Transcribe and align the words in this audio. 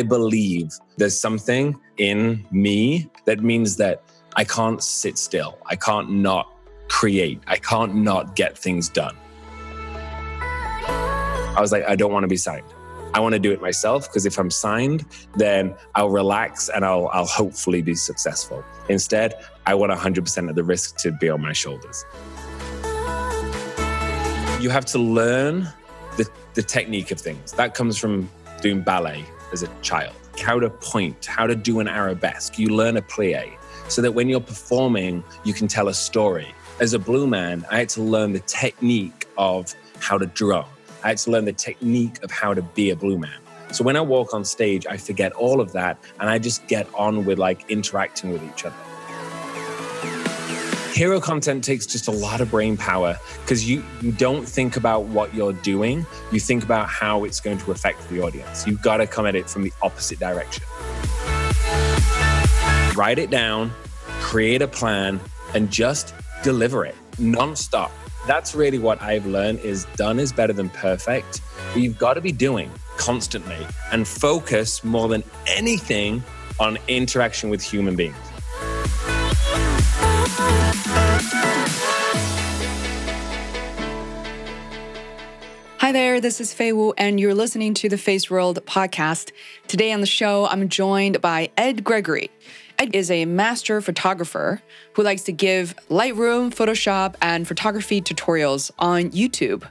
I 0.00 0.02
believe 0.02 0.72
there's 0.96 1.20
something 1.20 1.78
in 1.98 2.46
me 2.50 3.10
that 3.26 3.40
means 3.42 3.76
that 3.76 4.02
I 4.34 4.44
can't 4.44 4.82
sit 4.82 5.18
still. 5.18 5.58
I 5.66 5.76
can't 5.76 6.10
not 6.10 6.50
create. 6.88 7.42
I 7.46 7.56
can't 7.56 7.96
not 7.96 8.34
get 8.34 8.56
things 8.56 8.88
done. 8.88 9.14
I 10.86 11.58
was 11.58 11.70
like, 11.70 11.84
I 11.86 11.96
don't 11.96 12.14
want 12.14 12.24
to 12.24 12.28
be 12.28 12.38
signed. 12.38 12.64
I 13.12 13.20
want 13.20 13.34
to 13.34 13.38
do 13.38 13.52
it 13.52 13.60
myself 13.60 14.08
because 14.08 14.24
if 14.24 14.38
I'm 14.38 14.50
signed, 14.50 15.04
then 15.36 15.74
I'll 15.94 16.08
relax 16.08 16.70
and 16.70 16.82
I'll, 16.82 17.08
I'll 17.08 17.26
hopefully 17.26 17.82
be 17.82 17.94
successful. 17.94 18.64
Instead, 18.88 19.34
I 19.66 19.74
want 19.74 19.92
100% 19.92 20.48
of 20.48 20.54
the 20.54 20.64
risk 20.64 20.96
to 21.00 21.12
be 21.12 21.28
on 21.28 21.42
my 21.42 21.52
shoulders. 21.52 22.06
You 24.62 24.70
have 24.70 24.86
to 24.86 24.98
learn 24.98 25.68
the, 26.16 26.26
the 26.54 26.62
technique 26.62 27.10
of 27.10 27.20
things. 27.20 27.52
That 27.52 27.74
comes 27.74 27.98
from 27.98 28.30
doing 28.62 28.80
ballet 28.80 29.26
as 29.52 29.62
a 29.62 29.68
child, 29.82 30.14
how 30.40 30.58
to 30.60 30.70
point, 30.70 31.24
how 31.26 31.46
to 31.46 31.54
do 31.54 31.80
an 31.80 31.88
arabesque. 31.88 32.58
You 32.58 32.68
learn 32.68 32.96
a 32.96 33.02
plie 33.02 33.56
so 33.88 34.02
that 34.02 34.12
when 34.12 34.28
you're 34.28 34.40
performing, 34.40 35.24
you 35.44 35.52
can 35.52 35.68
tell 35.68 35.88
a 35.88 35.94
story. 35.94 36.54
As 36.80 36.94
a 36.94 36.98
blue 36.98 37.26
man, 37.26 37.64
I 37.70 37.78
had 37.78 37.88
to 37.90 38.02
learn 38.02 38.32
the 38.32 38.40
technique 38.40 39.26
of 39.36 39.74
how 39.98 40.16
to 40.18 40.26
drum. 40.26 40.66
I 41.02 41.08
had 41.08 41.18
to 41.18 41.30
learn 41.30 41.44
the 41.44 41.52
technique 41.52 42.22
of 42.22 42.30
how 42.30 42.54
to 42.54 42.62
be 42.62 42.90
a 42.90 42.96
blue 42.96 43.18
man. 43.18 43.38
So 43.72 43.84
when 43.84 43.96
I 43.96 44.00
walk 44.00 44.34
on 44.34 44.44
stage, 44.44 44.86
I 44.86 44.96
forget 44.96 45.32
all 45.32 45.60
of 45.60 45.72
that 45.72 45.98
and 46.18 46.28
I 46.28 46.38
just 46.38 46.66
get 46.66 46.92
on 46.94 47.24
with 47.24 47.38
like 47.38 47.68
interacting 47.70 48.32
with 48.32 48.42
each 48.42 48.64
other. 48.64 48.76
Hero 51.00 51.18
content 51.18 51.64
takes 51.64 51.86
just 51.86 52.08
a 52.08 52.10
lot 52.10 52.42
of 52.42 52.50
brain 52.50 52.76
power 52.76 53.18
because 53.40 53.66
you, 53.66 53.82
you 54.02 54.12
don't 54.12 54.46
think 54.46 54.76
about 54.76 55.04
what 55.04 55.32
you're 55.34 55.54
doing. 55.54 56.04
You 56.30 56.38
think 56.38 56.62
about 56.62 56.90
how 56.90 57.24
it's 57.24 57.40
going 57.40 57.56
to 57.56 57.72
affect 57.72 58.06
the 58.10 58.20
audience. 58.20 58.66
You've 58.66 58.82
got 58.82 58.98
to 58.98 59.06
come 59.06 59.24
at 59.24 59.34
it 59.34 59.48
from 59.48 59.62
the 59.62 59.72
opposite 59.80 60.18
direction. 60.18 60.62
Write 62.94 63.18
it 63.18 63.30
down, 63.30 63.70
create 64.20 64.60
a 64.60 64.68
plan, 64.68 65.18
and 65.54 65.70
just 65.70 66.12
deliver 66.42 66.84
it 66.84 66.94
nonstop. 67.12 67.90
That's 68.26 68.54
really 68.54 68.78
what 68.78 69.00
I've 69.00 69.24
learned 69.24 69.60
is 69.60 69.86
done 69.96 70.20
is 70.20 70.34
better 70.34 70.52
than 70.52 70.68
perfect. 70.68 71.40
But 71.72 71.80
you've 71.80 71.96
got 71.96 72.12
to 72.12 72.20
be 72.20 72.30
doing 72.30 72.70
constantly 72.98 73.66
and 73.90 74.06
focus 74.06 74.84
more 74.84 75.08
than 75.08 75.24
anything 75.46 76.22
on 76.60 76.76
interaction 76.88 77.48
with 77.48 77.62
human 77.62 77.96
beings. 77.96 78.18
Hi 85.90 85.92
there, 85.92 86.20
this 86.20 86.40
is 86.40 86.54
Fei 86.54 86.72
Wu, 86.72 86.94
and 86.96 87.18
you're 87.18 87.34
listening 87.34 87.74
to 87.74 87.88
the 87.88 87.96
Feisworld 87.96 88.60
podcast. 88.60 89.32
Today 89.66 89.90
on 89.90 90.00
the 90.00 90.06
show, 90.06 90.46
I'm 90.46 90.68
joined 90.68 91.20
by 91.20 91.50
Ed 91.56 91.82
Gregory. 91.82 92.30
Ed 92.78 92.94
is 92.94 93.10
a 93.10 93.24
master 93.24 93.80
photographer 93.80 94.62
who 94.92 95.02
likes 95.02 95.22
to 95.22 95.32
give 95.32 95.74
Lightroom, 95.88 96.54
Photoshop, 96.54 97.16
and 97.20 97.48
photography 97.48 98.00
tutorials 98.00 98.70
on 98.78 99.10
YouTube. 99.10 99.68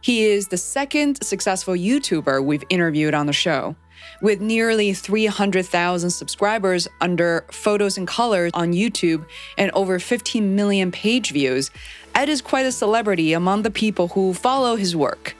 He 0.00 0.24
is 0.24 0.48
the 0.48 0.56
second 0.56 1.22
successful 1.22 1.74
YouTuber 1.74 2.42
we've 2.42 2.64
interviewed 2.70 3.12
on 3.12 3.26
the 3.26 3.34
show. 3.34 3.76
With 4.22 4.40
nearly 4.40 4.94
300,000 4.94 6.08
subscribers 6.08 6.88
under 7.02 7.44
Photos 7.50 7.98
and 7.98 8.08
Colors 8.08 8.52
on 8.54 8.72
YouTube 8.72 9.26
and 9.58 9.70
over 9.72 9.98
15 9.98 10.56
million 10.56 10.90
page 10.90 11.30
views, 11.30 11.70
Ed 12.14 12.30
is 12.30 12.40
quite 12.40 12.64
a 12.64 12.72
celebrity 12.72 13.34
among 13.34 13.62
the 13.62 13.70
people 13.70 14.08
who 14.08 14.32
follow 14.32 14.76
his 14.76 14.96
work. 14.96 15.36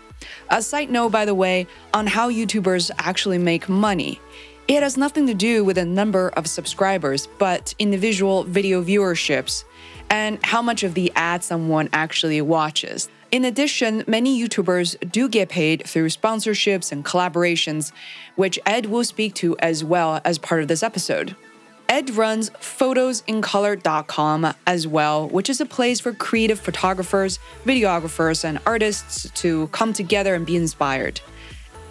A 0.53 0.61
side 0.61 0.91
note, 0.91 1.09
by 1.13 1.25
the 1.25 1.35
way, 1.35 1.67
on 1.95 2.07
how 2.07 2.31
YouTubers 2.31 2.91
actually 2.99 3.39
make 3.39 3.71
money. 3.71 4.21
It 4.69 4.83
has 4.83 4.99
nothing 4.99 5.27
to 5.29 5.33
do 5.33 5.65
with 5.65 5.77
the 5.77 5.87
number 5.87 6.29
of 6.37 6.47
subscribers, 6.47 7.27
but 7.39 7.75
individual 7.79 8.45
video 8.45 8.85
viewerships 8.85 9.65
and 10.11 10.39
how 10.45 10.61
much 10.61 10.83
of 10.83 10.93
the 10.93 11.11
ad 11.17 11.43
someone 11.43 11.89
actually 11.95 12.43
watches. 12.43 13.09
In 13.31 13.47
addition, 13.47 14.05
many 14.07 14.39
YouTubers 14.39 15.11
do 15.11 15.27
get 15.27 15.49
paid 15.49 15.87
through 15.87 16.11
sponsorships 16.11 16.93
and 16.93 17.03
collaborations, 17.03 17.91
which 18.37 18.59
Ed 18.67 18.84
will 18.84 19.05
speak 19.05 19.33
to 19.37 19.57
as 19.59 19.83
well 19.83 20.21
as 20.23 20.37
part 20.37 20.61
of 20.61 20.69
this 20.69 20.83
episode. 20.83 21.34
Ed 21.88 22.10
runs 22.10 22.50
photosincolor.com 22.50 24.54
as 24.66 24.87
well, 24.87 25.28
which 25.28 25.50
is 25.50 25.60
a 25.60 25.66
place 25.66 26.00
for 26.00 26.12
creative 26.12 26.59
photographers, 26.59 27.38
videographers, 27.65 28.44
and 28.44 28.59
artists 28.66 29.31
to 29.31 29.69
come 29.69 29.92
together 29.92 30.34
and 30.34 30.47
be 30.47 30.56
inspired. 30.56 31.21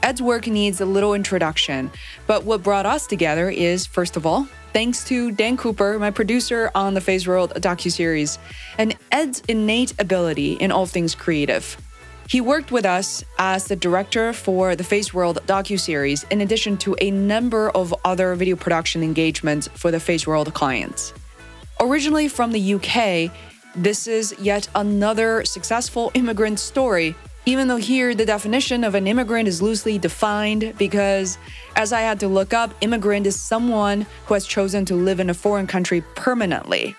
Ed's 0.04 0.22
work 0.22 0.48
needs 0.48 0.82
a 0.82 0.86
little 0.86 1.14
introduction, 1.14 1.92
but 2.26 2.44
what 2.44 2.64
brought 2.64 2.86
us 2.86 3.06
together 3.06 3.50
is, 3.50 3.86
first 3.86 4.18
of 4.18 4.26
all, 4.26 4.48
thanks 4.74 5.04
to 5.06 5.32
Dan 5.32 5.58
Cooper, 5.58 6.00
my 6.00 6.10
producer 6.10 6.72
on 6.74 6.96
the 6.96 7.00
Feisworld 7.00 7.54
docuseries, 7.60 8.40
and 8.78 8.98
Ed's 9.12 9.44
innate 9.48 9.94
ability 10.00 10.54
in 10.54 10.72
all 10.72 10.88
things 10.88 11.14
creative. 11.14 11.78
He 12.32 12.40
worked 12.40 12.72
with 12.72 12.86
us 12.86 13.26
as 13.40 13.66
the 13.66 13.76
director 13.76 14.32
for 14.32 14.74
the 14.74 14.86
Feisworld 14.86 15.40
docuseries, 15.48 16.24
in 16.32 16.40
addition 16.40 16.78
to 16.78 16.96
a 17.02 17.12
number 17.12 17.70
of 17.72 17.94
other 18.06 18.36
video 18.36 18.56
production 18.56 19.04
engagements 19.04 19.68
for 19.74 19.92
the 19.92 19.98
Feisworld 19.98 20.54
clients. 20.54 21.14
Originally 21.82 22.30
from 22.30 22.54
the 22.54 22.76
UK, 22.76 23.36
this 23.76 24.08
is 24.08 24.34
yet 24.40 24.70
another 24.76 25.44
successful 25.44 26.10
immigrant 26.14 26.58
story 26.58 27.18
even 27.48 27.68
though 27.68 27.78
here 27.78 28.14
the 28.14 28.26
definition 28.26 28.84
of 28.84 28.94
an 28.94 29.08
immigrant 29.08 29.48
is 29.48 29.64
loosely 29.64 29.98
defined 29.98 30.76
because, 30.78 31.40
as 31.76 31.92
I 31.92 32.02
had 32.02 32.20
to 32.20 32.28
look 32.28 32.54
up, 32.54 32.72
immigrant 32.82 33.26
is 33.26 33.40
someone 33.40 34.06
who 34.28 34.36
has 34.36 34.46
chosen 34.46 34.86
to 34.86 34.96
live 34.96 35.20
in 35.20 35.30
a 35.30 35.34
foreign 35.34 35.66
country 35.66 36.02
permanently. 36.14 36.96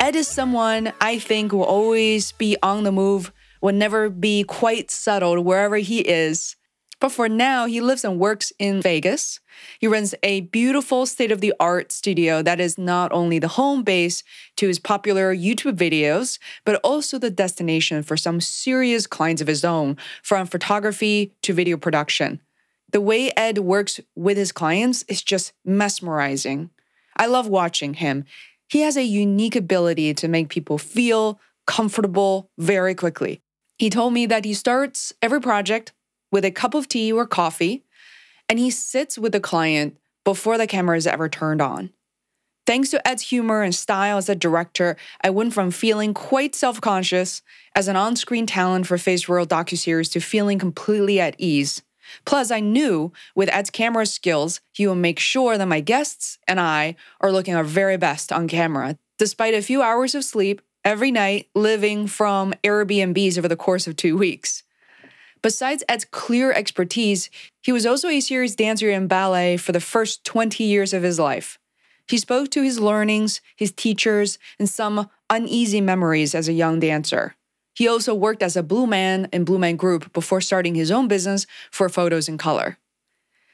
Ed 0.00 0.16
is 0.16 0.26
someone 0.26 0.94
I 1.00 1.18
think 1.18 1.52
will 1.52 1.64
always 1.64 2.32
be 2.32 2.56
on 2.62 2.84
the 2.84 2.92
move, 2.92 3.32
will 3.62 3.72
never 3.72 4.10
be 4.10 4.44
quite 4.44 4.90
settled 4.90 5.46
wherever 5.46 5.76
he 5.76 6.00
is. 6.00 6.56
But 7.00 7.10
for 7.10 7.28
now, 7.28 7.66
he 7.66 7.80
lives 7.80 8.04
and 8.04 8.20
works 8.20 8.52
in 8.60 8.80
Vegas. 8.80 9.40
He 9.80 9.88
runs 9.88 10.14
a 10.22 10.42
beautiful 10.42 11.04
state 11.04 11.32
of 11.32 11.40
the 11.40 11.52
art 11.58 11.90
studio 11.90 12.42
that 12.42 12.60
is 12.60 12.78
not 12.78 13.10
only 13.10 13.40
the 13.40 13.48
home 13.48 13.82
base 13.82 14.22
to 14.56 14.68
his 14.68 14.78
popular 14.78 15.34
YouTube 15.34 15.76
videos, 15.76 16.38
but 16.64 16.80
also 16.84 17.18
the 17.18 17.28
destination 17.30 18.04
for 18.04 18.16
some 18.16 18.40
serious 18.40 19.08
clients 19.08 19.42
of 19.42 19.48
his 19.48 19.64
own, 19.64 19.96
from 20.22 20.46
photography 20.46 21.32
to 21.42 21.52
video 21.52 21.76
production. 21.76 22.40
The 22.92 23.00
way 23.00 23.32
Ed 23.36 23.58
works 23.58 23.98
with 24.14 24.36
his 24.36 24.52
clients 24.52 25.02
is 25.08 25.22
just 25.22 25.54
mesmerizing. 25.64 26.70
I 27.16 27.26
love 27.26 27.48
watching 27.48 27.94
him. 27.94 28.26
He 28.68 28.82
has 28.82 28.96
a 28.96 29.02
unique 29.02 29.56
ability 29.56 30.14
to 30.14 30.28
make 30.28 30.50
people 30.50 30.78
feel 30.78 31.40
comfortable 31.66 32.48
very 32.58 32.94
quickly. 32.94 33.42
He 33.82 33.90
told 33.90 34.12
me 34.12 34.26
that 34.26 34.44
he 34.44 34.54
starts 34.54 35.12
every 35.20 35.40
project 35.40 35.92
with 36.30 36.44
a 36.44 36.52
cup 36.52 36.74
of 36.74 36.86
tea 36.86 37.10
or 37.12 37.26
coffee, 37.26 37.82
and 38.48 38.56
he 38.56 38.70
sits 38.70 39.18
with 39.18 39.32
the 39.32 39.40
client 39.40 39.98
before 40.24 40.56
the 40.56 40.68
camera 40.68 40.96
is 40.96 41.04
ever 41.04 41.28
turned 41.28 41.60
on. 41.60 41.90
Thanks 42.64 42.90
to 42.90 43.04
Ed's 43.08 43.30
humor 43.30 43.60
and 43.62 43.74
style 43.74 44.18
as 44.18 44.28
a 44.28 44.36
director, 44.36 44.96
I 45.20 45.30
went 45.30 45.52
from 45.52 45.72
feeling 45.72 46.14
quite 46.14 46.54
self 46.54 46.80
conscious 46.80 47.42
as 47.74 47.88
an 47.88 47.96
on 47.96 48.14
screen 48.14 48.46
talent 48.46 48.86
for 48.86 48.98
Feisworld 48.98 49.48
docuseries 49.48 50.12
to 50.12 50.20
feeling 50.20 50.60
completely 50.60 51.18
at 51.18 51.34
ease. 51.36 51.82
Plus, 52.24 52.52
I 52.52 52.60
knew 52.60 53.12
with 53.34 53.52
Ed's 53.52 53.70
camera 53.70 54.06
skills, 54.06 54.60
he 54.70 54.86
will 54.86 54.94
make 54.94 55.18
sure 55.18 55.58
that 55.58 55.66
my 55.66 55.80
guests 55.80 56.38
and 56.46 56.60
I 56.60 56.94
are 57.20 57.32
looking 57.32 57.56
our 57.56 57.64
very 57.64 57.96
best 57.96 58.30
on 58.32 58.46
camera, 58.46 58.96
despite 59.18 59.54
a 59.54 59.60
few 59.60 59.82
hours 59.82 60.14
of 60.14 60.22
sleep 60.22 60.62
every 60.84 61.10
night 61.10 61.48
living 61.54 62.06
from 62.06 62.52
Airbnbs 62.64 63.38
over 63.38 63.48
the 63.48 63.56
course 63.56 63.86
of 63.86 63.96
two 63.96 64.16
weeks. 64.16 64.62
Besides 65.42 65.82
Ed's 65.88 66.04
clear 66.04 66.52
expertise, 66.52 67.28
he 67.62 67.72
was 67.72 67.84
also 67.84 68.08
a 68.08 68.20
serious 68.20 68.54
dancer 68.54 68.90
in 68.90 69.08
ballet 69.08 69.56
for 69.56 69.72
the 69.72 69.80
first 69.80 70.24
20 70.24 70.62
years 70.62 70.92
of 70.92 71.02
his 71.02 71.18
life. 71.18 71.58
He 72.08 72.18
spoke 72.18 72.50
to 72.50 72.62
his 72.62 72.78
learnings, 72.78 73.40
his 73.56 73.72
teachers, 73.72 74.38
and 74.58 74.68
some 74.68 75.08
uneasy 75.30 75.80
memories 75.80 76.34
as 76.34 76.48
a 76.48 76.52
young 76.52 76.78
dancer. 76.78 77.34
He 77.74 77.88
also 77.88 78.14
worked 78.14 78.42
as 78.42 78.56
a 78.56 78.62
Blue 78.62 78.86
Man 78.86 79.28
in 79.32 79.44
Blue 79.44 79.58
Man 79.58 79.76
Group 79.76 80.12
before 80.12 80.40
starting 80.40 80.74
his 80.74 80.90
own 80.90 81.08
business 81.08 81.46
for 81.70 81.88
photos 81.88 82.28
in 82.28 82.38
color. 82.38 82.78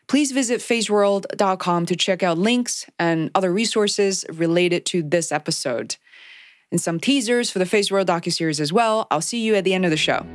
Please 0.08 0.32
visit 0.32 0.60
feisworld.com 0.60 1.86
to 1.86 1.96
check 1.96 2.22
out 2.22 2.38
links 2.38 2.86
and 2.98 3.30
other 3.34 3.52
resources 3.52 4.24
related 4.32 4.86
to 4.86 5.02
this 5.02 5.30
episode. 5.30 5.96
And 6.70 6.80
some 6.80 7.00
teasers 7.00 7.50
for 7.50 7.58
the 7.58 7.64
Feisworld 7.64 8.06
docuseries 8.06 8.60
as 8.60 8.72
well. 8.72 9.06
I'll 9.10 9.22
see 9.22 9.42
you 9.42 9.54
at 9.54 9.64
the 9.64 9.72
end 9.72 9.84
of 9.86 9.90
the 9.90 9.96
show. 9.96 10.26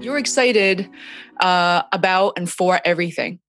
You're 0.00 0.16
excited 0.16 0.88
uh, 1.40 1.82
about 1.92 2.38
and 2.38 2.50
for 2.50 2.80
everything. 2.84 3.40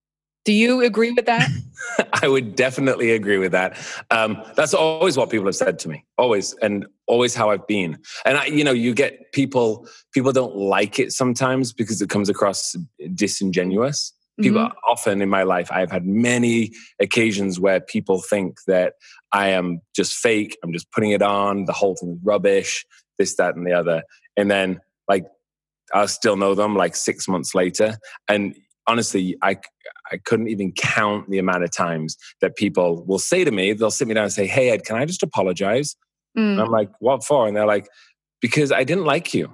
Do 0.46 0.54
you 0.54 0.82
agree 0.82 1.12
with 1.12 1.26
that? 1.26 1.50
I 2.24 2.28
would 2.28 2.56
definitely 2.56 3.12
agree 3.12 3.38
with 3.38 3.52
that. 3.52 3.78
Um, 4.10 4.42
that's 4.56 4.74
always 4.74 5.18
what 5.18 5.30
people 5.30 5.46
have 5.46 5.56
said 5.56 5.80
to 5.80 5.90
me, 5.90 6.06
always, 6.18 6.54
and 6.62 6.86
always 7.08 7.36
how 7.36 7.50
I've 7.50 7.68
been. 7.68 7.98
And 8.26 8.38
I, 8.38 8.46
you 8.46 8.64
know, 8.64 8.72
you 8.72 8.94
get 8.94 9.32
people. 9.32 9.88
People 10.14 10.32
don't 10.32 10.56
like 10.56 10.98
it 11.00 11.12
sometimes 11.12 11.74
because 11.74 12.02
it 12.02 12.10
comes 12.10 12.30
across 12.30 12.76
disingenuous. 13.14 14.14
People 14.42 14.62
mm-hmm. 14.62 14.78
often 14.90 15.22
in 15.22 15.30
my 15.30 15.44
life, 15.44 15.70
I've 15.72 15.92
had 15.92 16.06
many 16.06 16.72
occasions 17.02 17.60
where 17.60 17.82
people 17.82 18.22
think 18.22 18.60
that 18.68 18.94
I 19.34 19.50
am 19.50 19.82
just 19.94 20.14
fake. 20.14 20.58
I'm 20.64 20.72
just 20.72 20.90
putting 20.92 21.12
it 21.12 21.22
on. 21.22 21.66
The 21.66 21.74
whole 21.74 21.96
thing 21.96 22.12
is 22.12 22.20
rubbish. 22.24 22.86
This, 23.18 23.36
that, 23.36 23.56
and 23.56 23.68
the 23.68 23.74
other. 23.74 24.04
And 24.38 24.50
then, 24.50 24.80
like, 25.10 25.26
I 25.94 26.06
still 26.06 26.38
know 26.38 26.56
them 26.56 26.76
like 26.76 26.96
six 26.96 27.28
months 27.28 27.54
later. 27.54 27.98
And 28.30 28.56
honestly, 28.90 29.38
I, 29.42 29.58
I 30.12 30.18
couldn't 30.18 30.48
even 30.48 30.72
count 30.72 31.30
the 31.30 31.38
amount 31.38 31.64
of 31.64 31.72
times 31.72 32.18
that 32.42 32.56
people 32.56 33.04
will 33.06 33.20
say 33.20 33.44
to 33.44 33.52
me, 33.52 33.74
they'll 33.74 33.92
sit 33.92 34.08
me 34.08 34.16
down 34.16 34.26
and 34.26 34.34
say, 34.34 34.48
Hey, 34.48 34.72
Ed, 34.72 34.84
can 34.84 34.98
I 34.98 35.06
just 35.06 35.24
apologize? 35.24 35.96
Mm. 36.38 36.60
I'm 36.60 36.72
like, 36.72 36.90
What 37.00 37.24
for? 37.24 37.48
And 37.48 37.56
they're 37.56 37.68
like, 37.68 37.88
Because 38.42 38.72
I 38.72 38.84
didn't 38.84 39.06
like 39.06 39.34
you. 39.34 39.54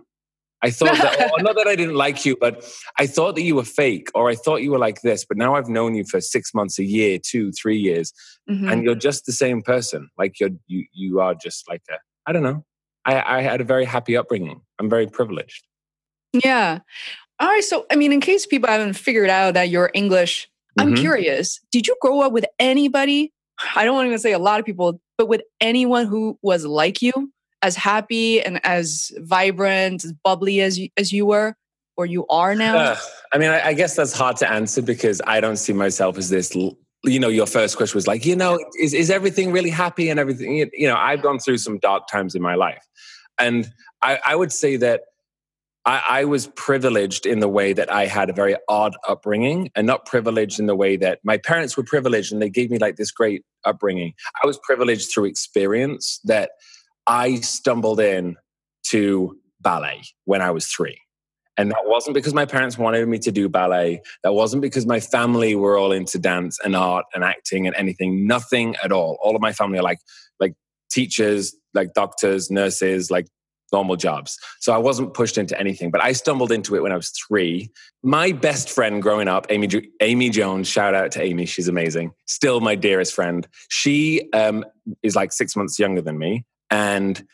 I 0.61 0.71
thought 0.71 0.97
that, 0.97 1.19
well, 1.19 1.31
not 1.43 1.55
that 1.57 1.67
I 1.67 1.75
didn't 1.75 1.95
like 1.95 2.25
you, 2.25 2.37
but 2.39 2.65
I 2.97 3.05
thought 3.05 3.35
that 3.35 3.43
you 3.43 3.55
were 3.55 3.65
fake 3.65 4.09
or 4.15 4.29
I 4.29 4.35
thought 4.35 4.63
you 4.63 4.71
were 4.71 4.79
like 4.79 5.01
this. 5.01 5.25
But 5.25 5.37
now 5.37 5.55
I've 5.55 5.69
known 5.69 5.93
you 5.93 6.05
for 6.05 6.21
six 6.21 6.53
months, 6.53 6.79
a 6.79 6.83
year, 6.83 7.19
two, 7.23 7.51
three 7.51 7.77
years, 7.77 8.13
mm-hmm. 8.49 8.69
and 8.69 8.83
you're 8.83 8.95
just 8.95 9.25
the 9.25 9.31
same 9.31 9.61
person. 9.61 10.09
Like 10.17 10.39
you're, 10.39 10.51
you, 10.65 10.85
you 10.93 11.19
are 11.19 11.35
just 11.35 11.69
like 11.69 11.83
a, 11.91 11.97
I 12.25 12.31
don't 12.31 12.41
know. 12.41 12.63
I, 13.05 13.37
I 13.37 13.41
had 13.41 13.61
a 13.61 13.63
very 13.63 13.85
happy 13.85 14.17
upbringing. 14.17 14.61
I'm 14.79 14.89
very 14.89 15.05
privileged. 15.05 15.67
Yeah. 16.43 16.79
All 17.39 17.47
right. 17.47 17.63
So, 17.63 17.85
I 17.91 17.95
mean, 17.95 18.11
in 18.13 18.21
case 18.21 18.45
people 18.45 18.69
haven't 18.69 18.93
figured 18.93 19.29
out 19.29 19.55
that 19.55 19.69
you're 19.69 19.91
English, 19.93 20.49
I'm 20.79 20.93
mm-hmm. 20.93 21.01
curious. 21.01 21.59
Did 21.71 21.87
you 21.87 21.95
grow 22.01 22.21
up 22.21 22.31
with 22.31 22.45
anybody? 22.59 23.33
I 23.75 23.85
don't 23.85 23.95
want 23.95 24.11
to 24.11 24.19
say 24.19 24.33
a 24.33 24.39
lot 24.39 24.59
of 24.59 24.65
people, 24.65 24.99
but 25.17 25.27
with 25.27 25.41
anyone 25.61 26.05
who 26.05 26.37
was 26.41 26.65
like 26.65 27.01
you, 27.01 27.31
as 27.61 27.75
happy 27.75 28.41
and 28.41 28.63
as 28.65 29.11
vibrant, 29.17 30.03
as 30.03 30.13
bubbly 30.23 30.61
as 30.61 30.77
you, 30.77 30.89
as 30.97 31.11
you 31.11 31.25
were, 31.25 31.55
or 31.97 32.05
you 32.05 32.25
are 32.27 32.55
now? 32.55 32.77
Uh, 32.77 32.97
I 33.33 33.37
mean, 33.37 33.49
I, 33.49 33.67
I 33.67 33.73
guess 33.73 33.95
that's 33.95 34.13
hard 34.13 34.37
to 34.37 34.51
answer 34.51 34.81
because 34.81 35.21
I 35.25 35.39
don't 35.39 35.57
see 35.57 35.73
myself 35.73 36.17
as 36.17 36.29
this 36.29 36.55
you 37.07 37.19
know, 37.19 37.27
your 37.27 37.45
first 37.45 37.77
question 37.77 37.97
was 37.97 38.07
like, 38.07 38.25
you 38.25 38.35
know, 38.35 38.59
is, 38.79 38.93
is 38.93 39.11
everything 39.11 39.51
really 39.51 39.69
happy 39.69 40.09
and 40.09 40.19
everything? 40.19 40.69
You 40.73 40.87
know, 40.87 40.95
I've 40.95 41.21
gone 41.21 41.39
through 41.39 41.59
some 41.59 41.77
dark 41.77 42.07
times 42.07 42.33
in 42.33 42.41
my 42.41 42.55
life. 42.55 42.83
And 43.37 43.71
I, 44.01 44.19
I 44.25 44.35
would 44.35 44.51
say 44.51 44.77
that 44.77 45.01
I, 45.85 46.03
I, 46.09 46.25
was 46.25 46.47
privileged 46.55 47.25
in 47.25 47.39
the 47.39 47.47
way 47.47 47.71
that 47.73 47.91
I 47.91 48.07
had 48.07 48.29
a 48.29 48.33
very 48.33 48.55
odd 48.67 48.95
upbringing 49.07 49.69
and 49.75 49.85
not 49.85 50.05
privileged 50.05 50.59
in 50.59 50.65
the 50.65 50.75
way 50.75 50.97
that 50.97 51.19
my 51.23 51.37
parents 51.37 51.77
were 51.77 51.83
privileged 51.83 52.33
and 52.33 52.41
they 52.41 52.49
gave 52.49 52.71
me 52.71 52.79
like 52.79 52.95
this 52.95 53.11
great 53.11 53.43
upbringing. 53.65 54.13
I 54.43 54.47
was 54.47 54.59
privileged 54.63 55.11
through 55.11 55.25
experience 55.25 56.19
that 56.23 56.51
I 57.05 57.35
stumbled 57.35 57.99
in 57.99 58.35
to 58.87 59.37
ballet 59.61 60.03
when 60.25 60.41
I 60.41 60.51
was 60.51 60.67
three. 60.67 60.99
And 61.57 61.71
that 61.71 61.83
wasn't 61.85 62.15
because 62.15 62.33
my 62.33 62.45
parents 62.45 62.77
wanted 62.77 63.07
me 63.07 63.17
to 63.19 63.31
do 63.31 63.47
ballet. 63.47 64.01
That 64.23 64.33
wasn't 64.33 64.61
because 64.61 64.85
my 64.85 64.99
family 64.99 65.55
were 65.55 65.77
all 65.77 65.91
into 65.91 66.19
dance 66.19 66.59
and 66.63 66.75
art 66.75 67.05
and 67.13 67.23
acting 67.23 67.65
and 67.65 67.75
anything. 67.75 68.27
Nothing 68.27 68.75
at 68.83 68.91
all. 68.91 69.17
All 69.21 69.35
of 69.35 69.41
my 69.41 69.53
family 69.53 69.79
are 69.79 69.83
like 69.83 69.99
like 70.39 70.53
teachers, 70.91 71.55
like 71.73 71.93
doctors, 71.93 72.51
nurses, 72.51 73.09
like 73.09 73.27
normal 73.71 73.95
jobs. 73.95 74.37
So 74.59 74.73
I 74.73 74.77
wasn't 74.77 75.13
pushed 75.13 75.37
into 75.37 75.59
anything, 75.59 75.91
but 75.91 76.03
I 76.03 76.11
stumbled 76.11 76.51
into 76.51 76.75
it 76.75 76.83
when 76.83 76.91
I 76.91 76.95
was 76.95 77.09
three. 77.09 77.69
My 78.03 78.31
best 78.31 78.69
friend 78.69 79.01
growing 79.01 79.27
up, 79.27 79.47
Amy, 79.49 79.69
Amy 80.01 80.29
Jones, 80.29 80.67
shout 80.67 80.93
out 80.93 81.11
to 81.13 81.21
Amy, 81.21 81.45
she's 81.45 81.67
amazing. 81.67 82.11
Still 82.25 82.61
my 82.61 82.75
dearest 82.75 83.13
friend. 83.13 83.47
She 83.69 84.29
um, 84.33 84.65
is 85.03 85.15
like 85.15 85.31
six 85.31 85.55
months 85.55 85.79
younger 85.79 86.01
than 86.01 86.17
me. 86.17 86.45
And, 86.69 87.25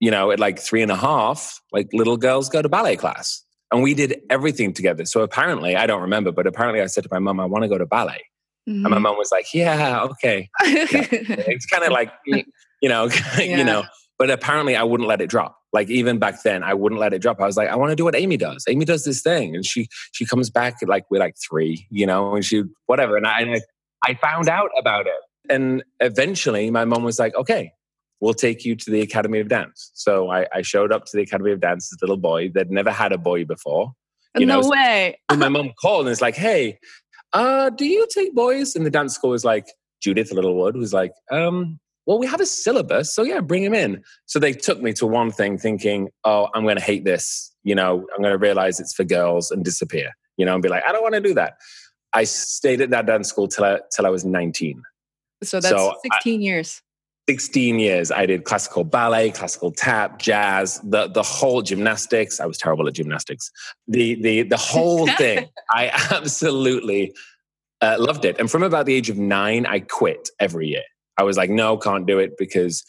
you 0.00 0.10
know, 0.10 0.30
at 0.30 0.40
like 0.40 0.58
three 0.58 0.82
and 0.82 0.90
a 0.90 0.96
half, 0.96 1.60
like 1.72 1.88
little 1.92 2.16
girls 2.16 2.48
go 2.48 2.62
to 2.62 2.68
ballet 2.68 2.96
class. 2.96 3.42
And 3.72 3.82
we 3.82 3.94
did 3.94 4.20
everything 4.28 4.74
together. 4.74 5.06
So 5.06 5.22
apparently, 5.22 5.76
I 5.76 5.86
don't 5.86 6.02
remember, 6.02 6.30
but 6.30 6.46
apparently 6.46 6.82
I 6.82 6.86
said 6.86 7.04
to 7.04 7.08
my 7.10 7.18
mom, 7.18 7.40
I 7.40 7.46
want 7.46 7.62
to 7.62 7.68
go 7.68 7.78
to 7.78 7.86
ballet. 7.86 8.22
Mm-hmm. 8.68 8.70
And 8.70 8.82
my 8.82 8.90
mm-hmm. 8.90 9.02
mom 9.02 9.16
was 9.16 9.32
like, 9.32 9.54
yeah, 9.54 10.02
okay. 10.02 10.50
yeah. 10.64 11.06
It's 11.10 11.66
kind 11.66 11.82
of 11.82 11.90
like, 11.90 12.12
you 12.26 12.44
know, 12.88 13.08
yeah. 13.38 13.56
you 13.56 13.64
know, 13.64 13.84
but 14.18 14.30
apparently 14.30 14.76
I 14.76 14.82
wouldn't 14.82 15.08
let 15.08 15.20
it 15.20 15.30
drop. 15.30 15.58
Like 15.72 15.88
even 15.88 16.18
back 16.18 16.42
then, 16.42 16.62
I 16.62 16.74
wouldn't 16.74 17.00
let 17.00 17.14
it 17.14 17.22
drop. 17.22 17.40
I 17.40 17.46
was 17.46 17.56
like, 17.56 17.68
I 17.68 17.76
want 17.76 17.90
to 17.90 17.96
do 17.96 18.04
what 18.04 18.14
Amy 18.14 18.36
does. 18.36 18.64
Amy 18.68 18.84
does 18.84 19.04
this 19.04 19.22
thing, 19.22 19.54
and 19.54 19.64
she 19.64 19.88
she 20.12 20.26
comes 20.26 20.50
back 20.50 20.76
like 20.86 21.04
we're 21.10 21.18
like 21.20 21.36
three, 21.38 21.86
you 21.90 22.06
know, 22.06 22.34
and 22.34 22.44
she 22.44 22.64
whatever. 22.86 23.16
And 23.16 23.26
I 23.26 23.40
and 23.40 23.50
I, 23.54 23.60
I 24.04 24.14
found 24.14 24.48
out 24.48 24.70
about 24.78 25.06
it, 25.06 25.52
and 25.52 25.82
eventually 26.00 26.70
my 26.70 26.84
mom 26.84 27.04
was 27.04 27.18
like, 27.18 27.34
okay, 27.34 27.72
we'll 28.20 28.34
take 28.34 28.64
you 28.64 28.76
to 28.76 28.90
the 28.90 29.00
Academy 29.00 29.40
of 29.40 29.48
Dance. 29.48 29.90
So 29.94 30.30
I, 30.30 30.46
I 30.52 30.62
showed 30.62 30.92
up 30.92 31.06
to 31.06 31.16
the 31.16 31.22
Academy 31.22 31.52
of 31.52 31.60
Dance 31.60 31.92
as 31.92 31.98
a 32.00 32.04
little 32.04 32.16
boy 32.16 32.50
that 32.50 32.70
never 32.70 32.90
had 32.90 33.12
a 33.12 33.18
boy 33.18 33.44
before. 33.44 33.92
You 34.38 34.46
no 34.46 34.60
know, 34.60 34.68
way. 34.68 35.18
and 35.28 35.40
my 35.40 35.48
mom 35.48 35.72
called 35.80 36.06
and 36.06 36.12
it's 36.12 36.22
like, 36.22 36.36
hey, 36.36 36.78
uh, 37.32 37.70
do 37.70 37.84
you 37.84 38.06
take 38.10 38.34
boys? 38.34 38.74
And 38.76 38.86
the 38.86 38.90
dance 38.90 39.14
school 39.14 39.30
was 39.30 39.44
like, 39.44 39.66
Judith 40.00 40.32
Littlewood 40.32 40.76
was 40.76 40.94
like, 40.94 41.12
um, 41.30 41.78
well, 42.06 42.18
we 42.18 42.26
have 42.26 42.40
a 42.40 42.46
syllabus. 42.46 43.14
So 43.14 43.22
yeah, 43.22 43.40
bring 43.40 43.62
him 43.62 43.74
in. 43.74 44.02
So 44.26 44.38
they 44.38 44.52
took 44.52 44.80
me 44.80 44.92
to 44.94 45.06
one 45.06 45.30
thing 45.30 45.58
thinking, 45.58 46.10
oh, 46.24 46.48
I'm 46.54 46.64
going 46.64 46.76
to 46.76 46.82
hate 46.82 47.04
this. 47.04 47.54
You 47.62 47.74
know, 47.74 48.06
I'm 48.14 48.22
going 48.22 48.32
to 48.32 48.38
realize 48.38 48.80
it's 48.80 48.92
for 48.92 49.04
girls 49.04 49.50
and 49.50 49.64
disappear, 49.64 50.10
you 50.36 50.44
know, 50.44 50.54
and 50.54 50.62
be 50.62 50.68
like, 50.68 50.82
I 50.86 50.92
don't 50.92 51.02
want 51.02 51.14
to 51.14 51.20
do 51.20 51.34
that. 51.34 51.54
I 52.12 52.24
stayed 52.24 52.80
at 52.80 52.90
that 52.90 53.06
dance 53.06 53.28
school 53.28 53.48
till 53.48 53.64
I, 53.64 53.80
till 53.94 54.04
I 54.04 54.10
was 54.10 54.24
19. 54.24 54.82
So 55.44 55.60
that's 55.60 55.70
so 55.70 55.94
16 56.02 56.40
I, 56.40 56.42
years. 56.42 56.82
16 57.28 57.78
years. 57.78 58.10
I 58.10 58.26
did 58.26 58.44
classical 58.44 58.82
ballet, 58.82 59.30
classical 59.30 59.70
tap, 59.70 60.18
jazz, 60.18 60.80
the, 60.80 61.08
the 61.08 61.22
whole 61.22 61.62
gymnastics. 61.62 62.40
I 62.40 62.46
was 62.46 62.58
terrible 62.58 62.88
at 62.88 62.94
gymnastics. 62.94 63.50
The, 63.86 64.20
the, 64.20 64.42
the 64.42 64.56
whole 64.56 65.06
thing. 65.16 65.48
I 65.70 65.88
absolutely 66.10 67.14
uh, 67.80 67.96
loved 67.98 68.24
it. 68.24 68.38
And 68.40 68.50
from 68.50 68.64
about 68.64 68.86
the 68.86 68.94
age 68.94 69.08
of 69.08 69.18
nine, 69.18 69.66
I 69.66 69.80
quit 69.80 70.30
every 70.40 70.66
year. 70.68 70.82
I 71.18 71.22
was 71.24 71.36
like, 71.36 71.50
no, 71.50 71.76
can't 71.76 72.06
do 72.06 72.18
it 72.18 72.36
because 72.38 72.84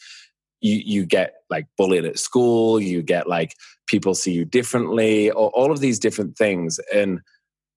you 0.60 0.80
you 0.84 1.06
get 1.06 1.34
like 1.50 1.66
bullied 1.76 2.04
at 2.04 2.18
school, 2.18 2.80
you 2.80 3.02
get 3.02 3.28
like 3.28 3.54
people 3.86 4.14
see 4.14 4.32
you 4.32 4.44
differently, 4.44 5.30
or 5.30 5.50
all 5.50 5.70
of 5.70 5.80
these 5.80 5.98
different 5.98 6.36
things. 6.36 6.80
And 6.92 7.20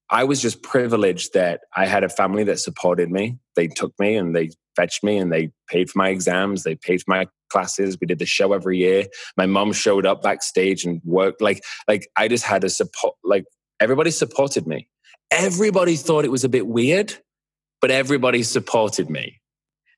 I 0.10 0.24
was 0.24 0.42
just 0.42 0.64
privileged 0.64 1.34
that 1.34 1.62
I 1.76 1.86
had 1.86 2.04
a 2.04 2.10
family 2.10 2.46
that 2.46 2.60
supported 2.60 3.12
me. 3.12 3.38
They 3.56 3.68
took 3.68 3.94
me 4.00 4.16
and 4.16 4.36
they 4.36 4.52
fetched 4.76 5.04
me 5.04 5.18
and 5.18 5.32
they 5.32 5.52
paid 5.68 5.90
for 5.90 5.98
my 5.98 6.10
exams, 6.10 6.64
they 6.64 6.76
paid 6.76 7.02
for 7.02 7.12
my 7.12 7.28
classes. 7.50 7.98
We 8.00 8.08
did 8.08 8.20
the 8.20 8.26
show 8.26 8.54
every 8.54 8.78
year. 8.78 9.06
My 9.36 9.46
mom 9.46 9.74
showed 9.74 10.06
up 10.06 10.22
backstage 10.22 10.86
and 10.86 11.02
worked 11.04 11.42
like 11.42 11.64
like 11.88 12.08
I 12.16 12.28
just 12.28 12.46
had 12.46 12.64
a 12.64 12.70
support 12.70 13.16
like 13.24 13.46
everybody 13.80 14.12
supported 14.12 14.66
me. 14.66 14.88
Everybody 15.30 15.98
thought 15.98 16.24
it 16.24 16.32
was 16.32 16.46
a 16.46 16.50
bit 16.50 16.68
weird, 16.68 17.14
but 17.82 17.92
everybody 17.92 18.44
supported 18.44 19.10
me. 19.10 19.42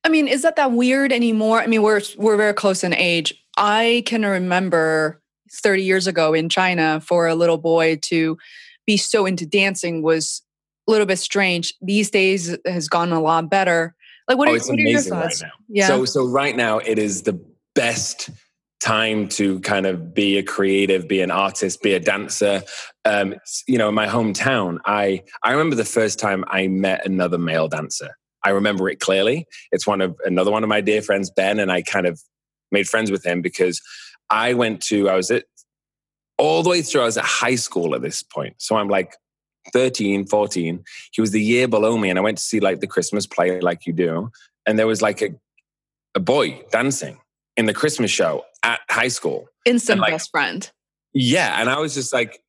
I 0.04 0.10
mean, 0.10 0.28
is 0.28 0.44
that 0.44 0.56
that 0.56 0.72
weird 0.72 1.12
anymore? 1.12 1.62
I 1.62 1.68
mean, 1.68 1.82
we're 1.82 2.02
we're 2.18 2.38
very 2.38 2.54
close 2.54 2.84
in 2.84 2.94
age. 2.94 3.34
I 3.58 4.04
can 4.06 4.26
remember 4.26 5.22
30 5.52 5.84
years 5.84 6.08
ago 6.08 6.34
in 6.34 6.50
China 6.50 7.02
for 7.02 7.28
a 7.28 7.36
little 7.36 7.58
boy 7.58 7.98
to 8.04 8.38
be 8.86 8.98
so 8.98 9.26
into 9.26 9.46
dancing 9.46 10.02
was 10.02 10.42
a 10.88 10.92
little 10.92 11.06
bit 11.06 11.20
strange. 11.20 11.74
These 11.82 12.12
days 12.12 12.58
has 12.66 12.88
gone 12.88 13.12
a 13.12 13.22
lot 13.22 13.50
better. 13.50 13.96
Like 14.28 14.38
what, 14.38 14.48
oh, 14.48 14.54
are, 14.54 14.56
it's 14.56 14.68
what 14.68 14.76
amazing 14.80 14.88
are 14.88 15.16
your 15.16 15.22
thoughts? 15.22 15.42
Right 15.42 15.48
now. 15.48 15.66
Yeah. 15.68 15.88
So 15.88 16.06
so 16.06 16.26
right 16.28 16.56
now 16.56 16.80
it 16.80 16.98
is 16.98 17.24
the 17.24 17.40
best 17.76 18.30
time 18.80 19.28
to 19.28 19.60
kind 19.60 19.86
of 19.86 20.14
be 20.14 20.38
a 20.38 20.44
creative, 20.44 21.08
be 21.08 21.22
an 21.22 21.32
artist, 21.32 21.82
be 21.82 21.94
a 21.94 22.00
dancer. 22.00 22.64
Um, 23.06 23.36
you 23.68 23.78
know, 23.78 23.90
in 23.90 23.96
my 23.96 24.08
hometown, 24.08 24.78
I 24.86 25.24
I 25.44 25.52
remember 25.52 25.76
the 25.76 25.86
first 25.86 26.20
time 26.20 26.46
I 26.48 26.68
met 26.68 27.06
another 27.06 27.38
male 27.38 27.68
dancer. 27.68 28.16
I 28.44 28.52
remember 28.52 28.90
it 28.90 29.00
clearly. 29.00 29.46
It's 29.72 29.86
one 29.86 30.02
of 30.02 30.18
another 30.26 30.52
one 30.52 30.64
of 30.64 30.70
my 30.70 30.82
dear 30.82 31.02
friends, 31.02 31.30
Ben, 31.30 31.60
and 31.60 31.72
I 31.72 31.82
kind 31.82 32.06
of 32.06 32.22
made 32.72 32.88
friends 32.88 33.12
with 33.12 33.26
him 33.26 33.42
because 33.42 33.82
I 34.30 34.54
went 34.54 34.82
to, 34.84 35.10
I 35.10 35.16
was 35.16 35.32
at 35.32 35.46
all 36.38 36.64
the 36.64 36.70
way 36.70 36.82
through, 36.82 37.02
I 37.02 37.06
was 37.06 37.18
at 37.18 37.26
high 37.26 37.56
school 37.56 37.96
at 37.96 38.02
this 38.02 38.24
point. 38.24 38.56
So 38.60 38.78
I'm 38.78 38.88
like 38.88 39.16
13, 39.74 40.26
14. 40.28 40.84
He 41.12 41.22
was 41.22 41.32
the 41.32 41.42
year 41.42 41.68
below 41.68 41.98
me, 41.98 42.10
and 42.10 42.18
I 42.18 42.22
went 42.22 42.38
to 42.38 42.44
see 42.44 42.60
like 42.60 42.80
the 42.80 42.88
Christmas 42.88 43.26
play, 43.26 43.60
like 43.60 43.86
you 43.86 43.94
do. 43.94 44.32
And 44.66 44.78
there 44.78 44.88
was 44.88 45.02
like 45.02 45.22
a, 45.22 45.30
a 46.16 46.20
boy 46.20 46.62
dancing 46.72 47.20
in 47.58 47.66
the 47.66 47.74
Christmas 47.74 48.12
show 48.12 48.46
at 48.64 48.80
high 48.90 49.08
school. 49.08 49.48
Instant 49.66 50.00
like, 50.00 50.12
best 50.12 50.32
friend. 50.32 50.72
Yeah. 51.14 51.60
And 51.60 51.70
I 51.70 51.80
was 51.80 51.94
just 51.94 52.14
like, 52.14 52.42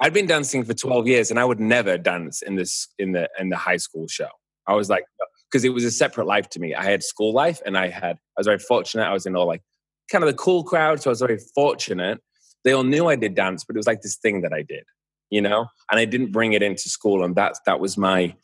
I'd 0.00 0.12
been 0.12 0.26
dancing 0.26 0.64
for 0.64 0.74
12 0.74 1.06
years 1.06 1.30
and 1.30 1.38
I 1.38 1.44
would 1.44 1.60
never 1.60 1.98
dance 1.98 2.42
in 2.42 2.56
this 2.56 2.88
in 2.98 3.12
the 3.12 3.28
in 3.38 3.50
the 3.50 3.56
high 3.56 3.76
school 3.76 4.08
show. 4.08 4.28
I 4.70 4.74
was 4.74 4.88
like, 4.88 5.04
because 5.50 5.64
it 5.64 5.70
was 5.70 5.84
a 5.84 5.90
separate 5.90 6.26
life 6.26 6.48
to 6.50 6.60
me. 6.60 6.74
I 6.74 6.84
had 6.84 7.02
school 7.02 7.32
life 7.32 7.60
and 7.66 7.76
I 7.76 7.88
had 7.88 8.16
I 8.16 8.38
was 8.40 8.46
very 8.46 8.58
fortunate. 8.58 9.04
I 9.04 9.12
was 9.12 9.26
in 9.26 9.36
all 9.36 9.46
like 9.46 9.62
kind 10.10 10.24
of 10.24 10.28
the 10.28 10.36
cool 10.36 10.64
crowd. 10.64 11.02
So 11.02 11.10
I 11.10 11.12
was 11.12 11.20
very 11.20 11.38
fortunate. 11.54 12.20
They 12.64 12.72
all 12.72 12.84
knew 12.84 13.06
I 13.08 13.16
did 13.16 13.34
dance, 13.34 13.64
but 13.64 13.76
it 13.76 13.78
was 13.78 13.86
like 13.86 14.02
this 14.02 14.16
thing 14.16 14.42
that 14.42 14.52
I 14.52 14.62
did 14.62 14.84
you 15.30 15.40
know 15.40 15.66
and 15.90 15.98
i 15.98 16.04
didn't 16.04 16.32
bring 16.32 16.52
it 16.52 16.62
into 16.62 16.88
school 16.88 17.24
and 17.24 17.34
that 17.36 17.54
that 17.64 17.80
was 17.80 17.96
my 17.96 18.34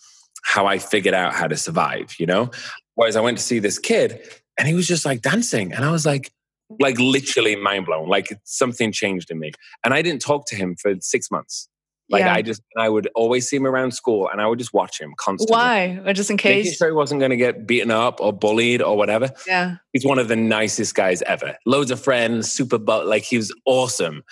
how 0.44 0.66
i 0.66 0.78
figured 0.78 1.14
out 1.14 1.34
how 1.34 1.46
to 1.46 1.56
survive 1.56 2.14
you 2.18 2.26
know 2.26 2.50
whereas 2.94 3.16
i 3.16 3.20
went 3.20 3.36
to 3.36 3.44
see 3.44 3.58
this 3.58 3.78
kid 3.78 4.20
and 4.58 4.66
he 4.66 4.74
was 4.74 4.86
just 4.86 5.04
like 5.04 5.20
dancing 5.20 5.72
and 5.72 5.84
i 5.84 5.90
was 5.90 6.06
like 6.06 6.32
like 6.80 6.98
literally 6.98 7.54
mind 7.56 7.86
blown 7.86 8.08
like 8.08 8.28
something 8.44 8.90
changed 8.90 9.30
in 9.30 9.38
me 9.38 9.52
and 9.84 9.92
i 9.92 10.00
didn't 10.00 10.22
talk 10.22 10.46
to 10.46 10.56
him 10.56 10.74
for 10.80 10.94
six 11.00 11.30
months 11.30 11.68
like 12.08 12.20
yeah. 12.20 12.34
I 12.34 12.42
just, 12.42 12.62
I 12.76 12.88
would 12.88 13.08
always 13.14 13.48
see 13.48 13.56
him 13.56 13.66
around 13.66 13.92
school, 13.92 14.28
and 14.28 14.40
I 14.40 14.46
would 14.46 14.58
just 14.58 14.72
watch 14.72 15.00
him 15.00 15.14
constantly. 15.16 15.54
Why? 15.54 16.00
Or 16.04 16.12
just 16.12 16.30
in 16.30 16.36
case? 16.36 16.64
Making 16.64 16.76
sure 16.76 16.88
he 16.88 16.94
wasn't 16.94 17.20
going 17.20 17.30
to 17.30 17.36
get 17.36 17.66
beaten 17.66 17.90
up 17.90 18.20
or 18.20 18.32
bullied 18.32 18.82
or 18.82 18.96
whatever. 18.96 19.30
Yeah, 19.46 19.76
he's 19.92 20.04
one 20.04 20.18
of 20.18 20.28
the 20.28 20.36
nicest 20.36 20.94
guys 20.94 21.22
ever. 21.22 21.56
Loads 21.66 21.90
of 21.90 22.00
friends, 22.00 22.50
super, 22.50 22.78
but 22.78 23.06
like 23.06 23.22
he 23.24 23.36
was 23.36 23.54
awesome. 23.64 24.22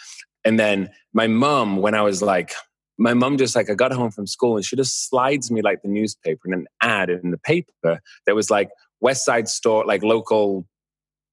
And 0.44 0.60
then 0.60 0.90
my 1.12 1.26
mom, 1.26 1.78
when 1.78 1.94
I 1.94 2.02
was 2.02 2.22
like, 2.22 2.52
my 2.98 3.14
mom 3.14 3.38
just 3.38 3.56
like, 3.56 3.70
I 3.70 3.74
got 3.74 3.92
home 3.92 4.10
from 4.10 4.26
school 4.26 4.56
and 4.56 4.64
she 4.64 4.76
just 4.76 5.08
slides 5.08 5.50
me 5.50 5.62
like 5.62 5.82
the 5.82 5.88
newspaper 5.88 6.42
and 6.44 6.54
an 6.54 6.66
ad 6.80 7.10
in 7.10 7.30
the 7.30 7.38
paper 7.38 8.00
that 8.26 8.34
was 8.34 8.50
like 8.50 8.70
West 9.00 9.24
Side 9.24 9.48
Story, 9.48 9.86
like 9.86 10.02
local, 10.02 10.66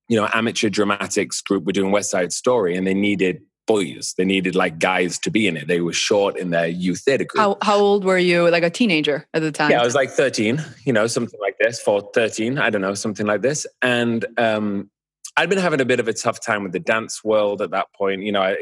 you 0.08 0.18
know, 0.18 0.28
amateur 0.34 0.70
dramatics 0.70 1.42
group 1.42 1.66
were 1.66 1.72
doing 1.72 1.92
West 1.92 2.10
Side 2.10 2.34
Story 2.34 2.76
and 2.76 2.88
they 2.88 2.94
needed 2.94 3.42
boys. 3.68 4.14
They 4.18 4.26
needed 4.26 4.56
like 4.56 4.80
guys 4.80 5.18
to 5.20 5.32
be 5.32 5.48
in 5.48 5.58
it. 5.58 5.68
They 5.68 5.82
were 5.82 5.94
short 5.94 6.38
in 6.38 6.50
their 6.50 6.68
youth 6.68 7.02
theater 7.02 7.24
group. 7.24 7.42
How, 7.42 7.58
how 7.62 7.78
old 7.78 8.04
were 8.04 8.18
you? 8.18 8.50
Like 8.50 8.64
a 8.64 8.70
teenager 8.70 9.28
at 9.34 9.42
the 9.42 9.52
time? 9.52 9.72
Yeah, 9.72 9.82
I 9.82 9.86
was 9.86 9.96
like 9.96 10.10
13, 10.10 10.64
you 10.86 10.94
know, 10.94 11.08
something 11.08 11.40
like 11.40 11.56
this 11.60 11.80
for 11.80 12.10
13. 12.14 12.58
I 12.58 12.70
don't 12.70 12.82
know, 12.82 12.94
something 12.94 13.26
like 13.26 13.42
this. 13.42 13.66
And 13.82 14.26
um, 14.38 14.90
I'd 15.38 15.50
been 15.50 15.58
having 15.58 15.82
a 15.82 15.86
bit 15.86 16.00
of 16.00 16.08
a 16.08 16.14
tough 16.14 16.44
time 16.44 16.64
with 16.64 16.74
the 16.74 16.80
dance 16.80 17.24
world 17.24 17.62
at 17.62 17.72
that 17.72 17.88
point. 17.96 18.24
You 18.24 18.32
know, 18.32 18.42
I, 18.42 18.58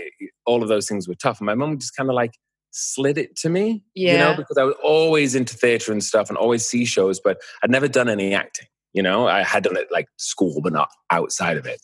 all 0.46 0.62
of 0.62 0.70
those 0.70 0.88
things 0.88 1.08
were 1.08 1.16
tough. 1.16 1.40
And 1.40 1.46
my 1.46 1.56
mom 1.56 1.80
just 1.80 1.96
kind 1.96 2.10
of 2.10 2.16
like 2.16 2.34
slid 2.72 3.18
it 3.18 3.36
to 3.38 3.50
me, 3.50 3.84
yeah. 3.96 4.12
you 4.12 4.18
know, 4.20 4.36
because 4.36 4.58
I 4.58 4.64
was 4.64 4.76
always 4.84 5.36
into 5.36 5.56
theater 5.56 5.92
and 5.92 6.04
stuff 6.04 6.30
and 6.30 6.38
always 6.38 6.66
see 6.66 6.86
shows, 6.86 7.20
but 7.20 7.42
I'd 7.64 7.72
never 7.72 7.88
done 7.88 8.10
any 8.10 8.34
acting. 8.34 8.68
You 8.94 9.04
know, 9.04 9.28
I 9.28 9.44
had 9.44 9.64
done 9.64 9.78
it 9.78 9.88
like 9.92 10.08
school, 10.18 10.62
but 10.62 10.74
not 10.74 10.90
outside 11.12 11.58
of 11.58 11.66
it, 11.66 11.80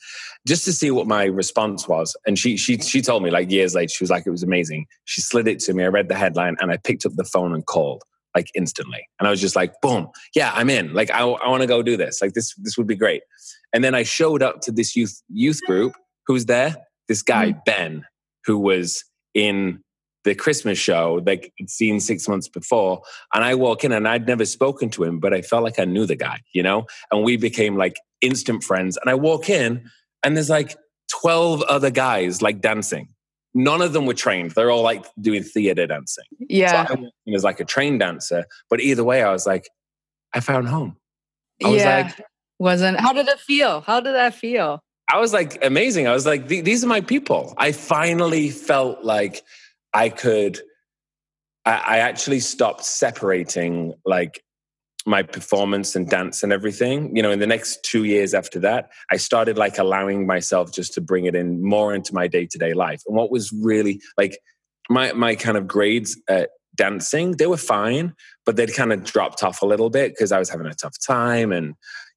just 0.47 0.65
to 0.65 0.73
see 0.73 0.89
what 0.89 1.07
my 1.07 1.25
response 1.25 1.87
was. 1.87 2.15
And 2.25 2.37
she 2.37 2.57
she 2.57 2.77
she 2.77 3.01
told 3.01 3.23
me 3.23 3.29
like 3.29 3.51
years 3.51 3.75
later, 3.75 3.89
she 3.89 4.03
was 4.03 4.09
like, 4.09 4.25
it 4.25 4.31
was 4.31 4.43
amazing. 4.43 4.87
She 5.05 5.21
slid 5.21 5.47
it 5.47 5.59
to 5.61 5.73
me. 5.73 5.83
I 5.83 5.87
read 5.87 6.09
the 6.09 6.15
headline 6.15 6.55
and 6.59 6.71
I 6.71 6.77
picked 6.77 7.05
up 7.05 7.13
the 7.15 7.23
phone 7.23 7.53
and 7.53 7.65
called 7.65 8.03
like 8.35 8.49
instantly. 8.55 9.07
And 9.19 9.27
I 9.27 9.31
was 9.31 9.39
just 9.39 9.55
like, 9.55 9.79
boom, 9.81 10.09
yeah, 10.35 10.51
I'm 10.53 10.69
in. 10.69 10.93
Like 10.93 11.11
I, 11.11 11.21
I 11.21 11.49
want 11.49 11.61
to 11.61 11.67
go 11.67 11.81
do 11.81 11.95
this. 11.95 12.21
Like 12.21 12.33
this 12.33 12.53
this 12.55 12.77
would 12.77 12.87
be 12.87 12.95
great. 12.95 13.23
And 13.71 13.83
then 13.83 13.95
I 13.95 14.03
showed 14.03 14.41
up 14.41 14.61
to 14.61 14.71
this 14.71 14.95
youth 14.95 15.21
youth 15.29 15.61
group. 15.65 15.93
Who's 16.27 16.45
there? 16.45 16.75
This 17.07 17.21
guy, 17.21 17.51
mm. 17.51 17.65
Ben, 17.65 18.05
who 18.45 18.57
was 18.57 19.03
in 19.35 19.83
the 20.25 20.35
Christmas 20.35 20.77
show 20.77 21.21
that 21.21 21.45
I'd 21.59 21.69
seen 21.69 21.99
six 21.99 22.27
months 22.27 22.49
before. 22.49 23.01
And 23.33 23.43
I 23.43 23.55
walk 23.55 23.83
in 23.83 23.91
and 23.91 24.07
I'd 24.07 24.27
never 24.27 24.45
spoken 24.45 24.89
to 24.91 25.03
him, 25.03 25.19
but 25.19 25.33
I 25.33 25.41
felt 25.41 25.63
like 25.63 25.79
I 25.79 25.85
knew 25.85 26.05
the 26.05 26.15
guy, 26.15 26.41
you 26.53 26.61
know? 26.61 26.85
And 27.11 27.23
we 27.23 27.37
became 27.37 27.77
like 27.77 27.95
instant 28.21 28.63
friends. 28.63 28.97
And 28.97 29.09
I 29.09 29.15
walk 29.15 29.49
in 29.49 29.89
and 30.23 30.35
there's 30.35 30.49
like 30.49 30.75
12 31.21 31.61
other 31.63 31.89
guys 31.89 32.41
like 32.41 32.59
dancing. 32.59 33.07
None 33.53 33.81
of 33.81 33.93
them 33.93 34.05
were 34.05 34.13
trained. 34.13 34.51
They're 34.51 34.71
all 34.71 34.83
like 34.83 35.05
doing 35.21 35.43
theater 35.43 35.87
dancing. 35.87 36.25
Yeah. 36.39 36.87
So 36.87 36.95
I 36.95 37.31
was 37.31 37.45
like 37.45 37.61
a 37.61 37.65
trained 37.65 38.01
dancer. 38.01 38.43
But 38.69 38.81
either 38.81 39.03
way, 39.03 39.23
I 39.23 39.31
was 39.31 39.47
like, 39.47 39.69
I 40.33 40.41
found 40.41 40.67
home. 40.67 40.97
I 41.63 41.69
was 41.69 41.81
yeah. 41.81 42.01
like, 42.01 42.25
wasn't 42.59 42.99
how 42.99 43.11
did 43.11 43.27
it 43.27 43.39
feel 43.39 43.81
how 43.81 43.99
did 43.99 44.13
that 44.13 44.33
feel 44.33 44.79
i 45.11 45.19
was 45.19 45.33
like 45.33 45.63
amazing 45.63 46.07
i 46.07 46.13
was 46.13 46.25
like 46.25 46.47
these 46.47 46.83
are 46.83 46.87
my 46.87 47.01
people 47.01 47.53
i 47.57 47.71
finally 47.71 48.49
felt 48.49 49.03
like 49.03 49.41
i 49.95 50.09
could 50.09 50.59
I, 51.65 51.71
I 51.71 51.97
actually 51.97 52.41
stopped 52.41 52.85
separating 52.85 53.95
like 54.05 54.43
my 55.07 55.21
performance 55.21 55.95
and 55.95 56.09
dance 56.09 56.41
and 56.41 56.51
everything. 56.51 57.15
You 57.15 57.21
know 57.21 57.31
in 57.31 57.39
the 57.39 57.47
next 57.47 57.83
two 57.83 58.05
years 58.05 58.33
after 58.33 58.59
that 58.59 58.89
i 59.11 59.17
started 59.17 59.57
like 59.57 59.77
allowing 59.77 60.25
myself 60.25 60.73
just 60.73 60.93
to 60.93 61.01
bring 61.01 61.25
it 61.25 61.35
in 61.35 61.63
more 61.63 61.93
into 61.93 62.13
my 62.13 62.27
day-to-day 62.27 62.73
life. 62.73 63.01
And 63.07 63.15
what 63.15 63.31
was 63.31 63.51
really 63.51 64.01
like 64.17 64.39
my 64.89 65.13
my 65.13 65.35
kind 65.35 65.57
of 65.57 65.67
grades 65.67 66.19
at 66.27 66.49
dancing 66.75 67.37
they 67.37 67.47
were 67.47 67.55
fine 67.55 68.13
but 68.45 68.57
they'd 68.57 68.73
kind 68.73 68.91
of 68.91 69.03
dropped 69.03 69.43
off 69.43 69.61
a 69.61 69.65
little 69.65 69.89
bit 69.89 70.11
because 70.11 70.33
i 70.33 70.39
was 70.39 70.49
having 70.49 70.67
a 70.67 70.73
tough 70.73 70.95
time 71.07 71.53
and 71.53 71.73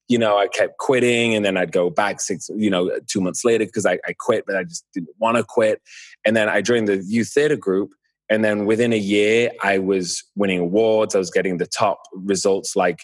you 0.09 0.17
know, 0.17 0.37
I 0.37 0.47
kept 0.47 0.79
quitting 0.79 1.35
and 1.35 1.45
then 1.45 1.55
I'd 1.55 1.71
go 1.71 1.89
back 1.91 2.19
six, 2.19 2.49
you 2.55 2.69
know, 2.69 2.91
two 3.07 3.21
months 3.21 3.45
later 3.45 3.65
because 3.65 3.85
I, 3.85 3.99
I 4.07 4.13
quit, 4.17 4.43
but 4.45 4.55
I 4.55 4.63
just 4.63 4.83
didn't 4.91 5.15
want 5.19 5.37
to 5.37 5.43
quit. 5.43 5.81
And 6.25 6.35
then 6.35 6.49
I 6.49 6.61
joined 6.61 6.87
the 6.87 6.97
youth 6.97 7.29
theater 7.29 7.55
group. 7.55 7.91
And 8.27 8.43
then 8.43 8.65
within 8.65 8.91
a 8.91 8.97
year, 8.97 9.51
I 9.63 9.77
was 9.77 10.23
winning 10.35 10.59
awards. 10.59 11.15
I 11.15 11.19
was 11.19 11.31
getting 11.31 11.57
the 11.57 11.67
top 11.67 12.01
results 12.11 12.75
like 12.75 12.99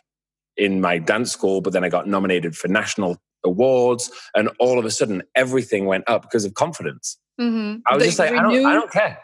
in 0.58 0.82
my 0.82 0.98
dance 0.98 1.32
school, 1.32 1.62
but 1.62 1.74
then 1.74 1.84
I 1.84 1.90
got 1.90 2.08
nominated 2.08 2.56
for 2.56 2.68
national 2.68 3.18
awards. 3.44 4.12
And 4.34 4.50
all 4.60 4.80
of 4.80 4.86
a 4.86 4.92
sudden, 4.92 5.22
everything 5.36 5.86
went 5.86 6.06
up 6.08 6.24
because 6.24 6.44
of 6.44 6.56
confidence. 6.56 7.18
Mm-hmm. 7.40 7.82
I 7.88 7.96
was 7.96 8.04
just 8.06 8.20
like, 8.20 8.32
I 8.32 8.42
don't, 8.42 8.66
I 8.66 8.74
don't 8.74 8.92
care. 8.92 9.20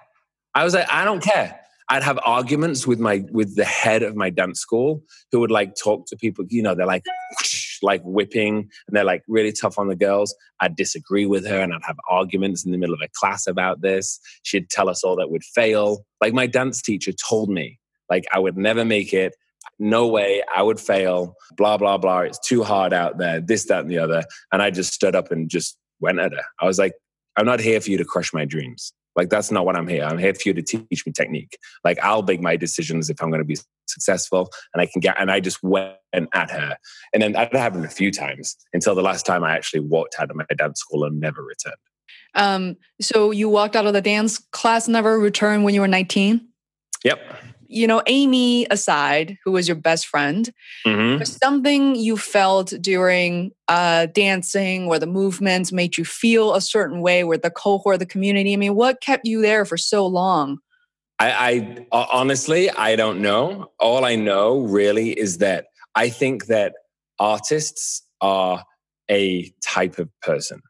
I 0.54 0.64
was 0.64 0.76
like, 0.76 0.90
I 0.90 1.04
don't 1.04 1.24
care. 1.24 1.60
I'd 1.92 2.04
have 2.04 2.20
arguments 2.26 2.88
with 2.88 3.00
my 3.00 3.26
with 3.32 3.58
the 3.58 3.66
head 3.66 4.02
of 4.02 4.16
my 4.16 4.30
dance 4.30 4.62
school 4.62 5.04
who 5.32 5.42
would 5.42 5.52
like 5.52 5.76
talk 5.76 6.06
to 6.08 6.16
people. 6.16 6.46
You 6.48 6.64
know, 6.64 6.74
they're 6.74 6.86
like, 6.86 7.04
whoosh, 7.32 7.61
like 7.82 8.02
whipping 8.04 8.70
and 8.88 8.96
they're 8.96 9.04
like 9.04 9.24
really 9.28 9.52
tough 9.52 9.78
on 9.78 9.88
the 9.88 9.96
girls. 9.96 10.36
I'd 10.60 10.76
disagree 10.76 11.26
with 11.26 11.46
her 11.48 11.60
and 11.60 11.74
I'd 11.74 11.84
have 11.84 11.98
arguments 12.10 12.66
in 12.66 12.72
the 12.72 12.78
middle 12.78 12.96
of 12.96 13.02
a 13.02 13.10
class 13.14 13.48
about 13.48 13.82
this. 13.82 14.20
She'd 14.44 14.70
tell 14.70 14.90
us 14.90 15.04
all 15.04 15.16
that 15.18 15.30
we'd 15.30 15.44
fail. 15.44 16.06
Like 16.20 16.34
my 16.34 16.48
dance 16.48 16.82
teacher 16.82 17.12
told 17.12 17.50
me, 17.50 17.80
like 18.10 18.26
I 18.34 18.40
would 18.40 18.58
never 18.58 18.86
make 18.86 19.14
it. 19.14 19.36
No 19.80 20.08
way, 20.08 20.44
I 20.54 20.62
would 20.62 20.80
fail. 20.80 21.36
Blah, 21.58 21.78
blah, 21.78 21.98
blah. 21.98 22.20
It's 22.20 22.40
too 22.40 22.64
hard 22.64 22.94
out 22.94 23.18
there, 23.18 23.42
this, 23.42 23.66
that, 23.66 23.82
and 23.82 23.90
the 23.90 23.98
other. 23.98 24.24
And 24.52 24.62
I 24.62 24.70
just 24.70 24.94
stood 24.94 25.16
up 25.16 25.32
and 25.32 25.50
just 25.50 25.78
went 26.00 26.20
at 26.20 26.34
her. 26.34 26.44
I 26.60 26.66
was 26.66 26.78
like, 26.78 26.94
I'm 27.36 27.46
not 27.46 27.60
here 27.60 27.82
for 27.82 27.90
you 27.90 27.98
to 27.98 28.06
crush 28.06 28.34
my 28.34 28.46
dreams. 28.46 28.94
Like 29.16 29.30
that's 29.30 29.52
not 29.52 29.66
what 29.66 29.76
I'm 29.76 29.88
here. 29.88 30.04
I'm 30.04 30.18
here 30.18 30.34
for 30.34 30.42
you 30.46 30.54
to 30.54 30.62
teach 30.62 31.06
me 31.06 31.12
technique. 31.12 31.58
Like 31.84 32.00
I'll 32.04 32.22
make 32.22 32.42
my 32.42 32.56
decisions 32.56 33.10
if 33.10 33.22
I'm 33.22 33.30
going 33.30 33.42
to 33.42 33.46
be 33.46 33.58
successful, 33.88 34.50
and 34.74 34.82
I 34.82 34.86
can 34.86 35.00
get. 35.00 35.20
And 35.20 35.32
I 35.32 35.40
just 35.40 35.62
went 35.64 35.96
at 36.34 36.52
her, 36.52 36.78
and 37.14 37.22
then 37.22 37.34
that 37.34 37.54
happened 37.54 37.86
a 37.86 37.90
few 37.90 38.12
times 38.12 38.56
until 38.74 38.96
the 38.96 39.02
last 39.02 39.26
time 39.26 39.44
I 39.44 39.56
actually 39.56 39.82
walked 39.82 40.16
out 40.20 40.30
of 40.30 40.36
my 40.36 40.46
dance 40.58 40.80
school 40.80 41.04
and 41.04 41.20
never 41.20 41.44
returned. 41.44 41.76
Um. 42.36 42.78
So 43.02 43.32
you 43.32 43.50
walked 43.50 43.76
out 43.76 43.86
of 43.86 43.94
the 43.94 44.02
dance 44.02 44.38
class, 44.52 44.88
never 44.88 45.20
returned 45.20 45.64
when 45.64 45.74
you 45.74 45.82
were 45.82 45.88
19. 45.88 46.48
Yep 47.04 47.20
you 47.72 47.88
know, 47.88 48.02
Amy 48.08 48.68
aside, 48.70 49.38
who 49.44 49.52
was 49.52 49.68
your 49.68 49.76
best 49.76 50.06
friend, 50.08 50.52
mm-hmm. 50.86 51.24
something 51.24 51.96
you 51.96 52.18
felt 52.18 52.74
during 52.82 53.52
uh, 53.68 54.08
dancing 54.08 54.88
or 54.88 55.00
the 55.00 55.08
movements 55.08 55.72
made 55.72 55.98
you 55.98 56.06
feel 56.06 56.54
a 56.54 56.62
certain 56.62 57.02
way 57.02 57.24
with 57.24 57.42
the 57.42 57.50
cohort, 57.50 58.00
the 58.00 58.06
community? 58.06 58.54
I 58.54 58.58
mean, 58.58 58.76
what 58.76 59.02
kept 59.02 59.26
you 59.26 59.42
there 59.42 59.66
for 59.66 59.78
so 59.78 60.06
long? 60.06 60.60
I, 61.20 61.86
I 61.92 62.06
honestly, 62.12 62.70
I 62.70 62.96
don't 62.96 63.22
know. 63.22 63.72
All 63.80 64.06
I 64.06 64.16
know 64.16 64.60
really 64.60 65.12
is 65.12 65.38
that 65.38 65.68
I 65.96 66.10
think 66.10 66.48
that 66.48 66.74
artists 67.20 68.04
are 68.22 68.64
a 69.10 69.54
type 69.64 70.00
of 70.00 70.10
person, 70.22 70.62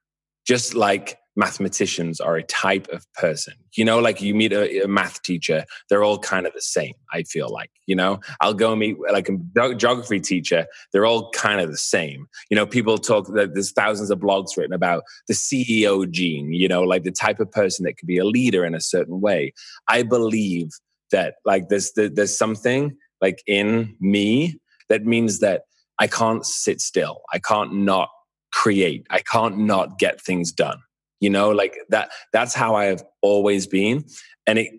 just 0.46 0.76
like 0.76 1.18
mathematicians 1.36 2.20
are 2.20 2.36
a 2.36 2.44
type 2.44 2.88
of 2.92 3.06
person. 3.14 3.54
You 3.76 3.86
know, 3.86 4.00
like 4.00 4.22
you 4.22 4.36
meet 4.36 4.52
a, 4.52 4.84
a, 4.84 4.88
math 4.88 5.22
teacher, 5.24 5.66
they're 5.90 6.04
all 6.04 6.20
kind 6.20 6.46
of 6.46 6.54
the 6.54 6.62
same, 6.62 6.94
I 7.12 7.24
feel 7.24 7.50
like. 7.50 7.72
You 7.86 7.96
know, 7.96 8.20
I'll 8.42 8.54
go 8.54 8.76
meet 8.76 8.98
like 9.12 9.30
a 9.30 9.76
geography 9.76 10.20
teacher, 10.20 10.66
they're 10.92 11.06
all 11.06 11.30
kind 11.32 11.62
of 11.62 11.72
the 11.72 11.78
same. 11.78 12.28
You 12.50 12.56
know, 12.56 12.66
people 12.66 12.98
talk 12.98 13.28
that 13.34 13.54
there's 13.54 13.72
thousands 13.72 14.12
of 14.12 14.20
blogs 14.20 14.58
written 14.58 14.74
about 14.74 15.04
the 15.28 15.34
CEO 15.34 16.10
gene, 16.10 16.54
you 16.54 16.68
know, 16.68 16.82
like 16.82 17.04
the 17.04 17.12
type 17.12 17.40
of 17.40 17.52
person 17.52 17.86
that 17.86 17.98
could 17.98 18.08
be 18.08 18.18
a 18.18 18.26
leader 18.26 18.66
in 18.66 18.76
a 18.76 18.82
certain 18.82 19.22
way. 19.22 19.54
I 19.88 20.04
believe 20.04 20.70
that 21.12 21.36
like 21.46 21.70
there's 21.70 21.92
there's 21.96 22.38
something 22.38 22.98
like 23.22 23.44
in 23.48 23.96
me 24.00 24.60
that 24.90 25.06
means 25.06 25.40
that 25.40 25.64
I 26.00 26.08
can't 26.08 26.46
sit 26.46 26.82
still. 26.82 27.22
I 27.32 27.40
can't 27.40 27.74
not 27.74 28.10
create. 28.52 29.06
I 29.10 29.20
can't 29.20 29.60
not 29.60 29.98
get 29.98 30.20
things 30.20 30.52
done 30.52 30.80
you 31.22 31.30
know 31.30 31.50
like 31.52 31.78
that 31.90 32.12
that's 32.34 32.54
how 32.54 32.76
i 32.76 32.86
have 32.86 33.04
always 33.22 33.66
been 33.66 34.04
and 34.46 34.60
it 34.60 34.72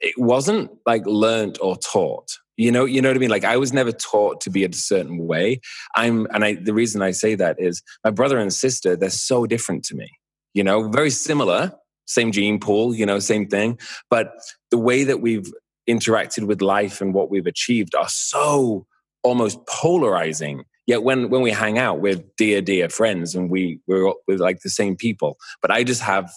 it 0.00 0.14
wasn't 0.16 0.70
like 0.86 1.04
learned 1.06 1.58
or 1.60 1.76
taught. 1.76 2.38
You 2.56 2.72
know, 2.72 2.84
you 2.84 3.00
know 3.00 3.08
what 3.08 3.16
I 3.16 3.20
mean? 3.20 3.30
Like 3.30 3.44
I 3.44 3.56
was 3.56 3.72
never 3.72 3.92
taught 3.92 4.40
to 4.42 4.50
be 4.50 4.64
a 4.64 4.72
certain 4.72 5.26
way. 5.26 5.60
I'm, 5.94 6.26
and 6.32 6.44
I, 6.44 6.54
the 6.54 6.74
reason 6.74 7.00
I 7.00 7.10
say 7.12 7.34
that 7.36 7.56
is 7.58 7.82
my 8.04 8.10
brother 8.10 8.38
and 8.38 8.52
sister, 8.52 8.96
they're 8.96 9.10
so 9.10 9.46
different 9.46 9.84
to 9.86 9.94
me, 9.94 10.10
you 10.52 10.64
know, 10.64 10.88
very 10.88 11.10
similar, 11.10 11.72
same 12.06 12.32
gene 12.32 12.58
pool, 12.58 12.94
you 12.94 13.06
know, 13.06 13.18
same 13.18 13.48
thing. 13.48 13.78
But 14.10 14.32
the 14.70 14.78
way 14.78 15.04
that 15.04 15.20
we've 15.20 15.50
interacted 15.88 16.46
with 16.46 16.60
life 16.60 17.00
and 17.00 17.14
what 17.14 17.30
we've 17.30 17.46
achieved 17.46 17.94
are 17.94 18.08
so 18.08 18.86
almost 19.22 19.66
polarizing. 19.66 20.64
Yet 20.86 21.02
when, 21.02 21.30
when 21.30 21.42
we 21.42 21.50
hang 21.50 21.78
out, 21.78 22.00
we're 22.00 22.22
dear, 22.36 22.62
dear 22.62 22.88
friends 22.88 23.34
and 23.34 23.50
we, 23.50 23.80
we're, 23.86 24.12
we're 24.26 24.38
like 24.38 24.60
the 24.60 24.70
same 24.70 24.96
people. 24.96 25.38
But 25.62 25.70
I 25.70 25.84
just 25.84 26.02
have 26.02 26.30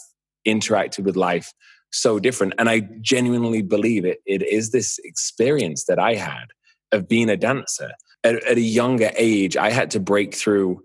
interacted 0.48 1.06
with 1.06 1.16
life 1.16 1.54
so 1.92 2.20
different. 2.20 2.54
And 2.58 2.70
I 2.70 2.82
genuinely 3.02 3.62
believe 3.62 4.06
it, 4.06 4.20
it 4.26 4.42
is 4.42 4.72
this 4.72 5.00
experience 5.04 5.86
that 5.86 6.00
I 6.00 6.16
had 6.16 6.46
of 6.92 7.08
being 7.08 7.30
a 7.30 7.38
dancer. 7.38 7.92
At, 8.24 8.36
at, 8.46 8.58
a 8.58 8.62
younger 8.62 9.12
age, 9.16 9.58
I 9.58 9.70
had 9.70 9.92
to 9.92 10.00
break 10.00 10.34
through 10.34 10.82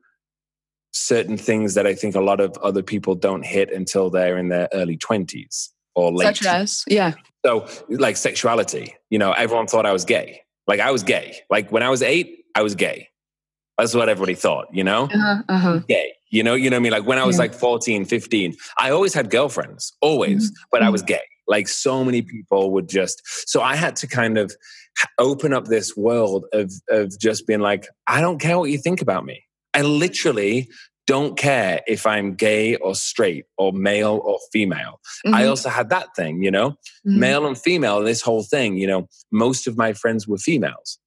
certain 0.93 1.37
things 1.37 1.75
that 1.75 1.87
I 1.87 1.95
think 1.95 2.15
a 2.15 2.21
lot 2.21 2.41
of 2.41 2.57
other 2.59 2.83
people 2.83 3.15
don't 3.15 3.45
hit 3.45 3.71
until 3.73 4.11
they're 4.11 4.37
in 4.37 4.49
their 4.49 4.69
early 4.73 4.97
20s 4.97 5.69
or 5.95 6.13
late. 6.13 6.37
Such 6.37 6.47
as, 6.47 6.85
yeah. 6.89 7.15
So, 7.47 7.69
like 7.89 8.17
sexuality, 8.17 8.95
you 9.11 9.19
know, 9.19 9.33
everyone 9.33 9.69
thought 9.69 9.87
I 9.87 9.93
was 9.93 10.05
gay. 10.05 10.41
Like, 10.67 10.81
I 10.81 10.91
was 10.91 11.03
gay. 11.05 11.39
Like, 11.49 11.71
when 11.71 11.83
I 11.83 11.91
was 11.91 12.03
eight, 12.03 12.45
I 12.55 12.63
was 12.63 12.75
gay. 12.75 13.09
That's 13.79 13.95
what 13.95 14.09
everybody 14.09 14.35
thought, 14.35 14.67
you 14.73 14.83
know? 14.83 15.05
Uh-huh, 15.05 15.43
uh-huh. 15.49 15.79
Gay. 15.89 16.13
You 16.31 16.43
know, 16.43 16.55
you 16.55 16.69
know 16.69 16.77
I 16.77 16.81
mean? 16.81 16.93
Like 16.93 17.07
when 17.07 17.19
I 17.19 17.25
was 17.25 17.37
yeah. 17.37 17.43
like 17.43 17.55
14, 17.55 18.05
15, 18.05 18.57
I 18.77 18.91
always 18.91 19.15
had 19.15 19.31
girlfriends, 19.31 19.95
always, 20.03 20.51
mm-hmm. 20.51 20.63
but 20.71 20.83
I 20.83 20.91
was 20.91 21.03
mm-hmm. 21.03 21.15
gay. 21.15 21.23
Like 21.47 21.69
so 21.69 22.05
many 22.05 22.21
people 22.21 22.73
would 22.73 22.89
just 22.89 23.23
so 23.49 23.63
I 23.63 23.75
had 23.75 23.97
to 23.97 24.07
kind 24.07 24.37
of 24.37 24.55
open 25.19 25.55
up 25.55 25.67
this 25.67 25.97
world 25.97 26.45
of 26.53 26.71
of 26.91 27.19
just 27.19 27.47
being 27.47 27.61
like, 27.61 27.87
I 28.07 28.21
don't 28.21 28.39
care 28.39 28.59
what 28.59 28.71
you 28.71 28.77
think 28.77 29.01
about 29.01 29.25
me. 29.25 29.45
I 29.73 29.81
literally 29.81 30.69
don't 31.07 31.39
care 31.39 31.81
if 31.87 32.07
I'm 32.07 32.35
gay 32.35 32.77
or 32.77 32.95
straight 32.95 33.47
or 33.57 33.73
male 33.73 34.21
or 34.23 34.39
female. 34.53 35.01
Mm-hmm. 35.25 35.35
I 35.35 35.47
also 35.47 35.71
had 35.71 35.89
that 35.89 36.09
thing, 36.15 36.43
you 36.43 36.51
know, 36.51 36.73
mm-hmm. 36.73 37.19
male 37.19 37.47
and 37.47 37.57
female, 37.57 38.03
this 38.03 38.21
whole 38.21 38.43
thing, 38.43 38.77
you 38.77 38.87
know, 38.87 39.09
most 39.33 39.67
of 39.67 39.79
my 39.79 39.95
friends 39.95 40.29
were 40.29 40.37
females. 40.37 40.99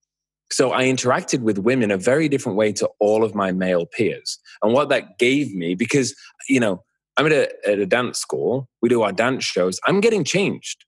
So 0.51 0.73
I 0.73 0.83
interacted 0.83 1.41
with 1.41 1.57
women 1.57 1.91
a 1.91 1.97
very 1.97 2.27
different 2.27 2.57
way 2.57 2.71
to 2.73 2.89
all 2.99 3.23
of 3.23 3.33
my 3.33 3.51
male 3.51 3.85
peers. 3.85 4.39
And 4.61 4.73
what 4.73 4.89
that 4.89 5.17
gave 5.17 5.53
me, 5.53 5.75
because, 5.75 6.13
you 6.49 6.59
know, 6.59 6.83
I'm 7.17 7.25
at 7.25 7.31
a, 7.31 7.69
at 7.69 7.79
a 7.79 7.85
dance 7.85 8.19
school, 8.19 8.67
we 8.81 8.89
do 8.89 9.01
our 9.01 9.11
dance 9.11 9.43
shows, 9.43 9.79
I'm 9.85 10.01
getting 10.01 10.23
changed. 10.23 10.85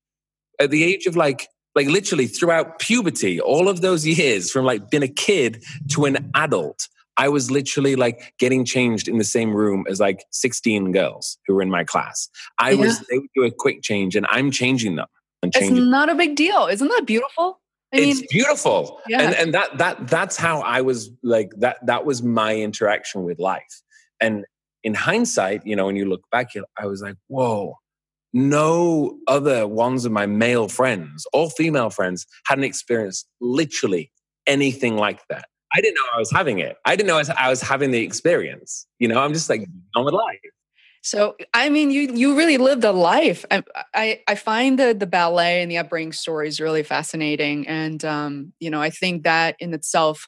At 0.60 0.70
the 0.70 0.84
age 0.84 1.06
of 1.06 1.16
like, 1.16 1.48
like 1.76 1.88
literally 1.88 2.28
throughout 2.28 2.80
puberty, 2.80 3.42
all 3.42 3.68
of 3.68 3.82
those 3.82 4.06
years 4.06 4.52
from 4.52 4.66
like 4.66 4.90
being 4.90 5.04
a 5.04 5.08
kid 5.08 5.64
to 5.90 6.06
an 6.06 6.30
adult, 6.36 6.88
I 7.18 7.30
was 7.30 7.52
literally 7.52 7.96
like 7.96 8.34
getting 8.40 8.66
changed 8.66 9.08
in 9.08 9.18
the 9.18 9.24
same 9.24 9.54
room 9.54 9.86
as 9.90 10.00
like 10.00 10.26
16 10.32 10.92
girls 10.92 11.38
who 11.48 11.56
were 11.56 11.62
in 11.62 11.70
my 11.70 11.84
class. 11.84 12.30
I 12.60 12.72
yeah. 12.72 12.82
was, 12.82 13.00
they 13.10 13.20
would 13.20 13.30
do 13.36 13.44
a 13.44 13.52
quick 13.52 13.82
change 13.82 14.16
and 14.16 14.26
I'm 14.30 14.52
changing 14.52 14.96
them. 14.96 15.08
Changing 15.52 15.78
it's 15.78 15.86
not 15.86 16.10
a 16.10 16.16
big 16.16 16.36
deal. 16.36 16.68
Isn't 16.68 16.88
that 16.88 17.06
beautiful? 17.06 17.60
I 17.94 17.98
mean, 18.00 18.10
it's 18.10 18.26
beautiful. 18.32 19.00
Yeah. 19.08 19.22
And 19.22 19.36
and 19.36 19.54
that 19.54 19.78
that 19.78 20.08
that's 20.08 20.36
how 20.36 20.62
I 20.62 20.82
was 20.82 21.12
like 21.22 21.52
that 21.58 21.78
that 21.86 22.06
was 22.06 22.24
my 22.24 22.56
interaction 22.56 23.24
with 23.24 23.40
life. 23.40 23.82
And 24.20 24.46
in 24.84 24.94
hindsight, 24.94 25.66
you 25.66 25.76
know, 25.76 25.86
when 25.86 25.96
you 25.96 26.06
look 26.06 26.24
back, 26.32 26.50
I 26.78 26.86
was 26.88 27.02
like, 27.02 27.16
whoa, 27.28 27.76
no 28.34 29.18
other 29.28 29.68
ones 29.68 30.06
of 30.06 30.12
my 30.12 30.26
male 30.26 30.68
friends 30.68 31.26
or 31.34 31.50
female 31.50 31.90
friends 31.90 32.26
hadn't 32.46 32.64
experienced 32.64 33.28
literally 33.40 34.12
anything 34.48 34.98
like 34.98 35.22
that. 35.30 35.46
I 35.76 35.82
didn't 35.82 35.96
know 35.96 36.04
I 36.16 36.20
was 36.20 36.32
having 36.32 36.60
it. 36.60 36.78
I 36.86 36.96
didn't 36.96 37.08
know 37.08 37.22
I 37.38 37.50
was 37.50 37.62
having 37.62 37.92
the 37.92 38.02
experience. 38.02 38.86
You 39.00 39.08
know, 39.08 39.20
I'm 39.20 39.34
just 39.34 39.50
like 39.50 39.68
on 39.96 40.06
with 40.06 40.14
life. 40.14 40.40
So, 41.04 41.36
I 41.54 41.70
mean, 41.70 41.92
you 41.92 42.14
you 42.14 42.38
really 42.38 42.58
lived 42.58 42.86
a 42.86 42.94
life. 42.94 43.44
I 43.52 43.62
I, 43.94 44.22
I 44.26 44.36
find 44.36 44.80
the 44.80 44.94
the 44.94 45.06
ballet 45.06 45.62
and 45.62 45.70
the 45.70 45.78
upbringing 45.78 46.14
stories 46.14 46.62
really 46.62 46.82
fascinating, 46.82 47.68
and 47.68 48.04
um, 48.06 48.54
you 48.60 48.70
know, 48.70 48.82
I 48.82 48.90
think 48.90 49.24
that 49.24 49.58
in 49.60 49.74
itself 49.74 50.28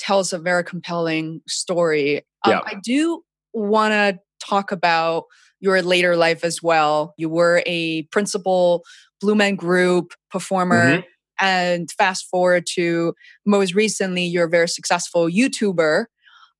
tells 0.00 0.32
a 0.32 0.38
very 0.38 0.64
compelling 0.64 1.40
story. 1.46 2.18
Um, 2.44 2.52
yeah. 2.52 2.60
I 2.66 2.74
do 2.82 3.22
want 3.52 3.92
to 3.92 4.18
talk 4.44 4.72
about 4.72 5.24
your 5.60 5.82
later 5.82 6.16
life 6.16 6.44
as 6.44 6.62
well. 6.62 7.14
You 7.16 7.28
were 7.28 7.62
a 7.64 8.02
principal 8.10 8.82
Blue 9.20 9.36
Man 9.36 9.54
Group 9.54 10.14
performer. 10.30 10.98
Mm-hmm. 10.98 11.00
And 11.40 11.88
fast 11.92 12.26
forward 12.28 12.66
to 12.74 13.14
most 13.46 13.72
recently, 13.72 14.24
you're 14.24 14.46
a 14.46 14.50
very 14.50 14.66
successful 14.66 15.28
YouTuber 15.28 16.06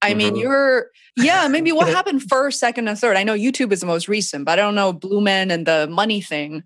I 0.01 0.11
mm-hmm. 0.11 0.19
mean, 0.19 0.37
you're, 0.37 0.91
yeah, 1.17 1.49
maybe 1.49 1.73
what 1.73 1.89
happened 1.99 2.23
first, 2.23 2.61
second, 2.61 2.89
and 2.89 2.99
third? 2.99 3.17
I 3.17 3.25
know 3.25 3.35
YouTube 3.35 3.73
is 3.73 3.81
the 3.81 3.87
most 3.87 4.09
recent, 4.09 4.45
but 4.45 4.59
I 4.59 4.63
don't 4.63 4.75
know 4.75 4.93
Blue 4.93 5.21
Man 5.21 5.51
and 5.51 5.67
the 5.67 5.89
money 5.91 6.21
thing. 6.21 6.63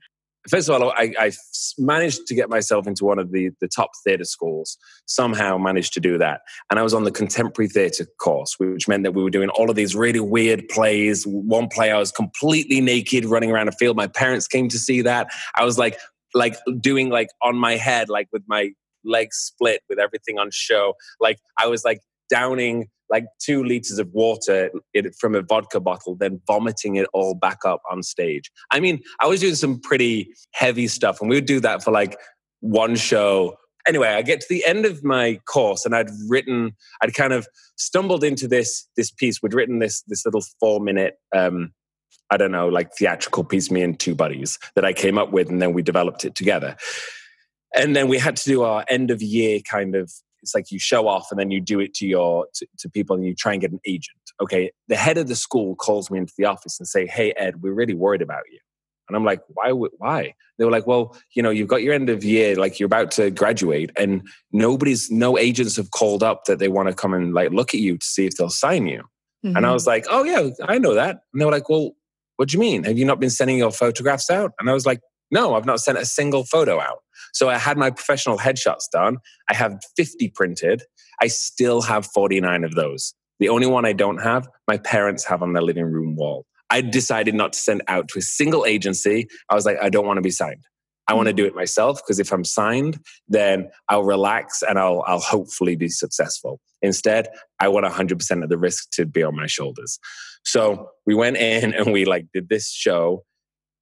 First 0.49 0.69
of 0.69 0.83
all, 0.83 0.91
I, 0.91 1.15
I 1.21 1.33
managed 1.79 2.27
to 2.27 2.35
get 2.35 2.51
myself 2.51 2.89
into 2.89 3.05
one 3.05 3.21
of 3.21 3.31
the, 3.31 3.51
the 3.61 3.69
top 3.69 3.91
theatre 4.03 4.25
schools, 4.25 4.77
somehow 5.07 5.57
managed 5.57 5.93
to 5.95 6.01
do 6.01 6.19
that. 6.19 6.41
And 6.69 6.81
I 6.81 6.83
was 6.83 6.95
on 6.95 7.05
the 7.05 7.13
contemporary 7.13 7.69
theatre 7.69 8.07
course, 8.19 8.57
which 8.59 8.89
meant 8.89 9.05
that 9.05 9.13
we 9.13 9.23
were 9.23 9.31
doing 9.31 9.51
all 9.51 9.71
of 9.71 9.77
these 9.77 9.95
really 9.95 10.19
weird 10.19 10.69
plays. 10.69 11.25
One 11.25 11.69
play, 11.69 11.93
I 11.93 11.99
was 11.99 12.11
completely 12.11 12.81
naked 12.81 13.25
running 13.25 13.53
around 13.53 13.69
a 13.69 13.73
field. 13.73 13.97
My 13.97 14.09
parents 14.09 14.49
came 14.49 14.69
to 14.71 14.79
see 14.81 15.01
that. 15.03 15.29
I 15.55 15.65
was 15.65 15.79
like, 15.79 15.97
like 16.35 16.57
doing 16.81 17.09
like 17.09 17.29
on 17.41 17.57
my 17.57 17.77
head, 17.77 18.09
like 18.09 18.29
with 18.33 18.43
my 18.49 18.73
legs 19.05 19.37
split 19.37 19.83
with 19.89 20.01
everything 20.01 20.39
on 20.39 20.51
show. 20.51 20.95
Like 21.21 21.39
I 21.63 21.69
was 21.69 21.85
like 21.85 22.01
downing 22.31 22.89
like 23.13 23.27
two 23.39 23.63
liters 23.63 23.99
of 23.99 24.09
water 24.13 24.71
from 25.21 25.35
a 25.35 25.43
vodka 25.43 25.79
bottle, 25.79 26.17
then 26.17 26.41
vomiting 26.47 26.97
it 26.97 27.07
all 27.13 27.35
back 27.35 27.59
up 27.65 27.83
on 27.91 28.03
stage. 28.03 28.51
I 28.71 28.81
mean, 28.81 29.01
I 29.21 29.27
was 29.27 29.41
doing 29.41 29.55
some 29.55 29.79
pretty 29.79 30.33
heavy 30.53 30.89
stuff, 30.89 31.21
and 31.21 31.29
we 31.29 31.37
would 31.37 31.47
do 31.47 31.61
that 31.61 31.85
for 31.85 31.93
like 31.93 32.17
one 32.61 32.97
show. 32.97 33.57
Anyway, 33.87 34.09
I 34.09 34.23
get 34.23 34.41
to 34.41 34.47
the 34.49 34.65
end 34.65 34.87
of 34.87 35.05
my 35.05 35.39
course, 35.47 35.85
and 35.85 35.95
I'd 35.95 36.09
written, 36.27 36.73
I'd 37.03 37.15
kind 37.15 37.33
of 37.33 37.47
stumbled 37.77 38.25
into 38.25 38.49
this 38.49 38.89
this 38.97 39.11
piece. 39.11 39.43
We'd 39.43 39.55
written 39.55 39.79
this 39.79 40.03
this 40.09 40.25
little 40.25 40.43
four 40.59 40.81
minute. 40.81 41.15
Um, 41.37 41.73
I 42.31 42.39
don't 42.39 42.53
know, 42.53 42.69
like 42.69 42.95
theatrical 42.95 43.45
piece, 43.45 43.71
me 43.71 43.83
and 43.83 44.01
two 44.01 44.15
buddies 44.15 44.59
that 44.75 44.87
I 44.87 44.95
came 44.95 45.19
up 45.19 45.33
with, 45.33 45.51
and 45.51 45.61
then 45.61 45.75
we 45.75 45.83
developed 45.83 46.25
it 46.25 46.35
together. 46.35 46.77
And 47.75 47.95
then 47.95 48.09
we 48.09 48.19
had 48.19 48.37
to 48.37 48.45
do 48.45 48.63
our 48.63 48.87
end 48.89 49.11
of 49.11 49.21
year 49.21 49.61
kind 49.61 49.95
of 49.95 50.11
it's 50.43 50.55
like 50.55 50.71
you 50.71 50.79
show 50.79 51.07
off 51.07 51.29
and 51.31 51.39
then 51.39 51.51
you 51.51 51.61
do 51.61 51.81
it 51.81 51.95
to 51.95 52.07
your 52.07 52.47
to, 52.55 52.67
to, 52.79 52.91
people 52.91 53.17
and 53.17 53.25
you 53.25 53.35
try 53.35 53.53
and 53.53 53.61
get 53.61 53.73
an 53.73 53.81
agent. 53.87 54.19
Okay 54.41 54.71
the 54.89 54.97
head 54.97 55.19
of 55.19 55.29
the 55.29 55.37
school 55.37 55.75
calls 55.77 56.11
me 56.11 56.19
into 56.19 56.33
the 56.37 56.45
office 56.45 56.79
and 56.79 56.87
say 56.87 57.07
hey 57.07 57.33
ed 57.37 57.63
we're 57.63 57.73
really 57.73 57.95
worried 57.95 58.23
about 58.23 58.43
you. 58.51 58.59
And 59.09 59.17
i'm 59.17 59.25
like 59.25 59.43
why 59.49 59.71
why? 59.71 60.35
They 60.59 60.65
were 60.65 60.71
like 60.71 60.87
well 60.87 61.17
you 61.35 61.43
know 61.43 61.51
you've 61.51 61.69
got 61.69 61.83
your 61.83 61.95
end 61.95 62.11
of 62.11 62.25
year 62.25 62.57
like 62.57 62.79
you're 62.79 62.87
about 62.87 63.11
to 63.13 63.31
graduate 63.31 63.91
and 63.97 64.27
nobody's 64.53 65.11
no 65.11 65.39
agents 65.39 65.77
have 65.77 65.91
called 65.91 66.23
up 66.23 66.45
that 66.45 66.59
they 66.59 66.69
want 66.69 66.89
to 66.89 66.95
come 66.95 67.15
and 67.15 67.35
like 67.35 67.51
look 67.51 67.75
at 67.75 67.81
you 67.81 67.99
to 67.99 68.07
see 68.07 68.27
if 68.27 68.37
they'll 68.37 68.51
sign 68.51 68.87
you. 68.87 69.03
Mm-hmm. 69.45 69.57
and 69.57 69.59
i 69.59 69.69
mm-hmm. 69.69 69.75
was 69.75 69.87
like 69.87 70.07
oh 70.11 70.25
yeah 70.25 70.51
i 70.69 70.79
know 70.79 70.95
that. 70.95 71.21
And 71.33 71.41
they 71.41 71.45
were 71.45 71.53
like 71.53 71.69
well 71.69 71.93
what 72.37 72.49
do 72.49 72.57
you 72.57 72.61
mean? 72.61 72.83
Have 72.85 72.99
you 72.99 73.05
not 73.05 73.21
been 73.21 73.31
sending 73.31 73.59
your 73.59 73.71
photographs 73.71 74.31
out? 74.31 74.53
And 74.59 74.69
i 74.69 74.73
was 74.73 74.87
like 74.87 75.01
no 75.33 75.55
i've 75.55 75.67
not 75.67 75.81
sent 75.81 75.99
a 75.99 76.07
single 76.07 76.45
photo 76.45 76.81
out 76.81 76.99
so 77.33 77.49
I 77.49 77.59
had 77.59 77.77
my 77.77 77.91
professional 77.91 78.39
headshots 78.39 78.85
done. 78.93 79.19
I 79.49 79.55
have 79.55 79.81
50 79.97 80.29
printed. 80.31 80.83
I 81.21 81.29
still 81.29 81.83
have 81.83 82.07
49 82.07 82.65
of 82.65 82.75
those. 82.75 83.15
The 83.39 83.49
only 83.49 83.67
one 83.67 83.85
I 83.85 83.93
don't 83.93 84.19
have, 84.19 84.49
my 84.69 84.79
parents 84.79 85.25
have 85.25 85.43
on 85.43 85.53
their 85.53 85.63
living 85.63 85.85
room 85.85 86.17
wall. 86.17 86.47
I 86.71 86.81
decided 86.81 87.35
not 87.35 87.53
to 87.53 87.59
send 87.59 87.83
out 87.89 88.09
to 88.09 88.19
a 88.19 88.23
single 88.23 88.65
agency. 88.65 89.29
I 89.49 89.55
was 89.55 89.67
like, 89.67 89.77
I 89.83 89.91
don't 89.91 90.07
want 90.07 90.19
to 90.19 90.23
be 90.23 90.31
signed. 90.31 90.65
I 91.09 91.15
want 91.15 91.27
to 91.27 91.35
do 91.35 91.45
it 91.45 91.55
myself 91.55 92.01
because 92.03 92.19
if 92.19 92.33
I'm 92.33 92.45
signed, 92.45 92.99
then 93.29 93.69
I'll 93.89 94.05
relax 94.05 94.63
and 94.63 94.79
I'll, 94.79 95.05
I'll 95.07 95.21
hopefully 95.21 95.77
be 95.77 95.89
successful. 95.89 96.61
Instead, 96.81 97.29
I 97.61 97.69
want 97.69 97.85
100% 97.85 98.43
of 98.43 98.49
the 98.49 98.57
risk 98.57 98.91
to 98.93 99.05
be 99.05 99.23
on 99.23 99.37
my 99.37 99.47
shoulders. 99.47 99.99
So 100.45 100.91
we 101.05 101.15
went 101.15 101.37
in 101.37 101.75
and 101.79 101.93
we 101.93 102.05
like 102.05 102.27
did 102.33 102.49
this 102.49 102.71
show 102.71 103.25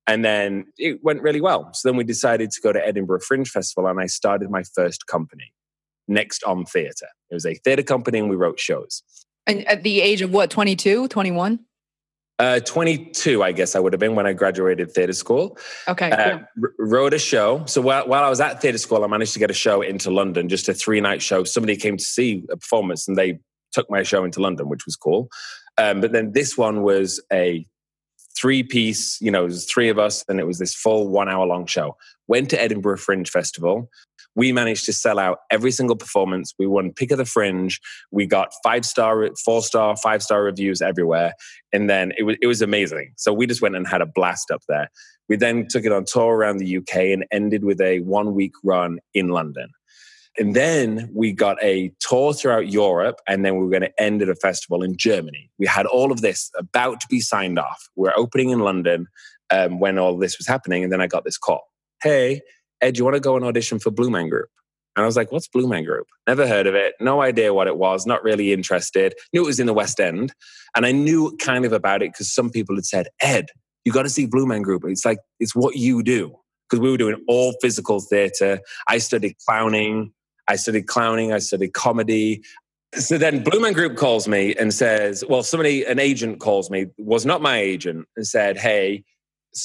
and 0.07 0.25
then 0.25 0.67
it 0.79 1.03
went 1.03 1.23
really 1.23 1.41
well. 1.41 1.71
So 1.75 1.89
then 1.89 1.97
we 1.97 2.05
decided 2.05 2.51
to 2.51 2.61
go 2.61 2.73
to 2.73 2.85
Edinburgh 2.85 3.21
Fringe 3.21 3.49
Festival 3.49 3.89
and 3.89 4.01
I 4.01 4.07
started 4.07 4.51
my 4.51 4.63
first 4.63 5.07
company, 5.07 5.53
Next 6.09 6.43
On 6.45 6.65
Theatre. 6.65 7.09
It 7.31 7.35
was 7.35 7.47
a 7.47 7.55
theatre 7.55 7.83
company 7.83 8.19
and 8.19 8.29
we 8.29 8.37
wrote 8.37 8.59
shows. 8.59 9.03
And 9.47 9.67
at 9.67 9.83
the 9.83 10.01
age 10.01 10.23
of 10.23 10.33
what, 10.33 10.51
22, 10.51 11.09
21? 11.09 11.61
Uh, 12.39 12.59
22, 12.61 13.43
I 13.43 13.53
guess 13.53 13.77
I 13.77 13.81
would 13.81 13.93
have 13.93 14.01
been 14.01 14.15
when 14.15 14.27
I 14.27 14.33
graduated 14.33 14.93
theatre 14.93 15.13
school. 15.13 15.59
Okay. 15.87 16.11
Uh, 16.11 16.39
r- 16.63 16.73
wrote 16.79 17.13
a 17.13 17.19
show. 17.19 17.65
So 17.67 17.83
while, 17.83 18.09
while 18.09 18.25
I 18.25 18.31
was 18.31 18.41
at 18.41 18.63
theatre 18.63 18.79
school, 18.79 19.05
I 19.05 19.07
managed 19.09 19.35
to 19.35 19.39
get 19.39 19.51
a 19.51 19.55
show 19.55 19.83
into 19.83 20.11
London, 20.11 20.49
just 20.49 20.69
a 20.69 20.73
three 20.73 21.03
night 21.03 21.21
show. 21.21 21.45
Somebody 21.45 21.77
came 21.77 21.99
to 21.99 22.05
see 22.05 22.43
a 22.51 22.57
performance 22.57 23.07
and 23.07 23.17
they 23.17 23.41
took 23.73 23.91
my 23.91 24.03
show 24.03 24.25
into 24.25 24.41
London, 24.41 24.69
which 24.71 24.87
was 24.87 24.97
cool. 24.97 25.29
Um, 25.77 26.01
but 26.01 26.13
then 26.13 26.33
this 26.33 26.57
one 26.57 26.83
was 26.83 27.23
a 27.31 27.67
three 28.41 28.63
piece, 28.63 29.21
you 29.21 29.31
know, 29.31 29.43
it 29.43 29.49
was 29.49 29.67
three 29.67 29.89
of 29.89 29.99
us, 29.99 30.25
and 30.29 30.41
it 30.41 30.47
was 30.47 30.59
this 30.59 30.75
full 30.75 31.09
one 31.09 31.29
hour 31.29 31.47
long 31.47 31.67
show. 31.67 31.97
Went 32.29 32.51
to 32.51 32.61
Edinburgh 32.61 32.99
Fringe 32.99 33.29
Festival. 33.29 33.91
We 34.37 34.53
managed 34.53 34.85
to 34.87 34.93
sell 34.93 35.19
out 35.19 35.39
every 35.51 35.73
single 35.73 35.97
performance. 35.97 36.55
We 36.59 36.67
won 36.67 36.93
Pick 36.93 37.11
of 37.11 37.19
the 37.19 37.25
Fringe. 37.25 37.81
We 38.13 38.27
got 38.27 38.53
five 38.63 38.87
star, 38.87 39.29
four 39.45 39.63
star, 39.63 39.97
five 39.97 40.23
star 40.23 40.45
reviews 40.45 40.81
everywhere. 40.81 41.35
And 41.73 41.91
then 41.91 42.13
it 42.17 42.23
was, 42.23 42.37
it 42.41 42.47
was 42.47 42.63
amazing. 42.63 43.13
So 43.17 43.33
we 43.33 43.47
just 43.47 43.61
went 43.61 43.75
and 43.75 43.87
had 43.87 44.01
a 44.01 44.07
blast 44.07 44.51
up 44.51 44.63
there. 44.69 44.89
We 45.29 45.37
then 45.37 45.67
took 45.69 45.85
it 45.85 45.93
on 45.93 46.05
tour 46.05 46.37
around 46.37 46.59
the 46.59 46.77
UK 46.77 46.97
and 46.97 47.25
ended 47.33 47.65
with 47.65 47.81
a 47.81 48.01
one 48.01 48.35
week 48.35 48.53
run 48.63 49.01
in 49.15 49.29
London. 49.29 49.71
And 50.41 50.57
then 50.57 51.11
we 51.15 51.33
got 51.33 51.63
a 51.63 51.93
tour 52.01 52.33
throughout 52.33 52.69
Europe, 52.73 53.21
and 53.29 53.45
then 53.45 53.57
we 53.57 53.65
were 53.65 53.71
going 53.71 53.83
to 53.83 54.03
end 54.03 54.23
at 54.23 54.31
a 54.31 54.35
festival 54.35 54.83
in 54.83 54.97
Germany. 54.97 55.51
We 55.59 55.67
had 55.67 55.85
all 55.85 56.11
of 56.11 56.23
this 56.23 56.51
about 56.57 57.01
to 57.03 57.07
be 57.11 57.21
signed 57.21 57.59
off. 57.59 57.91
We 57.95 58.05
we're 58.05 58.17
opening 58.17 58.49
in 58.49 58.61
London 58.61 59.07
um, 59.51 59.81
when 59.81 59.99
all 59.99 60.17
this 60.17 60.39
was 60.39 60.47
happening, 60.47 60.83
and 60.83 60.91
then 60.91 61.03
I 61.03 61.07
got 61.07 61.25
this 61.25 61.37
call. 61.37 61.69
Hey, 62.03 62.41
Ed, 62.81 62.97
you 62.97 63.05
want 63.05 63.17
to 63.17 63.21
go 63.21 63.37
and 63.37 63.45
audition 63.45 63.79
for 63.79 63.91
Blue 63.91 64.09
Man 64.09 64.31
Group? 64.31 64.49
And 64.97 65.03
I 65.03 65.07
was 65.07 65.17
like, 65.17 65.31
what's 65.31 65.47
Blue 65.47 65.69
Man 65.69 65.85
Group? 65.85 66.07
Never 66.27 66.49
heard 66.49 66.67
of 66.67 66.75
it. 66.75 66.95
No 67.01 67.21
idea 67.21 67.53
what 67.53 67.67
it 67.67 67.77
was. 67.77 68.07
Not 68.07 68.25
really 68.25 68.53
interested. 68.53 69.15
Knew 69.33 69.43
it 69.43 69.47
was 69.47 69.61
in 69.61 69.67
the 69.67 69.75
West 69.75 70.01
End. 70.01 70.33
And 70.75 70.87
I 70.87 70.93
knew 70.93 71.37
kind 71.37 71.67
of 71.67 71.73
about 71.73 72.03
it 72.03 72.13
because 72.13 72.33
some 72.33 72.51
people 72.51 72.75
had 72.75 72.87
said, 72.87 73.09
Ed, 73.21 73.47
you 73.85 73.93
got 73.93 74.03
to 74.03 74.09
see 74.09 74.27
Blue 74.27 74.47
Man 74.47 74.63
Group. 74.63 74.85
It's 74.87 75.05
like, 75.05 75.19
it's 75.39 75.55
what 75.55 75.77
you 75.77 76.03
do. 76.03 76.35
Because 76.69 76.81
we 76.81 76.91
were 76.91 76.97
doing 76.97 77.23
all 77.29 77.55
physical 77.61 78.01
theater. 78.01 78.61
I 78.89 78.99
studied 78.99 79.37
clowning. 79.47 80.13
I 80.51 80.57
studied 80.57 80.89
clowning. 80.89 81.33
I 81.33 81.39
studied 81.39 81.75
comedy. 81.75 82.43
So 82.95 83.17
then 83.19 83.45
Blue 83.45 83.61
Man 83.61 83.73
Group 83.73 83.97
calls 83.97 84.27
me 84.27 84.53
and 84.57 84.75
says, 84.75 85.23
well, 85.29 85.45
somebody, 85.45 85.85
an 85.85 86.01
agent 86.01 86.41
calls 86.41 86.71
me, 86.71 86.87
was 86.99 87.25
not 87.25 87.41
my 87.41 87.57
agent, 87.57 88.09
and 88.17 88.27
said, 88.27 88.59
hey, 88.59 89.05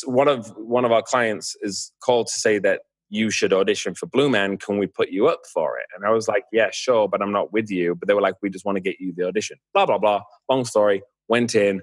one 0.06 0.28
of 0.28 0.54
one 0.58 0.86
of 0.86 0.92
our 0.92 1.02
clients 1.02 1.56
is 1.62 1.92
called 2.04 2.28
to 2.28 2.40
say 2.40 2.60
that 2.60 2.82
you 3.10 3.32
should 3.32 3.52
audition 3.52 3.96
for 3.96 4.06
Blue 4.06 4.30
Man. 4.30 4.58
Can 4.58 4.78
we 4.78 4.86
put 4.86 5.10
you 5.10 5.28
up 5.28 5.42
for 5.52 5.80
it? 5.80 5.88
And 5.96 6.06
I 6.06 6.12
was 6.12 6.28
like, 6.28 6.44
yeah, 6.52 6.70
sure, 6.72 7.08
but 7.08 7.20
I'm 7.20 7.32
not 7.32 7.52
with 7.52 7.72
you. 7.72 7.96
But 7.96 8.08
they 8.08 8.14
were 8.14 8.22
like, 8.22 8.36
we 8.44 8.52
just 8.52 8.66
want 8.66 8.76
to 8.76 8.82
get 8.82 9.00
you 9.00 9.12
the 9.16 9.28
audition. 9.28 9.58
Blah, 9.74 9.88
blah, 9.88 9.98
blah. 9.98 10.22
Long 10.48 10.64
story. 10.64 11.02
Went 11.28 11.56
in, 11.56 11.82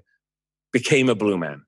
became 0.73 1.09
a 1.09 1.17
Blue 1.17 1.39
Man. 1.39 1.65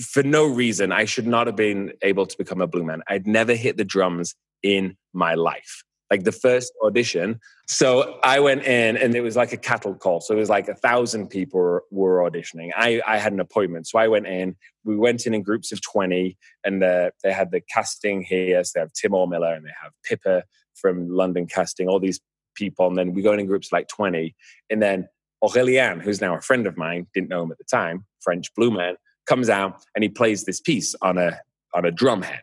For 0.00 0.22
no 0.22 0.46
reason, 0.46 0.90
I 0.90 1.04
should 1.04 1.26
not 1.26 1.46
have 1.48 1.56
been 1.56 1.92
able 2.00 2.24
to 2.24 2.38
become 2.38 2.62
a 2.62 2.66
Blue 2.66 2.84
Man. 2.84 3.02
I'd 3.08 3.26
never 3.26 3.54
hit 3.54 3.76
the 3.76 3.84
drums 3.84 4.34
in 4.62 4.96
my 5.12 5.34
life 5.34 5.84
like 6.12 6.24
the 6.24 6.32
first 6.32 6.74
audition. 6.84 7.40
So 7.68 8.18
I 8.22 8.38
went 8.38 8.64
in 8.64 8.98
and 8.98 9.14
it 9.14 9.22
was 9.22 9.34
like 9.34 9.54
a 9.54 9.56
cattle 9.56 9.94
call. 9.94 10.20
So 10.20 10.34
it 10.34 10.36
was 10.36 10.50
like 10.50 10.68
a 10.68 10.74
thousand 10.74 11.28
people 11.28 11.80
were, 11.90 12.18
auditioning. 12.22 12.70
I, 12.76 13.00
I 13.06 13.16
had 13.16 13.32
an 13.32 13.40
appointment. 13.40 13.86
So 13.86 13.98
I 13.98 14.08
went 14.08 14.26
in, 14.26 14.54
we 14.84 14.94
went 14.94 15.26
in 15.26 15.32
in 15.32 15.42
groups 15.42 15.72
of 15.72 15.80
20 15.80 16.36
and 16.64 16.84
uh, 16.84 17.12
they 17.22 17.32
had 17.32 17.50
the 17.50 17.62
casting 17.62 18.22
here. 18.22 18.62
So 18.62 18.72
they 18.74 18.80
have 18.80 18.92
Tim 18.92 19.12
Miller 19.12 19.54
and 19.54 19.64
they 19.64 19.72
have 19.82 19.92
Pippa 20.04 20.44
from 20.74 21.08
London 21.08 21.46
casting, 21.46 21.88
all 21.88 21.98
these 21.98 22.20
people. 22.54 22.86
And 22.88 22.98
then 22.98 23.14
we 23.14 23.22
go 23.22 23.32
in 23.32 23.40
in 23.40 23.46
groups 23.46 23.72
like 23.72 23.88
20. 23.88 24.36
And 24.68 24.82
then 24.82 25.08
Aurélien, 25.42 26.02
who's 26.02 26.20
now 26.20 26.36
a 26.36 26.42
friend 26.42 26.66
of 26.66 26.76
mine, 26.76 27.06
didn't 27.14 27.30
know 27.30 27.42
him 27.42 27.52
at 27.52 27.56
the 27.56 27.64
time, 27.64 28.04
French 28.20 28.54
blue 28.54 28.70
man, 28.70 28.96
comes 29.26 29.48
out 29.48 29.82
and 29.94 30.02
he 30.04 30.10
plays 30.10 30.44
this 30.44 30.60
piece 30.60 30.94
on 31.00 31.16
a, 31.16 31.40
on 31.72 31.86
a 31.86 31.90
drum 31.90 32.20
head. 32.20 32.42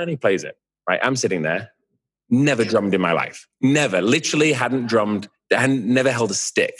And 0.00 0.10
he 0.10 0.16
plays 0.16 0.42
it. 0.42 0.56
Right. 0.88 1.00
I'm 1.02 1.16
sitting 1.16 1.42
there 1.42 1.70
Never 2.28 2.64
drummed 2.64 2.94
in 2.94 3.00
my 3.00 3.12
life. 3.12 3.46
Never. 3.60 4.02
Literally 4.02 4.52
hadn't 4.52 4.86
drummed, 4.86 5.28
hadn't 5.50 5.86
never 5.86 6.10
held 6.10 6.30
a 6.30 6.34
stick. 6.34 6.74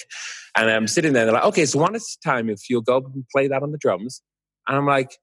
And 0.56 0.70
I'm 0.70 0.88
sitting 0.88 1.12
there, 1.12 1.24
they're 1.24 1.34
like, 1.34 1.44
okay, 1.44 1.66
so 1.66 1.78
one 1.78 1.94
at 1.94 2.00
a 2.00 2.18
time, 2.24 2.48
if 2.48 2.68
you'll 2.70 2.80
go 2.80 2.96
and 2.96 3.24
play 3.30 3.46
that 3.48 3.62
on 3.62 3.72
the 3.72 3.78
drums. 3.78 4.22
And 4.66 4.76
I'm 4.76 4.86
like, 4.86 5.18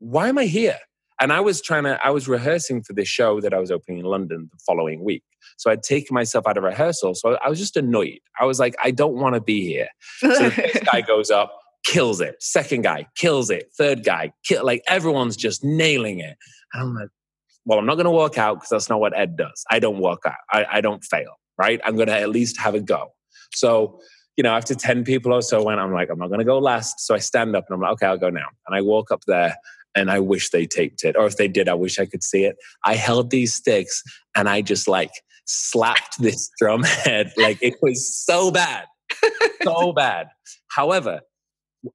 why 0.00 0.28
am 0.28 0.38
I 0.38 0.44
here? 0.44 0.78
And 1.20 1.32
I 1.32 1.40
was 1.40 1.60
trying 1.60 1.84
to, 1.84 1.98
I 2.04 2.10
was 2.10 2.28
rehearsing 2.28 2.82
for 2.82 2.92
this 2.92 3.08
show 3.08 3.40
that 3.40 3.52
I 3.52 3.58
was 3.58 3.70
opening 3.70 3.98
in 3.98 4.04
London 4.04 4.48
the 4.52 4.58
following 4.66 5.02
week. 5.02 5.24
So 5.56 5.70
I'd 5.70 5.82
taken 5.82 6.14
myself 6.14 6.46
out 6.46 6.56
of 6.56 6.64
rehearsal. 6.64 7.14
So 7.14 7.38
I 7.44 7.48
was 7.48 7.58
just 7.58 7.76
annoyed. 7.76 8.20
I 8.38 8.44
was 8.44 8.60
like, 8.60 8.76
I 8.82 8.90
don't 8.90 9.14
want 9.14 9.34
to 9.34 9.40
be 9.40 9.66
here. 9.66 9.88
So 10.20 10.28
the 10.28 10.50
first 10.50 10.84
guy 10.84 11.00
goes 11.06 11.30
up, 11.30 11.52
kills 11.84 12.20
it. 12.20 12.36
Second 12.40 12.82
guy 12.82 13.06
kills 13.16 13.50
it. 13.50 13.70
Third 13.76 14.04
guy, 14.04 14.32
kill, 14.44 14.64
like 14.64 14.82
everyone's 14.88 15.36
just 15.36 15.64
nailing 15.64 16.20
it. 16.20 16.36
And 16.72 16.82
I'm 16.82 16.94
like, 16.94 17.08
well, 17.68 17.78
I'm 17.78 17.84
not 17.84 17.96
going 17.96 18.06
to 18.06 18.10
walk 18.10 18.38
out 18.38 18.54
because 18.54 18.70
that's 18.70 18.88
not 18.88 18.98
what 18.98 19.16
Ed 19.16 19.36
does. 19.36 19.62
I 19.70 19.78
don't 19.78 19.98
walk 19.98 20.20
out. 20.24 20.38
I, 20.50 20.64
I 20.72 20.80
don't 20.80 21.04
fail, 21.04 21.34
right? 21.58 21.78
I'm 21.84 21.96
going 21.96 22.08
to 22.08 22.18
at 22.18 22.30
least 22.30 22.58
have 22.58 22.74
a 22.74 22.80
go. 22.80 23.12
So, 23.52 24.00
you 24.38 24.42
know, 24.42 24.54
after 24.54 24.74
10 24.74 25.04
people 25.04 25.34
or 25.34 25.42
so 25.42 25.62
went, 25.62 25.78
I'm 25.78 25.92
like, 25.92 26.08
I'm 26.08 26.18
not 26.18 26.28
going 26.28 26.38
to 26.38 26.46
go 26.46 26.58
last. 26.58 27.00
So 27.00 27.14
I 27.14 27.18
stand 27.18 27.54
up 27.54 27.66
and 27.68 27.74
I'm 27.74 27.82
like, 27.82 27.92
okay, 27.92 28.06
I'll 28.06 28.16
go 28.16 28.30
now. 28.30 28.46
And 28.66 28.74
I 28.74 28.80
walk 28.80 29.10
up 29.10 29.20
there 29.26 29.54
and 29.94 30.10
I 30.10 30.18
wish 30.18 30.48
they 30.48 30.64
taped 30.64 31.04
it. 31.04 31.14
Or 31.14 31.26
if 31.26 31.36
they 31.36 31.46
did, 31.46 31.68
I 31.68 31.74
wish 31.74 31.98
I 31.98 32.06
could 32.06 32.22
see 32.22 32.44
it. 32.44 32.56
I 32.84 32.94
held 32.94 33.28
these 33.28 33.52
sticks 33.52 34.02
and 34.34 34.48
I 34.48 34.62
just 34.62 34.88
like 34.88 35.10
slapped 35.44 36.22
this 36.22 36.48
drum 36.58 36.84
head. 36.84 37.34
Like 37.36 37.58
it 37.60 37.74
was 37.82 38.16
so 38.16 38.50
bad, 38.50 38.86
so 39.62 39.92
bad. 39.96 40.28
However, 40.70 41.20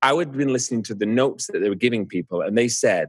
I 0.03 0.13
would 0.13 0.27
have 0.27 0.37
been 0.37 0.53
listening 0.53 0.83
to 0.83 0.93
the 0.93 1.07
notes 1.07 1.47
that 1.47 1.61
they 1.61 1.69
were 1.69 1.75
giving 1.75 2.05
people 2.05 2.41
and 2.41 2.55
they 2.55 2.67
said, 2.67 3.07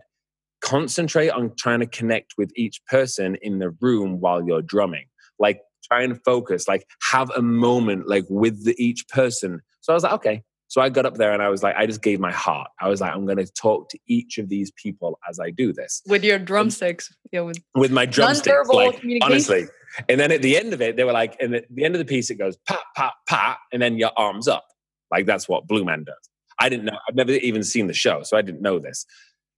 concentrate 0.65 1.29
on 1.29 1.53
trying 1.57 1.81
to 1.81 1.87
connect 1.87 2.35
with 2.39 2.51
each 2.57 2.85
person 2.87 3.37
in 3.43 3.59
the 3.59 3.71
room 3.81 4.19
while 4.21 4.45
you're 4.45 4.63
drumming. 4.63 5.05
Like 5.39 5.61
try 5.85 6.03
and 6.03 6.19
focus, 6.25 6.67
like 6.67 6.87
have 7.13 7.31
a 7.37 7.43
moment 7.43 8.09
like 8.09 8.25
with 8.29 8.65
the, 8.65 8.75
each 8.83 9.07
person. 9.09 9.61
So 9.83 9.93
I 9.93 9.95
was 9.95 10.03
like, 10.03 10.15
okay. 10.15 10.43
So 10.69 10.81
I 10.81 10.89
got 10.89 11.07
up 11.07 11.15
there 11.17 11.33
and 11.33 11.43
I 11.43 11.51
was 11.51 11.63
like, 11.63 11.77
I 11.77 11.87
just 11.87 12.03
gave 12.03 12.19
my 12.19 12.33
heart. 12.33 12.69
I 12.81 12.89
was 12.89 13.01
like, 13.01 13.15
I'm 13.15 13.27
going 13.27 13.39
to 13.39 13.47
talk 13.47 13.91
to 13.91 13.99
each 14.09 14.39
of 14.39 14.49
these 14.49 14.73
people 14.73 15.19
as 15.29 15.39
I 15.39 15.51
do 15.51 15.73
this 15.73 16.03
with 16.07 16.25
your 16.25 16.39
drumsticks. 16.39 17.15
Yeah, 17.31 17.43
with, 17.43 17.59
with 17.75 17.93
my 17.93 18.07
drumsticks. 18.07 18.69
Like 18.69 19.01
honestly. 19.23 19.67
And 20.09 20.19
then 20.19 20.33
at 20.33 20.43
the 20.43 20.57
end 20.57 20.73
of 20.73 20.81
it, 20.81 20.97
they 20.97 21.05
were 21.05 21.13
like, 21.13 21.37
and 21.41 21.55
at 21.55 21.67
the 21.71 21.85
end 21.85 21.95
of 21.95 22.01
the 22.01 22.05
piece, 22.05 22.31
it 22.31 22.37
goes 22.37 22.57
pat, 22.67 22.81
pat, 22.97 23.13
pat, 23.29 23.59
and 23.73 23.81
then 23.81 23.99
your 23.99 24.11
arms 24.17 24.49
up. 24.49 24.65
Like 25.13 25.27
that's 25.27 25.49
what 25.49 25.69
Blue 25.69 25.85
Man 25.85 26.03
does. 26.05 26.31
I 26.59 26.69
didn't 26.69 26.87
know. 26.87 26.99
I've 27.09 27.15
never 27.15 27.33
even 27.33 27.63
seen 27.63 27.87
the 27.87 27.95
show, 27.95 28.23
so 28.23 28.37
I 28.37 28.43
didn't 28.43 28.63
know 28.63 28.79
this. 28.79 29.07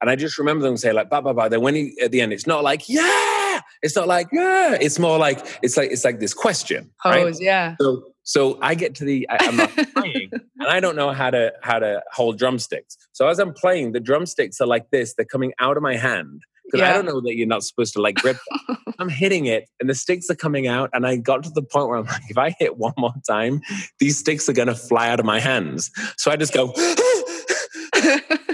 And 0.01 0.11
I 0.11 0.17
just 0.17 0.39
remember 0.39 0.65
them 0.65 0.77
say 0.77 0.93
like, 0.93 1.09
"Bye 1.09 1.21
bye 1.21 1.33
bye." 1.33 1.49
Then 1.49 1.63
when 1.63 1.75
he 1.75 1.97
at 2.03 2.11
the 2.11 2.21
end, 2.21 2.33
it's 2.33 2.47
not 2.47 2.63
like, 2.63 2.89
"Yeah," 2.89 3.61
it's 3.83 3.97
not 3.97 4.07
like, 4.07 4.29
"Yeah." 4.33 4.77
It's 4.81 4.99
more 4.99 5.19
like 5.19 5.59
it's 5.63 5.77
like 5.77 5.91
it's 5.91 6.05
like 6.05 6.21
this 6.21 6.35
question. 6.35 6.91
Pose, 7.03 7.15
right? 7.15 7.37
yeah. 7.41 7.77
So 7.81 8.05
so 8.27 8.59
I 8.61 8.75
get 8.75 8.97
to 8.97 9.05
the 9.05 9.27
I, 9.31 9.45
am 9.45 9.57
not 9.57 9.71
playing, 9.95 10.31
and 10.33 10.69
I 10.69 10.81
don't 10.81 10.97
know 10.97 11.13
how 11.13 11.31
to 11.31 11.53
how 11.63 11.79
to 11.79 12.03
hold 12.13 12.39
drumsticks. 12.39 12.97
So 13.13 13.29
as 13.29 13.39
I'm 13.39 13.55
playing, 13.55 13.93
the 13.93 14.01
drumsticks 14.01 14.61
are 14.61 14.67
like 14.67 14.91
this. 14.91 15.15
They're 15.15 15.25
coming 15.25 15.53
out 15.61 15.77
of 15.77 15.83
my 15.83 15.97
hand 15.97 16.43
because 16.65 16.81
yeah. 16.81 16.91
I 16.91 16.93
don't 16.95 17.07
know 17.07 17.21
that 17.21 17.37
you're 17.37 17.47
not 17.47 17.63
supposed 17.63 17.93
to 17.95 18.03
like 18.03 18.17
grip. 18.17 18.37
I'm 18.99 19.09
hitting 19.09 19.47
it, 19.47 19.69
and 19.79 19.89
the 19.89 19.95
sticks 19.95 20.29
are 20.29 20.35
coming 20.35 20.67
out. 20.67 20.91
And 20.93 21.07
I 21.07 21.17
got 21.17 21.45
to 21.45 21.51
the 21.51 21.63
point 21.63 21.89
where 21.89 21.99
I'm 21.99 22.07
like, 22.07 22.23
if 22.29 22.37
I 22.37 22.51
hit 22.59 22.77
one 22.79 22.95
more 22.99 23.15
time, 23.29 23.61
these 24.01 24.19
sticks 24.19 24.49
are 24.49 24.53
gonna 24.53 24.75
fly 24.75 25.09
out 25.09 25.21
of 25.21 25.27
my 25.27 25.39
hands. 25.39 25.93
So 26.17 26.33
I 26.33 26.37
just 26.37 26.53
go. 26.53 26.75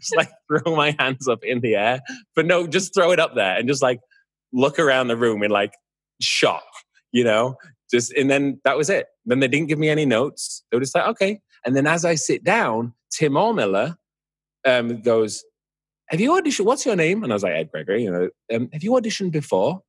just 0.00 0.16
like 0.16 0.30
throw 0.48 0.74
my 0.74 0.94
hands 0.98 1.28
up 1.28 1.42
in 1.42 1.60
the 1.60 1.76
air. 1.76 2.00
But 2.34 2.46
no, 2.46 2.66
just 2.66 2.94
throw 2.94 3.12
it 3.12 3.20
up 3.20 3.34
there 3.34 3.56
and 3.56 3.68
just 3.68 3.82
like 3.82 4.00
look 4.52 4.78
around 4.78 5.08
the 5.08 5.16
room 5.16 5.42
in 5.42 5.50
like 5.50 5.72
shock, 6.20 6.64
you 7.12 7.24
know? 7.24 7.56
Just 7.90 8.12
and 8.12 8.30
then 8.30 8.60
that 8.64 8.76
was 8.76 8.90
it. 8.90 9.06
Then 9.24 9.40
they 9.40 9.48
didn't 9.48 9.68
give 9.68 9.78
me 9.78 9.88
any 9.88 10.06
notes. 10.06 10.64
They 10.70 10.76
were 10.76 10.82
just 10.82 10.94
like, 10.94 11.06
okay. 11.08 11.40
And 11.64 11.76
then 11.76 11.86
as 11.86 12.04
I 12.04 12.14
sit 12.14 12.44
down, 12.44 12.94
Tim 13.10 13.32
Allmiller 13.32 13.96
um, 14.66 15.00
goes, 15.02 15.44
Have 16.08 16.20
you 16.20 16.30
auditioned? 16.32 16.64
What's 16.64 16.84
your 16.84 16.96
name? 16.96 17.22
And 17.22 17.32
I 17.32 17.36
was 17.36 17.42
like, 17.42 17.54
Ed 17.54 17.70
Gregory, 17.70 18.04
you 18.04 18.10
know, 18.10 18.28
um, 18.54 18.68
have 18.72 18.82
you 18.82 18.92
auditioned 18.92 19.32
before? 19.32 19.82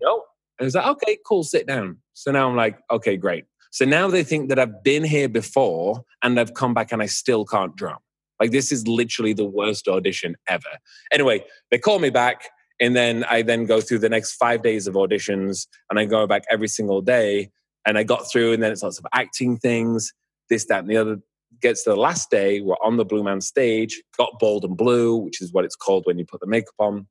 No. 0.00 0.22
And 0.58 0.64
I 0.64 0.64
was 0.64 0.74
like, 0.74 0.86
okay, 0.86 1.18
cool, 1.26 1.44
sit 1.44 1.66
down. 1.66 1.98
So 2.14 2.30
now 2.30 2.48
I'm 2.48 2.56
like, 2.56 2.78
okay, 2.90 3.16
great. 3.16 3.44
So 3.70 3.84
now 3.84 4.08
they 4.08 4.24
think 4.24 4.48
that 4.48 4.58
I've 4.58 4.82
been 4.82 5.04
here 5.04 5.28
before 5.28 6.02
and 6.22 6.40
I've 6.40 6.54
come 6.54 6.72
back 6.72 6.92
and 6.92 7.02
I 7.02 7.06
still 7.06 7.44
can't 7.44 7.76
drum. 7.76 7.98
Like 8.40 8.50
this 8.50 8.70
is 8.72 8.86
literally 8.86 9.32
the 9.32 9.44
worst 9.44 9.88
audition 9.88 10.36
ever. 10.48 10.78
Anyway, 11.12 11.44
they 11.70 11.78
call 11.78 11.98
me 11.98 12.10
back 12.10 12.48
and 12.80 12.94
then 12.94 13.24
I 13.24 13.42
then 13.42 13.64
go 13.64 13.80
through 13.80 14.00
the 14.00 14.08
next 14.08 14.34
five 14.34 14.62
days 14.62 14.86
of 14.86 14.94
auditions 14.94 15.66
and 15.90 15.98
I 15.98 16.04
go 16.04 16.26
back 16.26 16.44
every 16.50 16.68
single 16.68 17.00
day 17.00 17.50
and 17.86 17.96
I 17.96 18.02
got 18.02 18.30
through 18.30 18.52
and 18.52 18.62
then 18.62 18.72
it's 18.72 18.82
lots 18.82 18.98
of 18.98 19.06
acting 19.14 19.56
things, 19.56 20.12
this, 20.50 20.66
that, 20.66 20.80
and 20.80 20.90
the 20.90 20.96
other. 20.96 21.18
Gets 21.62 21.84
to 21.84 21.90
the 21.90 21.96
last 21.96 22.28
day, 22.28 22.60
we're 22.60 22.74
on 22.84 22.98
the 22.98 23.04
Blue 23.04 23.24
Man 23.24 23.40
stage, 23.40 24.02
got 24.18 24.38
bold 24.38 24.64
and 24.64 24.76
blue, 24.76 25.16
which 25.16 25.40
is 25.40 25.54
what 25.54 25.64
it's 25.64 25.76
called 25.76 26.02
when 26.04 26.18
you 26.18 26.26
put 26.26 26.40
the 26.40 26.46
makeup 26.46 26.74
on. 26.78 27.06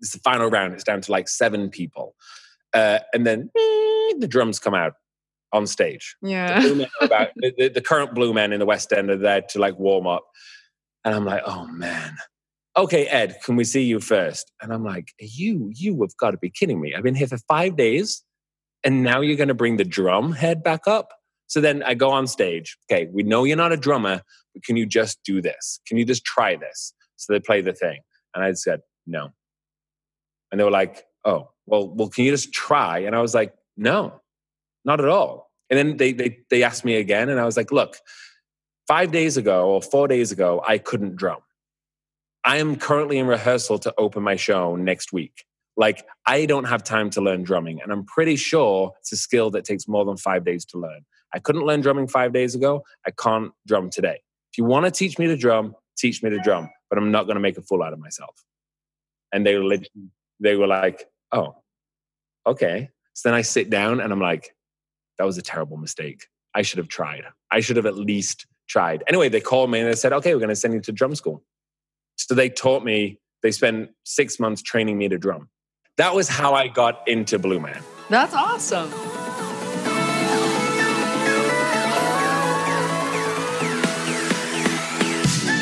It's 0.00 0.12
the 0.12 0.20
final 0.20 0.48
round, 0.48 0.74
it's 0.74 0.84
down 0.84 1.00
to 1.00 1.10
like 1.10 1.28
seven 1.28 1.68
people. 1.68 2.14
Uh, 2.72 3.00
and 3.12 3.26
then 3.26 3.50
the 3.56 4.28
drums 4.28 4.60
come 4.60 4.74
out 4.74 4.92
on 5.52 5.66
stage. 5.66 6.16
Yeah. 6.22 6.60
The, 6.68 6.88
about, 7.00 7.28
the, 7.36 7.68
the, 7.68 7.80
current 7.80 8.14
blue 8.14 8.32
men 8.32 8.52
in 8.52 8.60
the 8.60 8.66
West 8.66 8.92
End 8.92 9.10
are 9.10 9.16
there 9.16 9.42
to 9.50 9.58
like 9.58 9.78
warm 9.78 10.06
up. 10.06 10.24
And 11.04 11.14
I'm 11.14 11.24
like, 11.24 11.42
oh 11.46 11.66
man. 11.66 12.16
Okay, 12.76 13.06
Ed, 13.06 13.38
can 13.44 13.56
we 13.56 13.64
see 13.64 13.82
you 13.82 13.98
first? 13.98 14.52
And 14.60 14.72
I'm 14.72 14.84
like, 14.84 15.12
you, 15.18 15.72
you 15.74 16.00
have 16.02 16.16
got 16.16 16.30
to 16.32 16.38
be 16.38 16.50
kidding 16.50 16.80
me. 16.80 16.94
I've 16.94 17.02
been 17.02 17.14
here 17.14 17.26
for 17.26 17.38
five 17.48 17.76
days 17.76 18.22
and 18.84 19.02
now 19.02 19.20
you're 19.20 19.36
going 19.36 19.48
to 19.48 19.54
bring 19.54 19.76
the 19.76 19.84
drum 19.84 20.32
head 20.32 20.62
back 20.62 20.86
up? 20.86 21.12
So 21.46 21.60
then 21.60 21.82
I 21.82 21.94
go 21.94 22.10
on 22.10 22.26
stage. 22.26 22.76
Okay, 22.90 23.08
we 23.12 23.22
know 23.22 23.44
you're 23.44 23.56
not 23.56 23.72
a 23.72 23.76
drummer, 23.76 24.22
but 24.54 24.62
can 24.62 24.76
you 24.76 24.86
just 24.86 25.18
do 25.24 25.40
this? 25.40 25.80
Can 25.86 25.96
you 25.96 26.04
just 26.04 26.24
try 26.24 26.56
this? 26.56 26.92
So 27.16 27.32
they 27.32 27.40
play 27.40 27.60
the 27.60 27.72
thing. 27.72 28.00
And 28.34 28.44
I 28.44 28.52
said, 28.52 28.80
no. 29.06 29.30
And 30.50 30.60
they 30.60 30.64
were 30.64 30.70
like, 30.70 31.04
oh, 31.24 31.50
well, 31.66 31.88
well, 31.88 32.08
can 32.08 32.24
you 32.24 32.30
just 32.30 32.52
try? 32.52 33.00
And 33.00 33.16
I 33.16 33.20
was 33.20 33.34
like, 33.34 33.54
no, 33.76 34.20
not 34.88 35.00
at 35.00 35.08
all. 35.08 35.50
And 35.70 35.78
then 35.78 35.98
they, 35.98 36.12
they, 36.12 36.38
they 36.50 36.62
asked 36.62 36.84
me 36.84 36.96
again, 36.96 37.28
and 37.28 37.38
I 37.38 37.44
was 37.44 37.56
like, 37.56 37.70
look, 37.70 37.98
five 38.88 39.12
days 39.12 39.36
ago 39.36 39.68
or 39.68 39.82
four 39.82 40.08
days 40.08 40.32
ago, 40.32 40.64
I 40.66 40.78
couldn't 40.78 41.16
drum. 41.16 41.40
I 42.42 42.56
am 42.56 42.76
currently 42.76 43.18
in 43.18 43.26
rehearsal 43.26 43.78
to 43.80 43.94
open 43.98 44.22
my 44.22 44.36
show 44.36 44.76
next 44.76 45.12
week. 45.12 45.44
Like, 45.76 46.04
I 46.26 46.46
don't 46.46 46.64
have 46.64 46.82
time 46.82 47.10
to 47.10 47.20
learn 47.20 47.42
drumming. 47.42 47.82
And 47.82 47.92
I'm 47.92 48.04
pretty 48.06 48.36
sure 48.36 48.92
it's 49.00 49.12
a 49.12 49.16
skill 49.16 49.50
that 49.50 49.64
takes 49.64 49.86
more 49.86 50.06
than 50.06 50.16
five 50.16 50.44
days 50.44 50.64
to 50.66 50.78
learn. 50.78 51.02
I 51.34 51.38
couldn't 51.38 51.66
learn 51.66 51.82
drumming 51.82 52.08
five 52.08 52.32
days 52.32 52.54
ago. 52.54 52.82
I 53.06 53.10
can't 53.10 53.52
drum 53.66 53.90
today. 53.90 54.22
If 54.50 54.56
you 54.56 54.64
want 54.64 54.86
to 54.86 54.90
teach 54.90 55.18
me 55.18 55.26
to 55.26 55.36
drum, 55.36 55.76
teach 55.98 56.22
me 56.22 56.30
to 56.30 56.38
drum, 56.38 56.70
but 56.88 56.98
I'm 56.98 57.10
not 57.10 57.24
going 57.24 57.36
to 57.36 57.40
make 57.40 57.58
a 57.58 57.62
fool 57.62 57.82
out 57.82 57.92
of 57.92 57.98
myself. 57.98 58.34
And 59.32 59.46
they 59.46 59.56
they 60.40 60.56
were 60.56 60.66
like, 60.66 61.04
oh, 61.32 61.56
okay. 62.46 62.88
So 63.12 63.28
then 63.28 63.34
I 63.34 63.42
sit 63.42 63.68
down 63.68 64.00
and 64.00 64.10
I'm 64.10 64.20
like, 64.20 64.54
that 65.18 65.24
was 65.24 65.38
a 65.38 65.42
terrible 65.42 65.76
mistake. 65.76 66.26
I 66.54 66.62
should 66.62 66.78
have 66.78 66.88
tried. 66.88 67.24
I 67.50 67.60
should 67.60 67.76
have 67.76 67.86
at 67.86 67.96
least 67.96 68.46
tried. 68.68 69.02
Anyway, 69.08 69.28
they 69.28 69.40
called 69.40 69.70
me 69.70 69.80
and 69.80 69.88
they 69.88 69.94
said, 69.94 70.12
okay, 70.12 70.34
we're 70.34 70.40
going 70.40 70.48
to 70.48 70.56
send 70.56 70.74
you 70.74 70.80
to 70.80 70.92
drum 70.92 71.14
school. 71.14 71.42
So 72.16 72.34
they 72.34 72.48
taught 72.48 72.84
me, 72.84 73.20
they 73.42 73.50
spent 73.50 73.90
six 74.04 74.40
months 74.40 74.62
training 74.62 74.98
me 74.98 75.08
to 75.08 75.18
drum. 75.18 75.48
That 75.96 76.14
was 76.14 76.28
how 76.28 76.54
I 76.54 76.68
got 76.68 77.06
into 77.08 77.38
Blue 77.38 77.60
Man. 77.60 77.82
That's 78.08 78.34
awesome. 78.34 78.90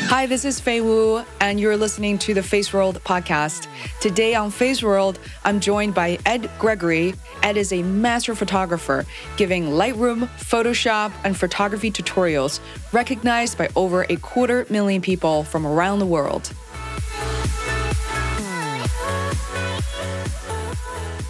Hi, 0.09 0.25
this 0.25 0.45
is 0.45 0.57
Fei 0.57 0.79
Wu, 0.79 1.21
and 1.41 1.59
you're 1.59 1.75
listening 1.75 2.17
to 2.19 2.33
the 2.33 2.39
Feisworld 2.39 2.93
podcast. 2.99 3.67
Today 3.99 4.35
on 4.35 4.51
Feisworld, 4.51 5.17
I'm 5.43 5.59
joined 5.59 5.95
by 5.95 6.17
Ed 6.25 6.49
Gregory. 6.57 7.13
Ed 7.43 7.57
is 7.57 7.73
a 7.73 7.83
master 7.83 8.33
photographer, 8.33 9.05
giving 9.35 9.65
Lightroom, 9.65 10.29
Photoshop, 10.39 11.11
and 11.25 11.35
photography 11.35 11.91
tutorials, 11.91 12.61
recognized 12.93 13.57
by 13.57 13.67
over 13.75 14.05
a 14.07 14.15
quarter 14.15 14.65
million 14.69 15.01
people 15.01 15.43
from 15.43 15.67
around 15.67 15.99
the 15.99 16.05
world. 16.05 16.53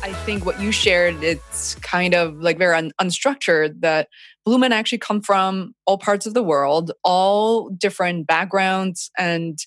I 0.04 0.14
think 0.24 0.46
what 0.46 0.62
you 0.62 0.72
shared, 0.72 1.24
it's 1.24 1.74
kind 1.76 2.14
of 2.14 2.36
like 2.36 2.60
very 2.60 2.76
un- 2.76 2.92
unstructured 3.02 3.82
that 3.82 4.08
Blue 4.48 4.58
Men 4.58 4.72
actually 4.72 5.00
come 5.00 5.20
from 5.20 5.76
all 5.86 5.98
parts 5.98 6.26
of 6.26 6.34
the 6.34 6.42
world, 6.42 6.94
all 7.04 7.68
different 7.68 8.28
backgrounds, 8.28 9.12
and 9.18 9.60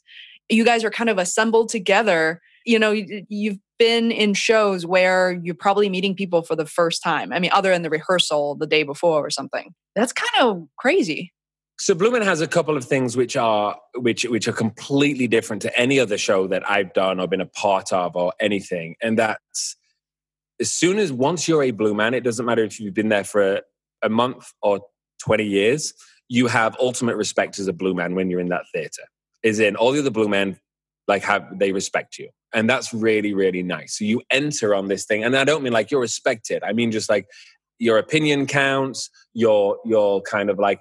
you 0.49 0.65
guys 0.65 0.85
are 0.85 0.91
kind 0.91 1.11
of 1.11 1.19
assembled 1.19 1.69
together. 1.69 2.41
You 2.65 2.79
know, 2.79 2.91
you've 2.91 3.59
been 3.79 4.11
in 4.11 4.33
shows 4.33 4.87
where 4.87 5.39
you're 5.43 5.55
probably 5.55 5.91
meeting 5.91 6.15
people 6.15 6.41
for 6.41 6.57
the 6.57 6.65
first 6.65 7.03
time. 7.03 7.31
I 7.31 7.41
mean, 7.41 7.51
other 7.53 7.73
than 7.73 7.83
the 7.83 7.91
rehearsal 7.91 8.55
the 8.55 8.67
day 8.67 8.83
before 8.83 9.21
or 9.21 9.29
something. 9.29 9.75
That's 9.95 10.15
kind 10.15 10.49
of 10.49 10.67
crazy. 10.79 11.35
So 11.79 11.95
Blue 11.95 12.11
Man 12.11 12.23
has 12.23 12.41
a 12.41 12.49
couple 12.49 12.79
of 12.79 12.87
things 12.87 13.19
which 13.19 13.37
are 13.37 13.77
which 13.97 14.25
which 14.25 14.49
are 14.49 14.53
completely 14.53 15.29
different 15.29 15.61
to 15.61 15.79
any 15.79 16.01
other 16.01 16.17
show 16.17 16.47
that 16.47 16.63
I've 16.71 16.95
done 16.95 17.21
or 17.21 17.29
been 17.29 17.43
a 17.43 17.47
part 17.47 17.93
of 17.93 18.17
or 18.17 18.33
anything. 18.41 18.97
And 19.03 19.19
that's 19.19 19.77
as 20.59 20.71
soon 20.71 20.99
as 20.99 21.13
once 21.13 21.47
you're 21.47 21.65
a 21.65 21.71
blue 21.71 21.95
man, 21.95 22.15
it 22.15 22.25
doesn't 22.25 22.47
matter 22.47 22.65
if 22.65 22.81
you've 22.81 22.95
been 22.95 23.11
there 23.11 23.25
for 23.25 23.61
a, 24.03 24.09
month 24.09 24.53
or 24.63 24.81
20 25.23 25.45
years, 25.45 25.93
you 26.29 26.47
have 26.47 26.77
ultimate 26.81 27.17
respect 27.17 27.59
as 27.59 27.69
a 27.69 27.73
blue 27.73 27.95
man 27.95 28.15
when 28.15 28.31
you're 28.31 28.41
in 28.41 28.49
that 28.49 28.65
theater. 28.73 29.03
Is 29.43 29.59
in 29.59 29.77
all 29.77 29.93
the 29.93 30.01
other 30.01 30.11
blue 30.11 30.29
men 30.29 30.59
like 31.09 31.23
have 31.23 31.59
they 31.59 31.73
respect 31.73 32.19
you. 32.19 32.29
And 32.53 32.69
that's 32.69 32.93
really, 32.93 33.33
really 33.33 33.63
nice. 33.63 33.97
So 33.99 34.05
you 34.05 34.23
enter 34.31 34.75
on 34.75 34.89
this 34.89 35.07
thing, 35.07 35.25
and 35.25 35.37
I 35.37 35.45
don't 35.45 35.63
mean 35.63 35.73
like 35.73 35.91
you're 35.91 36.01
respected. 36.01 36.63
I 36.63 36.73
mean 36.73 36.91
just 36.91 37.09
like 37.09 37.27
your 37.79 37.97
opinion 37.99 38.47
counts, 38.47 39.09
your 39.33 39.79
your 39.85 40.21
kind 40.23 40.51
of 40.51 40.59
like 40.59 40.81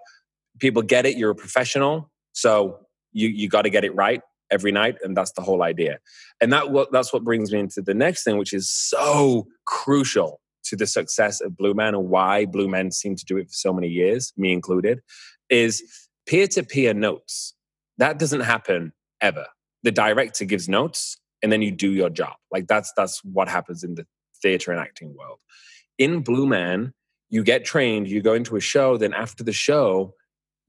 people 0.60 0.82
get 0.82 1.05
it, 1.05 1.15
you're 1.17 1.32
a 1.32 1.36
professional. 1.36 2.12
So 2.34 2.79
you 3.13 3.29
you 3.29 3.49
got 3.49 3.63
to 3.63 3.69
get 3.69 3.84
it 3.84 3.95
right 3.95 4.21
every 4.51 4.71
night 4.71 4.97
and 5.03 5.15
that's 5.15 5.32
the 5.34 5.41
whole 5.41 5.62
idea 5.62 5.99
and 6.41 6.51
that 6.51 6.71
what 6.71 6.91
that's 6.91 7.13
what 7.13 7.23
brings 7.23 7.51
me 7.51 7.60
into 7.60 7.82
the 7.82 7.93
next 7.93 8.23
thing 8.23 8.38
which 8.38 8.53
is 8.53 8.69
so 8.69 9.47
crucial 9.65 10.39
to 10.69 10.75
the 10.75 10.88
success 10.88 11.41
of 11.41 11.58
blue 11.58 11.73
men 11.73 11.95
and 11.95 12.10
why 12.10 12.45
blue 12.45 12.67
men 12.67 12.91
seem 12.91 13.15
to 13.15 13.25
do 13.25 13.38
it 13.38 13.47
for 13.47 13.53
so 13.53 13.73
many 13.73 13.88
years 13.88 14.34
me 14.38 14.53
included 14.53 15.01
is 15.49 15.84
peer-to-peer 16.27 16.93
notes. 16.93 17.55
That 17.97 18.19
doesn't 18.19 18.41
happen 18.41 18.93
ever. 19.19 19.47
The 19.84 19.91
director 19.91 20.45
gives 20.45 20.69
notes 20.69 21.17
and 21.41 21.51
then 21.51 21.62
you 21.62 21.71
do 21.71 21.91
your 21.91 22.10
job. 22.10 22.36
Like 22.51 22.67
that's 22.67 22.93
that's 22.95 23.23
what 23.23 23.49
happens 23.49 23.84
in 23.84 23.95
the 23.95 24.05
theater 24.41 24.71
and 24.71 24.79
acting 24.79 25.15
world. 25.17 25.39
In 25.97 26.21
blue 26.21 26.47
man 26.47 26.93
you 27.29 27.43
get 27.43 27.65
trained 27.65 28.08
you 28.08 28.21
go 28.21 28.34
into 28.34 28.55
a 28.55 28.62
show 28.62 28.97
then 28.97 29.13
after 29.13 29.43
the 29.43 29.53
show 29.53 30.13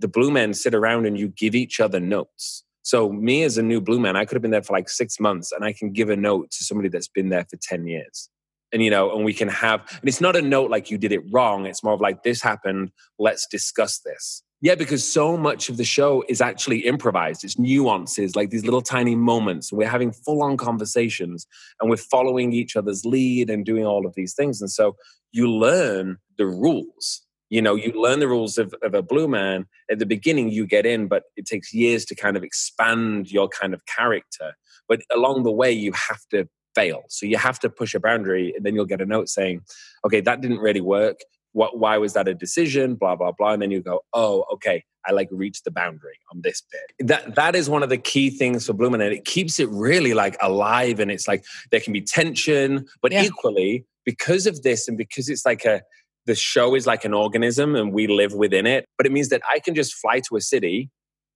the 0.00 0.08
blue 0.08 0.30
men 0.30 0.54
sit 0.54 0.74
around 0.74 1.06
and 1.06 1.18
you 1.18 1.28
give 1.28 1.54
each 1.54 1.78
other 1.78 2.00
notes. 2.00 2.64
So 2.82 3.12
me 3.12 3.42
as 3.42 3.58
a 3.58 3.62
new 3.62 3.80
blue 3.80 4.00
man, 4.00 4.16
I 4.16 4.24
could 4.24 4.34
have 4.34 4.42
been 4.42 4.50
there 4.50 4.62
for 4.62 4.72
like 4.72 4.88
six 4.88 5.20
months 5.20 5.52
and 5.52 5.64
I 5.64 5.72
can 5.72 5.92
give 5.92 6.08
a 6.08 6.16
note 6.16 6.50
to 6.52 6.64
somebody 6.64 6.88
that's 6.88 7.08
been 7.08 7.28
there 7.28 7.44
for 7.48 7.56
10 7.56 7.86
years. 7.86 8.30
And 8.72 8.82
you 8.82 8.90
know, 8.90 9.14
and 9.14 9.24
we 9.24 9.34
can 9.34 9.48
have 9.48 9.80
and 9.80 10.08
it's 10.08 10.20
not 10.20 10.36
a 10.36 10.42
note 10.42 10.70
like 10.70 10.90
you 10.90 10.98
did 10.98 11.12
it 11.12 11.22
wrong. 11.32 11.66
It's 11.66 11.82
more 11.82 11.94
of 11.94 12.00
like 12.00 12.22
this 12.22 12.40
happened, 12.40 12.92
let's 13.18 13.46
discuss 13.46 14.00
this. 14.04 14.42
Yeah, 14.62 14.74
because 14.74 15.10
so 15.10 15.38
much 15.38 15.70
of 15.70 15.78
the 15.78 15.84
show 15.84 16.22
is 16.28 16.42
actually 16.42 16.80
improvised. 16.80 17.44
It's 17.44 17.58
nuances, 17.58 18.36
like 18.36 18.50
these 18.50 18.64
little 18.64 18.82
tiny 18.82 19.14
moments. 19.14 19.72
We're 19.72 19.88
having 19.88 20.12
full 20.12 20.42
on 20.42 20.58
conversations 20.58 21.46
and 21.80 21.88
we're 21.88 21.96
following 21.96 22.52
each 22.52 22.76
other's 22.76 23.06
lead 23.06 23.48
and 23.48 23.64
doing 23.64 23.86
all 23.86 24.06
of 24.06 24.14
these 24.14 24.34
things. 24.34 24.60
And 24.60 24.70
so 24.70 24.96
you 25.32 25.50
learn 25.50 26.18
the 26.36 26.46
rules 26.46 27.22
you 27.50 27.60
know 27.60 27.74
you 27.74 27.92
learn 27.92 28.20
the 28.20 28.28
rules 28.28 28.56
of, 28.56 28.74
of 28.82 28.94
a 28.94 29.02
blue 29.02 29.28
man 29.28 29.66
at 29.90 29.98
the 29.98 30.06
beginning 30.06 30.48
you 30.48 30.66
get 30.66 30.86
in 30.86 31.08
but 31.08 31.24
it 31.36 31.44
takes 31.44 31.74
years 31.74 32.04
to 32.06 32.14
kind 32.14 32.36
of 32.36 32.42
expand 32.42 33.30
your 33.30 33.48
kind 33.48 33.74
of 33.74 33.84
character 33.86 34.54
but 34.88 35.02
along 35.14 35.42
the 35.42 35.52
way 35.52 35.70
you 35.70 35.92
have 35.92 36.20
to 36.30 36.48
fail 36.74 37.02
so 37.08 37.26
you 37.26 37.36
have 37.36 37.58
to 37.58 37.68
push 37.68 37.94
a 37.94 38.00
boundary 38.00 38.52
and 38.56 38.64
then 38.64 38.74
you'll 38.74 38.84
get 38.84 39.00
a 39.00 39.06
note 39.06 39.28
saying 39.28 39.60
okay 40.04 40.20
that 40.20 40.40
didn't 40.40 40.58
really 40.58 40.80
work 40.80 41.20
what 41.52 41.78
why 41.78 41.98
was 41.98 42.12
that 42.12 42.28
a 42.28 42.34
decision 42.34 42.94
blah 42.94 43.16
blah 43.16 43.32
blah 43.32 43.52
and 43.52 43.62
then 43.62 43.70
you 43.70 43.80
go 43.80 44.00
oh 44.12 44.44
okay 44.52 44.84
i 45.06 45.12
like 45.12 45.28
reached 45.32 45.64
the 45.64 45.70
boundary 45.70 46.18
on 46.32 46.40
this 46.42 46.62
bit 46.70 47.08
that 47.08 47.34
that 47.34 47.56
is 47.56 47.68
one 47.68 47.82
of 47.82 47.88
the 47.88 47.98
key 47.98 48.30
things 48.30 48.66
for 48.66 48.72
blue 48.72 48.90
man 48.90 49.00
and 49.00 49.12
it 49.12 49.24
keeps 49.24 49.58
it 49.58 49.68
really 49.70 50.14
like 50.14 50.36
alive 50.40 51.00
and 51.00 51.10
it's 51.10 51.26
like 51.26 51.44
there 51.70 51.80
can 51.80 51.92
be 51.92 52.00
tension 52.00 52.86
but 53.02 53.10
yeah. 53.10 53.24
equally 53.24 53.84
because 54.04 54.46
of 54.46 54.62
this 54.62 54.86
and 54.88 54.96
because 54.96 55.28
it's 55.28 55.44
like 55.44 55.64
a 55.64 55.82
the 56.26 56.34
show 56.34 56.74
is 56.74 56.86
like 56.86 57.04
an 57.04 57.14
organism 57.14 57.74
and 57.74 57.92
we 57.92 58.06
live 58.06 58.34
within 58.34 58.66
it. 58.66 58.86
But 58.96 59.06
it 59.06 59.12
means 59.12 59.28
that 59.30 59.42
I 59.50 59.58
can 59.58 59.74
just 59.74 59.94
fly 59.94 60.20
to 60.28 60.36
a 60.36 60.40
city, 60.40 60.90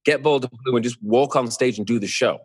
get 0.05 0.23
bold 0.23 0.49
blue, 0.64 0.77
and 0.77 0.85
just 0.85 1.03
walk 1.03 1.37
on 1.37 1.51
stage 1.51 1.79
and 1.79 1.87
do 1.87 1.99
the 1.99 2.07
show. 2.07 2.38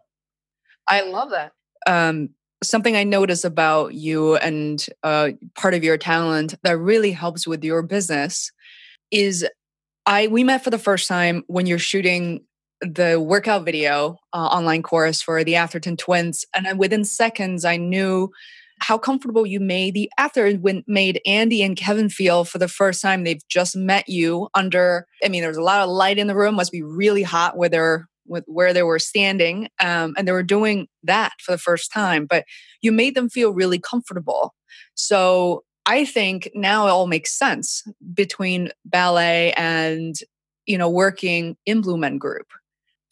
I 0.87 1.01
love 1.01 1.29
that. 1.29 1.51
Um, 1.85 2.29
something 2.63 2.95
I 2.95 3.03
notice 3.03 3.43
about 3.43 3.93
you 3.93 4.35
and 4.37 4.85
uh, 5.03 5.29
part 5.55 5.73
of 5.73 5.83
your 5.83 5.97
talent 5.97 6.55
that 6.63 6.77
really 6.77 7.11
helps 7.11 7.47
with 7.47 7.63
your 7.63 7.81
business 7.81 8.51
is 9.11 9.47
I 10.05 10.27
we 10.27 10.43
met 10.43 10.63
for 10.63 10.69
the 10.69 10.77
first 10.77 11.07
time 11.07 11.43
when 11.47 11.65
you're 11.65 11.79
shooting 11.79 12.43
the 12.81 13.19
workout 13.19 13.65
video 13.65 14.17
uh, 14.33 14.37
online 14.37 14.83
course 14.83 15.21
for 15.21 15.43
the 15.43 15.55
Atherton 15.55 15.97
twins, 15.97 16.45
and 16.53 16.79
within 16.79 17.03
seconds 17.05 17.65
I 17.65 17.77
knew 17.77 18.29
how 18.81 18.97
comfortable 18.97 19.45
you 19.45 19.59
made 19.59 19.93
the 19.93 20.09
when 20.61 20.83
made 20.87 21.21
Andy 21.25 21.61
and 21.61 21.75
Kevin 21.75 22.09
feel 22.09 22.45
for 22.45 22.57
the 22.57 22.67
first 22.67 23.01
time 23.01 23.23
they've 23.23 23.45
just 23.49 23.75
met 23.75 24.07
you 24.07 24.49
under 24.53 25.05
I 25.23 25.27
mean 25.27 25.41
there's 25.41 25.57
a 25.57 25.63
lot 25.63 25.81
of 25.81 25.89
light 25.89 26.17
in 26.17 26.27
the 26.27 26.35
room 26.35 26.55
must 26.55 26.71
be 26.71 26.81
really 26.81 27.23
hot 27.23 27.57
where 27.57 27.69
they're 27.69 28.08
with 28.29 28.43
where 28.47 28.73
they 28.73 28.83
were 28.83 28.99
standing 28.99 29.67
um, 29.81 30.13
and 30.17 30.27
they 30.27 30.31
were 30.31 30.43
doing 30.43 30.87
that 31.03 31.33
for 31.39 31.51
the 31.51 31.57
first 31.57 31.91
time 31.91 32.25
but 32.25 32.45
you 32.81 32.91
made 32.91 33.15
them 33.15 33.29
feel 33.29 33.51
really 33.51 33.79
comfortable. 33.79 34.53
So 34.95 35.63
I 35.85 36.05
think 36.05 36.49
now 36.53 36.87
it 36.87 36.91
all 36.91 37.07
makes 37.07 37.37
sense 37.37 37.83
between 38.13 38.71
ballet 38.85 39.53
and 39.53 40.15
you 40.65 40.77
know 40.77 40.89
working 40.89 41.57
in 41.65 41.81
Blue 41.81 41.97
Men 41.97 42.17
Group. 42.17 42.47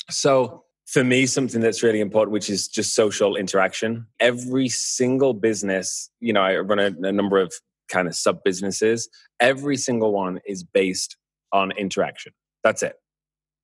So 0.09 0.63
for 0.85 1.03
me 1.03 1.25
something 1.25 1.59
that's 1.59 1.83
really 1.83 1.99
important 1.99 2.31
which 2.31 2.49
is 2.49 2.67
just 2.67 2.95
social 2.95 3.35
interaction. 3.35 4.05
Every 4.19 4.69
single 4.69 5.33
business 5.33 6.09
you 6.19 6.33
know 6.33 6.41
i 6.41 6.57
run 6.57 6.79
a, 6.79 7.07
a 7.07 7.11
number 7.11 7.39
of 7.39 7.53
kind 7.89 8.07
of 8.07 8.15
sub 8.15 8.43
businesses 8.43 9.07
every 9.39 9.77
single 9.77 10.11
one 10.11 10.39
is 10.45 10.63
based 10.63 11.15
on 11.53 11.71
interaction. 11.71 12.33
That's 12.63 12.83
it. 12.83 12.95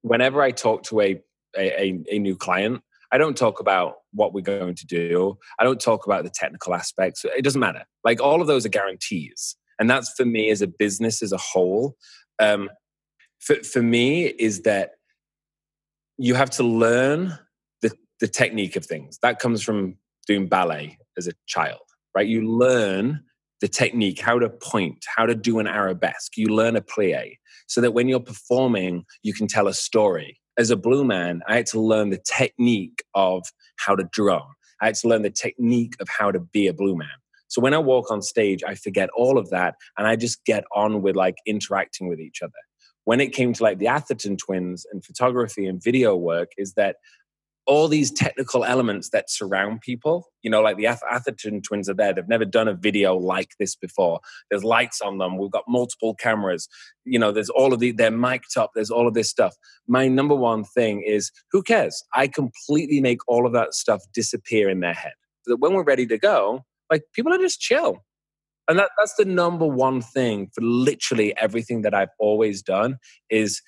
Whenever 0.02 0.42
i 0.42 0.52
talk 0.52 0.84
to 0.84 1.02
a, 1.02 1.22
a, 1.58 2.02
a 2.10 2.20
new 2.20 2.36
client 2.36 2.82
i 3.12 3.18
don't 3.18 3.38
talk 3.38 3.60
about 3.60 3.96
what 4.12 4.34
we're 4.34 4.42
going 4.42 4.76
to 4.76 4.86
do 4.86 5.38
i 5.60 5.64
don't 5.64 5.82
talk 5.82 6.06
about 6.06 6.24
the 6.24 6.30
technical 6.30 6.74
aspects 6.74 7.26
it 7.26 7.44
doesn't 7.44 7.62
matter 7.62 7.84
like 8.04 8.22
all 8.22 8.42
of 8.42 8.48
those 8.48 8.66
are 8.66 8.70
guarantees 8.70 9.56
and 9.80 9.90
that's 9.90 10.14
for 10.16 10.26
me 10.26 10.50
as 10.50 10.62
a 10.62 10.68
business 10.68 11.22
as 11.22 11.32
a 11.32 11.38
whole 11.38 11.96
Um, 12.40 12.70
for, 13.44 13.56
for 13.64 13.82
me, 13.82 14.26
is 14.26 14.62
that 14.62 14.92
you 16.18 16.36
have 16.36 16.50
to 16.52 16.64
learn 16.64 17.38
the, 17.82 17.92
the 18.20 18.28
technique 18.28 18.76
of 18.76 18.86
things. 18.86 19.20
That 19.22 19.40
comes 19.40 19.62
from 19.62 19.98
doing 20.28 20.48
ballet 20.48 20.98
as 21.18 21.28
a 21.28 21.34
child, 21.46 21.82
right? 22.16 22.28
You 22.28 22.48
learn 22.50 23.24
the 23.60 23.68
technique, 23.68 24.20
how 24.20 24.40
to 24.40 24.50
point, 24.50 25.06
how 25.16 25.26
to 25.26 25.36
do 25.36 25.60
an 25.60 25.68
arabesque. 25.68 26.38
You 26.38 26.48
learn 26.48 26.76
a 26.76 26.82
plie 26.82 27.38
so 27.68 27.82
that 27.82 27.94
when 27.94 28.08
you're 28.08 28.20
performing, 28.20 29.06
you 29.24 29.34
can 29.34 29.48
tell 29.48 29.68
a 29.68 29.74
story. 29.74 30.40
As 30.58 30.70
a 30.70 30.78
blue 30.78 31.04
man, 31.04 31.42
I 31.48 31.56
had 31.56 31.66
to 31.68 31.80
learn 31.80 32.12
the 32.12 32.22
technique 32.24 33.04
of 33.16 33.44
how 33.78 33.96
to 33.96 34.04
drum. 34.12 34.44
I 34.82 34.88
had 34.88 34.96
to 34.96 35.08
learn 35.08 35.24
the 35.24 35.32
technique 35.32 35.96
of 36.00 36.08
how 36.10 36.32
to 36.32 36.40
be 36.40 36.68
a 36.68 36.74
blue 36.74 36.96
man. 36.96 37.08
So 37.48 37.62
when 37.62 37.74
I 37.74 37.80
walk 37.80 38.12
on 38.12 38.22
stage, 38.22 38.64
I 38.68 38.76
forget 38.76 39.10
all 39.16 39.38
of 39.38 39.50
that 39.50 39.76
and 39.98 40.08
I 40.08 40.16
just 40.16 40.44
get 40.46 40.64
on 40.76 41.02
with 41.02 41.16
like 41.16 41.38
interacting 41.46 42.08
with 42.08 42.20
each 42.20 42.42
other. 42.42 42.52
When 43.06 43.20
it 43.20 43.34
came 43.34 43.54
to 43.54 43.64
like 43.64 43.80
the 43.80 43.88
Atherton 43.88 44.38
twins 44.38 44.86
and 44.92 45.04
photography 45.04 45.66
and 45.66 45.84
video 45.84 46.16
work, 46.16 46.52
is 46.58 46.74
that 46.74 46.98
all 47.66 47.88
these 47.88 48.12
technical 48.12 48.66
elements 48.66 49.10
that 49.10 49.30
surround 49.30 49.82
people. 49.82 50.28
You 50.42 50.50
know, 50.50 50.62
like 50.62 50.78
the 50.78 50.88
Atherton 50.88 51.62
twins 51.62 51.90
are 51.90 51.94
there. 51.94 52.14
They've 52.14 52.28
never 52.28 52.46
done 52.46 52.68
a 52.68 52.74
video 52.74 53.16
like 53.16 53.52
this 53.60 53.76
before. 53.76 54.20
There's 54.50 54.64
lights 54.64 55.02
on 55.02 55.18
them. 55.18 55.38
We've 55.38 55.52
got 55.52 55.64
multiple 55.68 56.14
cameras. 56.16 56.68
You 57.06 57.20
know, 57.20 57.32
there's 57.32 57.50
all 57.50 57.74
of 57.74 57.80
the, 57.80 57.92
they're 57.92 58.12
mic'd 58.12 58.58
up. 58.58 58.72
There's 58.76 58.92
all 58.92 59.08
of 59.08 59.14
this 59.14 59.30
stuff. 59.30 59.56
My 59.88 60.08
number 60.08 60.36
one 60.36 60.64
thing 60.64 61.04
is 61.06 61.32
who 61.52 61.64
cares? 61.64 62.04
I 62.14 62.28
completely 62.28 63.00
make 63.00 63.20
all 63.28 63.46
of 63.46 63.54
that 63.54 63.74
stuff 63.74 64.02
disappear 64.14 64.70
in 64.70 64.82
their 64.82 64.94
head. 64.94 65.14
So 65.44 65.52
that 65.52 65.58
when 65.58 65.74
we're 65.74 65.84
ready 65.84 66.06
to 66.08 66.18
go, 66.18 66.66
like 66.92 67.04
people 67.14 67.34
are 67.34 67.40
just 67.40 67.60
chill. 67.60 68.04
And 68.68 68.80
that, 68.80 68.92
that's 68.98 69.16
the 69.16 69.26
number 69.26 69.68
one 69.68 70.02
thing 70.02 70.50
for 70.54 70.62
literally 70.62 71.36
everything 71.38 71.82
that 71.82 71.94
I've 71.94 72.10
always 72.18 72.62
done 72.62 72.98
is 73.30 73.62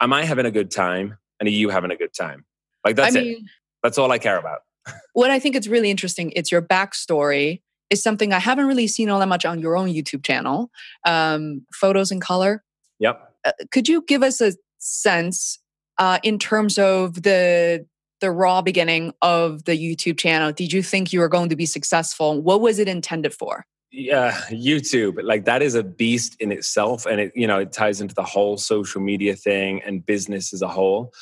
am 0.00 0.12
I 0.12 0.24
having 0.24 0.46
a 0.46 0.50
good 0.50 0.70
time? 0.70 1.16
And 1.40 1.48
are 1.48 1.52
you 1.52 1.70
having 1.70 1.90
a 1.90 1.96
good 1.96 2.14
time? 2.14 2.44
Like 2.84 2.96
that's 2.96 3.16
I 3.16 3.20
mean, 3.20 3.32
it. 3.32 3.42
That's 3.82 3.98
all 3.98 4.10
I 4.12 4.18
care 4.18 4.38
about. 4.38 4.60
what 5.12 5.30
I 5.30 5.38
think 5.38 5.56
is 5.56 5.68
really 5.68 5.90
interesting, 5.90 6.32
it's 6.34 6.50
your 6.50 6.62
backstory 6.62 7.62
is 7.90 8.02
something 8.02 8.32
I 8.32 8.38
haven't 8.38 8.66
really 8.66 8.86
seen 8.86 9.10
all 9.10 9.20
that 9.20 9.28
much 9.28 9.44
on 9.44 9.60
your 9.60 9.76
own 9.76 9.88
YouTube 9.88 10.24
channel. 10.24 10.70
Um, 11.06 11.66
photos 11.72 12.10
in 12.10 12.20
color. 12.20 12.64
Yep. 12.98 13.34
Uh, 13.44 13.52
could 13.70 13.88
you 13.88 14.02
give 14.06 14.22
us 14.22 14.40
a 14.40 14.54
sense 14.78 15.58
uh, 15.98 16.18
in 16.22 16.38
terms 16.38 16.78
of 16.78 17.22
the 17.22 17.86
the 18.20 18.30
raw 18.30 18.62
beginning 18.62 19.12
of 19.20 19.64
the 19.64 19.72
YouTube 19.72 20.16
channel? 20.16 20.52
Did 20.52 20.72
you 20.72 20.82
think 20.82 21.12
you 21.12 21.20
were 21.20 21.28
going 21.28 21.48
to 21.48 21.56
be 21.56 21.66
successful? 21.66 22.40
What 22.40 22.60
was 22.60 22.78
it 22.78 22.88
intended 22.88 23.34
for? 23.34 23.66
Yeah, 23.90 24.32
YouTube, 24.48 25.22
like 25.22 25.44
that 25.44 25.60
is 25.60 25.74
a 25.74 25.82
beast 25.82 26.36
in 26.40 26.50
itself, 26.50 27.04
and 27.04 27.20
it 27.20 27.32
you 27.34 27.46
know 27.46 27.58
it 27.58 27.72
ties 27.72 28.00
into 28.00 28.14
the 28.14 28.24
whole 28.24 28.56
social 28.56 29.02
media 29.02 29.36
thing 29.36 29.82
and 29.82 30.04
business 30.04 30.54
as 30.54 30.62
a 30.62 30.68
whole. 30.68 31.12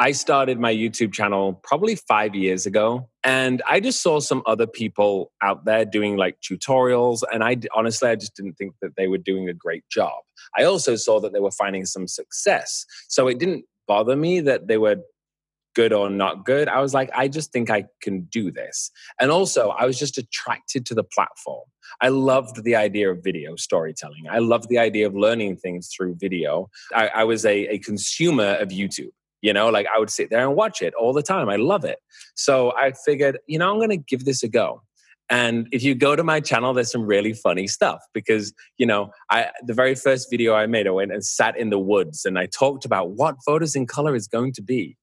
I 0.00 0.12
started 0.12 0.60
my 0.60 0.72
YouTube 0.72 1.12
channel 1.12 1.54
probably 1.64 1.96
five 1.96 2.34
years 2.34 2.66
ago. 2.66 3.08
And 3.24 3.62
I 3.68 3.80
just 3.80 4.00
saw 4.00 4.20
some 4.20 4.42
other 4.46 4.66
people 4.66 5.32
out 5.42 5.64
there 5.64 5.84
doing 5.84 6.16
like 6.16 6.38
tutorials. 6.40 7.22
And 7.32 7.42
I 7.42 7.56
honestly, 7.74 8.08
I 8.08 8.14
just 8.14 8.36
didn't 8.36 8.54
think 8.54 8.74
that 8.80 8.94
they 8.96 9.08
were 9.08 9.18
doing 9.18 9.48
a 9.48 9.54
great 9.54 9.82
job. 9.88 10.22
I 10.56 10.62
also 10.64 10.94
saw 10.94 11.20
that 11.20 11.32
they 11.32 11.40
were 11.40 11.50
finding 11.50 11.84
some 11.84 12.06
success. 12.06 12.86
So 13.08 13.26
it 13.26 13.38
didn't 13.38 13.64
bother 13.88 14.14
me 14.14 14.40
that 14.40 14.68
they 14.68 14.78
were 14.78 14.96
good 15.74 15.92
or 15.92 16.10
not 16.10 16.44
good. 16.44 16.68
I 16.68 16.80
was 16.80 16.94
like, 16.94 17.10
I 17.14 17.28
just 17.28 17.52
think 17.52 17.70
I 17.70 17.86
can 18.00 18.22
do 18.22 18.50
this. 18.50 18.90
And 19.20 19.30
also, 19.30 19.70
I 19.70 19.84
was 19.84 19.98
just 19.98 20.18
attracted 20.18 20.86
to 20.86 20.94
the 20.94 21.04
platform. 21.04 21.64
I 22.00 22.08
loved 22.08 22.64
the 22.64 22.76
idea 22.76 23.10
of 23.10 23.22
video 23.22 23.56
storytelling. 23.56 24.28
I 24.30 24.38
loved 24.38 24.68
the 24.68 24.78
idea 24.78 25.06
of 25.06 25.14
learning 25.14 25.56
things 25.56 25.88
through 25.88 26.16
video. 26.16 26.68
I, 26.94 27.08
I 27.08 27.24
was 27.24 27.44
a, 27.44 27.66
a 27.66 27.78
consumer 27.78 28.56
of 28.56 28.68
YouTube. 28.68 29.10
You 29.40 29.52
know, 29.52 29.68
like 29.68 29.86
I 29.94 29.98
would 29.98 30.10
sit 30.10 30.30
there 30.30 30.46
and 30.46 30.56
watch 30.56 30.82
it 30.82 30.94
all 30.94 31.12
the 31.12 31.22
time. 31.22 31.48
I 31.48 31.56
love 31.56 31.84
it. 31.84 31.98
So 32.34 32.72
I 32.76 32.92
figured, 32.92 33.38
you 33.46 33.58
know, 33.58 33.70
I'm 33.70 33.78
going 33.78 33.90
to 33.90 33.96
give 33.96 34.24
this 34.24 34.42
a 34.42 34.48
go. 34.48 34.82
And 35.30 35.68
if 35.72 35.82
you 35.82 35.94
go 35.94 36.16
to 36.16 36.24
my 36.24 36.40
channel, 36.40 36.72
there's 36.72 36.90
some 36.90 37.04
really 37.04 37.34
funny 37.34 37.66
stuff 37.66 38.00
because, 38.14 38.52
you 38.78 38.86
know, 38.86 39.10
I 39.30 39.48
the 39.64 39.74
very 39.74 39.94
first 39.94 40.28
video 40.30 40.54
I 40.54 40.66
made, 40.66 40.86
I 40.86 40.90
went 40.90 41.12
and 41.12 41.24
sat 41.24 41.56
in 41.58 41.70
the 41.70 41.78
woods 41.78 42.24
and 42.24 42.38
I 42.38 42.46
talked 42.46 42.84
about 42.84 43.10
what 43.10 43.36
photos 43.44 43.76
in 43.76 43.86
color 43.86 44.14
is 44.14 44.26
going 44.26 44.52
to 44.54 44.62
be. 44.62 44.96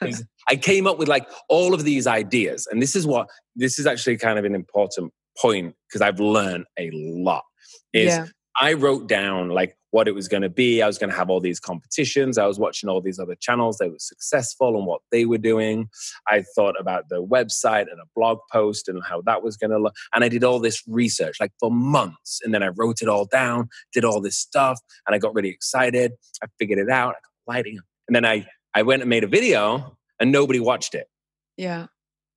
I, 0.00 0.14
I 0.48 0.56
came 0.56 0.86
up 0.86 0.98
with 0.98 1.08
like 1.08 1.28
all 1.48 1.74
of 1.74 1.84
these 1.84 2.06
ideas. 2.06 2.66
And 2.70 2.82
this 2.82 2.96
is 2.96 3.06
what 3.06 3.28
this 3.54 3.78
is 3.78 3.86
actually 3.86 4.16
kind 4.16 4.38
of 4.38 4.44
an 4.44 4.54
important 4.54 5.12
point 5.38 5.74
because 5.88 6.02
I've 6.02 6.20
learned 6.20 6.66
a 6.78 6.90
lot. 6.92 7.44
Is 7.92 8.08
yeah. 8.08 8.26
I 8.60 8.74
wrote 8.74 9.08
down 9.08 9.50
like 9.50 9.76
what 9.90 10.08
it 10.08 10.14
was 10.14 10.28
going 10.28 10.42
to 10.42 10.48
be. 10.48 10.82
I 10.82 10.86
was 10.86 10.98
going 10.98 11.10
to 11.10 11.16
have 11.16 11.30
all 11.30 11.40
these 11.40 11.60
competitions. 11.60 12.38
I 12.38 12.46
was 12.46 12.58
watching 12.58 12.88
all 12.88 13.00
these 13.00 13.18
other 13.18 13.34
channels 13.34 13.78
that 13.78 13.90
were 13.90 13.98
successful 13.98 14.76
and 14.76 14.86
what 14.86 15.00
they 15.10 15.24
were 15.24 15.38
doing. 15.38 15.88
I 16.28 16.44
thought 16.54 16.76
about 16.78 17.08
the 17.08 17.24
website 17.24 17.90
and 17.90 18.00
a 18.00 18.06
blog 18.14 18.38
post 18.52 18.88
and 18.88 19.02
how 19.04 19.22
that 19.22 19.42
was 19.42 19.56
going 19.56 19.70
to 19.70 19.78
look. 19.78 19.94
And 20.14 20.22
I 20.24 20.28
did 20.28 20.44
all 20.44 20.60
this 20.60 20.82
research 20.86 21.36
like 21.40 21.52
for 21.58 21.70
months. 21.70 22.40
And 22.44 22.54
then 22.54 22.62
I 22.62 22.68
wrote 22.68 23.02
it 23.02 23.08
all 23.08 23.26
down, 23.26 23.68
did 23.92 24.04
all 24.04 24.20
this 24.20 24.36
stuff, 24.36 24.78
and 25.06 25.14
I 25.14 25.18
got 25.18 25.34
really 25.34 25.50
excited. 25.50 26.12
I 26.42 26.46
figured 26.58 26.78
it 26.78 26.90
out. 26.90 27.10
I 27.10 27.20
got 27.20 27.54
lighting. 27.54 27.78
And 28.06 28.14
then 28.14 28.24
I, 28.24 28.46
I 28.74 28.82
went 28.82 29.02
and 29.02 29.10
made 29.10 29.24
a 29.24 29.28
video 29.28 29.96
and 30.20 30.30
nobody 30.30 30.60
watched 30.60 30.94
it. 30.94 31.08
Yeah. 31.56 31.86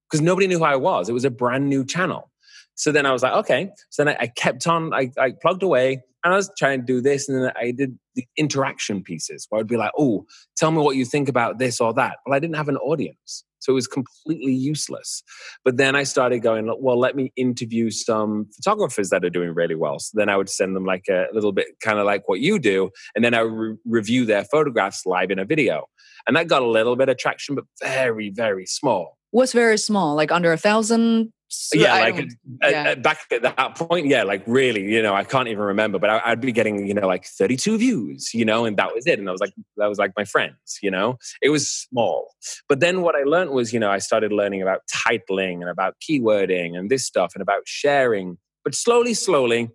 Because 0.10 0.22
nobody 0.22 0.48
knew 0.48 0.60
who 0.60 0.66
I 0.66 0.76
was. 0.76 1.10
It 1.10 1.14
was 1.14 1.26
a 1.26 1.32
brand 1.32 1.70
new 1.70 1.86
channel. 1.86 2.32
So 2.76 2.92
then 2.92 3.06
I 3.06 3.12
was 3.12 3.22
like, 3.22 3.34
okay. 3.34 3.70
So 3.90 4.04
then 4.04 4.16
I, 4.20 4.24
I 4.24 4.28
kept 4.28 4.66
on, 4.66 4.94
I, 4.94 5.12
I 5.20 5.34
plugged 5.40 5.64
away 5.64 6.04
and 6.24 6.34
I 6.34 6.38
was 6.38 6.50
trying 6.58 6.80
to 6.80 6.86
do 6.86 7.02
this. 7.02 7.28
And 7.28 7.44
then 7.44 7.52
I 7.56 7.72
did 7.72 7.98
the 8.16 8.26
interaction 8.38 9.04
pieces 9.04 9.46
where 9.50 9.60
I'd 9.60 9.68
be 9.68 9.78
like, 9.78 9.92
oh, 9.98 10.26
tell 10.58 10.72
me 10.72 10.80
what 10.80 10.96
you 10.96 11.06
think 11.06 11.28
about 11.28 11.60
this 11.60 11.82
or 11.82 11.94
that. 11.96 12.18
Well, 12.26 12.36
I 12.36 12.40
didn't 12.40 12.56
have 12.56 12.70
an 12.70 12.78
audience. 12.78 13.44
So 13.60 13.72
it 13.72 13.76
was 13.76 13.88
completely 13.88 14.54
useless. 14.54 15.24
But 15.64 15.78
then 15.78 15.96
I 15.96 16.04
started 16.04 16.40
going, 16.40 16.74
well, 16.80 17.00
let 17.00 17.16
me 17.16 17.32
interview 17.38 17.92
some 17.92 18.50
photographers 18.56 19.10
that 19.10 19.24
are 19.24 19.30
doing 19.30 19.54
really 19.54 19.76
well. 19.76 20.00
So 20.00 20.18
then 20.18 20.28
I 20.28 20.36
would 20.36 20.50
send 20.50 20.76
them 20.76 20.86
like 20.86 21.06
a 21.10 21.28
little 21.34 21.54
bit 21.54 21.68
kind 21.82 21.98
of 21.98 22.06
like 22.06 22.28
what 22.28 22.42
you 22.42 22.60
do. 22.60 22.90
And 23.16 23.24
then 23.24 23.34
I 23.34 23.40
re- 23.40 23.78
review 23.86 24.26
their 24.26 24.44
photographs 24.44 25.06
live 25.06 25.32
in 25.32 25.40
a 25.40 25.46
video. 25.46 25.86
And 26.28 26.36
that 26.36 26.48
got 26.48 26.62
a 26.62 26.68
little 26.68 26.96
bit 26.96 27.10
of 27.10 27.18
traction, 27.18 27.56
but 27.56 27.66
very, 27.82 28.30
very 28.30 28.66
small. 28.66 29.18
Was 29.32 29.54
very 29.54 29.78
small, 29.78 30.16
like 30.16 30.32
under 30.32 30.52
a 30.52 30.58
thousand 30.58 31.32
yeah, 31.74 31.94
like 31.94 32.16
at, 32.16 32.26
uh, 32.26 32.28
yeah. 32.70 32.84
At, 32.90 33.04
back 33.04 33.20
at 33.32 33.42
that 33.42 33.76
point, 33.76 34.08
yeah, 34.08 34.24
like 34.24 34.44
really, 34.48 34.84
you 34.92 35.02
know, 35.02 35.14
I 35.14 35.24
can't 35.24 35.48
even 35.48 35.64
remember, 35.64 36.00
but 36.00 36.10
I, 36.10 36.30
would 36.30 36.42
be 36.42 36.52
getting, 36.52 36.88
you 36.88 36.94
know, 36.94 37.08
like 37.08 37.26
32 37.26 37.78
views, 37.78 38.34
you 38.34 38.46
know, 38.46 38.66
and 38.66 38.78
that 38.78 38.94
was 38.94 39.08
it. 39.08 39.20
And 39.20 39.28
I 39.28 39.32
was 39.32 39.42
like, 39.42 39.54
that 39.78 39.88
was 39.88 39.98
like 39.98 40.12
my 40.16 40.26
friends, 40.26 40.80
you 40.82 40.92
know, 40.92 41.18
it 41.42 41.50
was 41.50 41.70
small. 41.70 42.34
But 42.70 42.80
then 42.80 43.02
what 43.02 43.16
I 43.16 43.24
learned 43.24 43.52
was, 43.52 43.74
you 43.74 43.80
know, 43.80 43.92
I 43.92 44.00
started 44.00 44.32
learning 44.32 44.62
about 44.62 44.82
titling 44.92 45.62
and 45.62 45.70
about 45.70 45.96
keywording 46.02 46.78
and 46.78 46.90
this 46.90 47.06
stuff 47.06 47.34
and 47.36 47.42
about 47.42 47.64
sharing. 47.66 48.38
But 48.64 48.76
slowly, 48.76 49.14
slowly, 49.14 49.70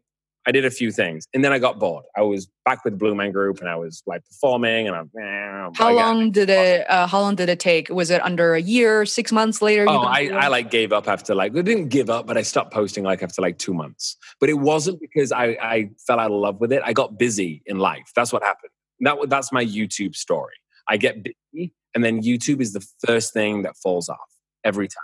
I 0.49 0.51
did 0.51 0.65
a 0.65 0.71
few 0.71 0.91
things, 0.91 1.29
and 1.35 1.45
then 1.45 1.53
I 1.53 1.59
got 1.59 1.79
bored. 1.79 2.07
I 2.17 2.23
was 2.23 2.49
back 2.65 2.83
with 2.83 2.99
Blue 2.99 3.15
Man 3.15 3.33
Group, 3.33 3.61
and 3.61 3.69
I 3.69 3.77
was 3.77 4.03
like 4.07 4.25
performing, 4.25 4.89
and 4.89 4.97
I'm. 4.97 5.11
Eh, 5.21 5.71
how 5.75 5.93
long 5.93 6.31
did 6.31 6.49
it? 6.49 6.89
Uh, 6.89 7.07
how 7.07 7.21
long 7.21 7.35
did 7.35 7.51
it 7.51 7.61
take? 7.61 7.91
Was 7.91 8.11
it 8.11 8.25
under 8.25 8.55
a 8.55 8.61
year, 8.61 9.05
six 9.05 9.31
months 9.31 9.61
later? 9.61 9.85
Oh, 9.87 9.99
I, 9.99 10.31
I 10.33 10.49
like 10.49 10.71
gave 10.71 10.91
up 10.91 11.07
after 11.07 11.35
like 11.35 11.55
I 11.55 11.61
didn't 11.61 11.89
give 11.89 12.09
up, 12.09 12.27
but 12.27 12.39
I 12.39 12.43
stopped 12.43 12.73
posting 12.73 13.05
like 13.05 13.23
after 13.23 13.43
like 13.43 13.59
two 13.59 13.75
months. 13.75 14.17
But 14.41 14.49
it 14.49 14.55
wasn't 14.55 15.01
because 15.01 15.33
I 15.33 15.59
I 15.61 15.91
fell 16.07 16.19
out 16.19 16.31
of 16.31 16.41
love 16.41 16.61
with 16.61 16.73
it. 16.73 16.81
I 16.83 16.95
got 16.95 17.19
busy 17.19 17.63
in 17.67 17.79
life. 17.79 18.11
That's 18.17 18.33
what 18.33 18.43
happened. 18.43 18.73
That 19.01 19.19
that's 19.29 19.53
my 19.53 19.63
YouTube 19.63 20.17
story. 20.17 20.55
I 20.89 20.97
get 20.97 21.23
busy, 21.23 21.75
and 21.95 22.03
then 22.03 22.23
YouTube 22.23 22.63
is 22.63 22.73
the 22.73 22.87
first 23.07 23.35
thing 23.35 23.65
that 23.65 23.77
falls 23.77 24.09
off 24.09 24.31
every 24.65 24.89
time 24.89 25.03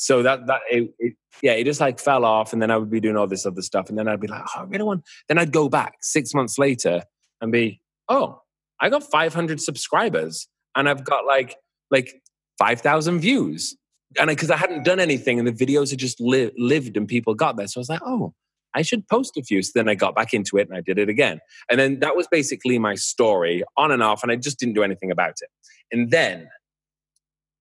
so 0.00 0.22
that 0.22 0.46
that 0.46 0.60
it, 0.70 0.90
it, 0.98 1.14
yeah 1.42 1.52
it 1.52 1.64
just 1.64 1.78
like 1.78 2.00
fell 2.00 2.24
off 2.24 2.54
and 2.54 2.62
then 2.62 2.70
i 2.70 2.76
would 2.76 2.90
be 2.90 3.00
doing 3.00 3.16
all 3.16 3.26
this 3.26 3.44
other 3.44 3.60
stuff 3.60 3.90
and 3.90 3.98
then 3.98 4.08
i'd 4.08 4.18
be 4.18 4.26
like 4.26 4.42
oh 4.56 4.60
i 4.60 4.62
really 4.64 4.82
want 4.82 5.04
then 5.28 5.36
i'd 5.36 5.52
go 5.52 5.68
back 5.68 5.96
six 6.00 6.32
months 6.32 6.58
later 6.58 7.02
and 7.42 7.52
be 7.52 7.80
oh 8.08 8.40
i 8.80 8.88
got 8.88 9.02
500 9.02 9.60
subscribers 9.60 10.48
and 10.74 10.88
i've 10.88 11.04
got 11.04 11.26
like 11.26 11.56
like 11.90 12.22
5000 12.58 13.20
views 13.20 13.76
and 14.18 14.28
because 14.28 14.50
I, 14.50 14.54
I, 14.54 14.58
hadn't 14.58 14.84
done 14.84 15.00
anything 15.00 15.38
and 15.38 15.46
the 15.46 15.52
videos 15.52 15.90
had 15.90 15.98
just 15.98 16.18
li- 16.20 16.50
lived 16.58 16.96
and 16.96 17.06
people 17.06 17.34
got 17.34 17.56
there. 17.56 17.68
So 17.68 17.78
i 17.78 17.80
was 17.80 17.88
like 17.90 18.02
oh 18.02 18.32
i 18.74 18.82
should 18.82 19.06
post 19.08 19.36
a 19.36 19.42
few. 19.42 19.62
So 19.62 19.72
then 19.74 19.88
i 19.88 19.94
got 19.94 20.14
back 20.14 20.32
into 20.32 20.56
it 20.56 20.68
and 20.68 20.76
i 20.76 20.80
did 20.80 20.98
it 20.98 21.10
again. 21.10 21.40
And 21.70 21.78
then 21.78 22.00
that 22.00 22.16
was 22.16 22.26
basically 22.26 22.78
my 22.78 22.94
story 22.94 23.62
on 23.76 23.92
and 23.92 24.02
off 24.02 24.22
and 24.22 24.32
i 24.32 24.36
just 24.36 24.58
didn't 24.58 24.74
do 24.74 24.82
anything 24.82 25.10
about 25.10 25.36
it. 25.42 25.50
And 25.92 26.10
then 26.10 26.48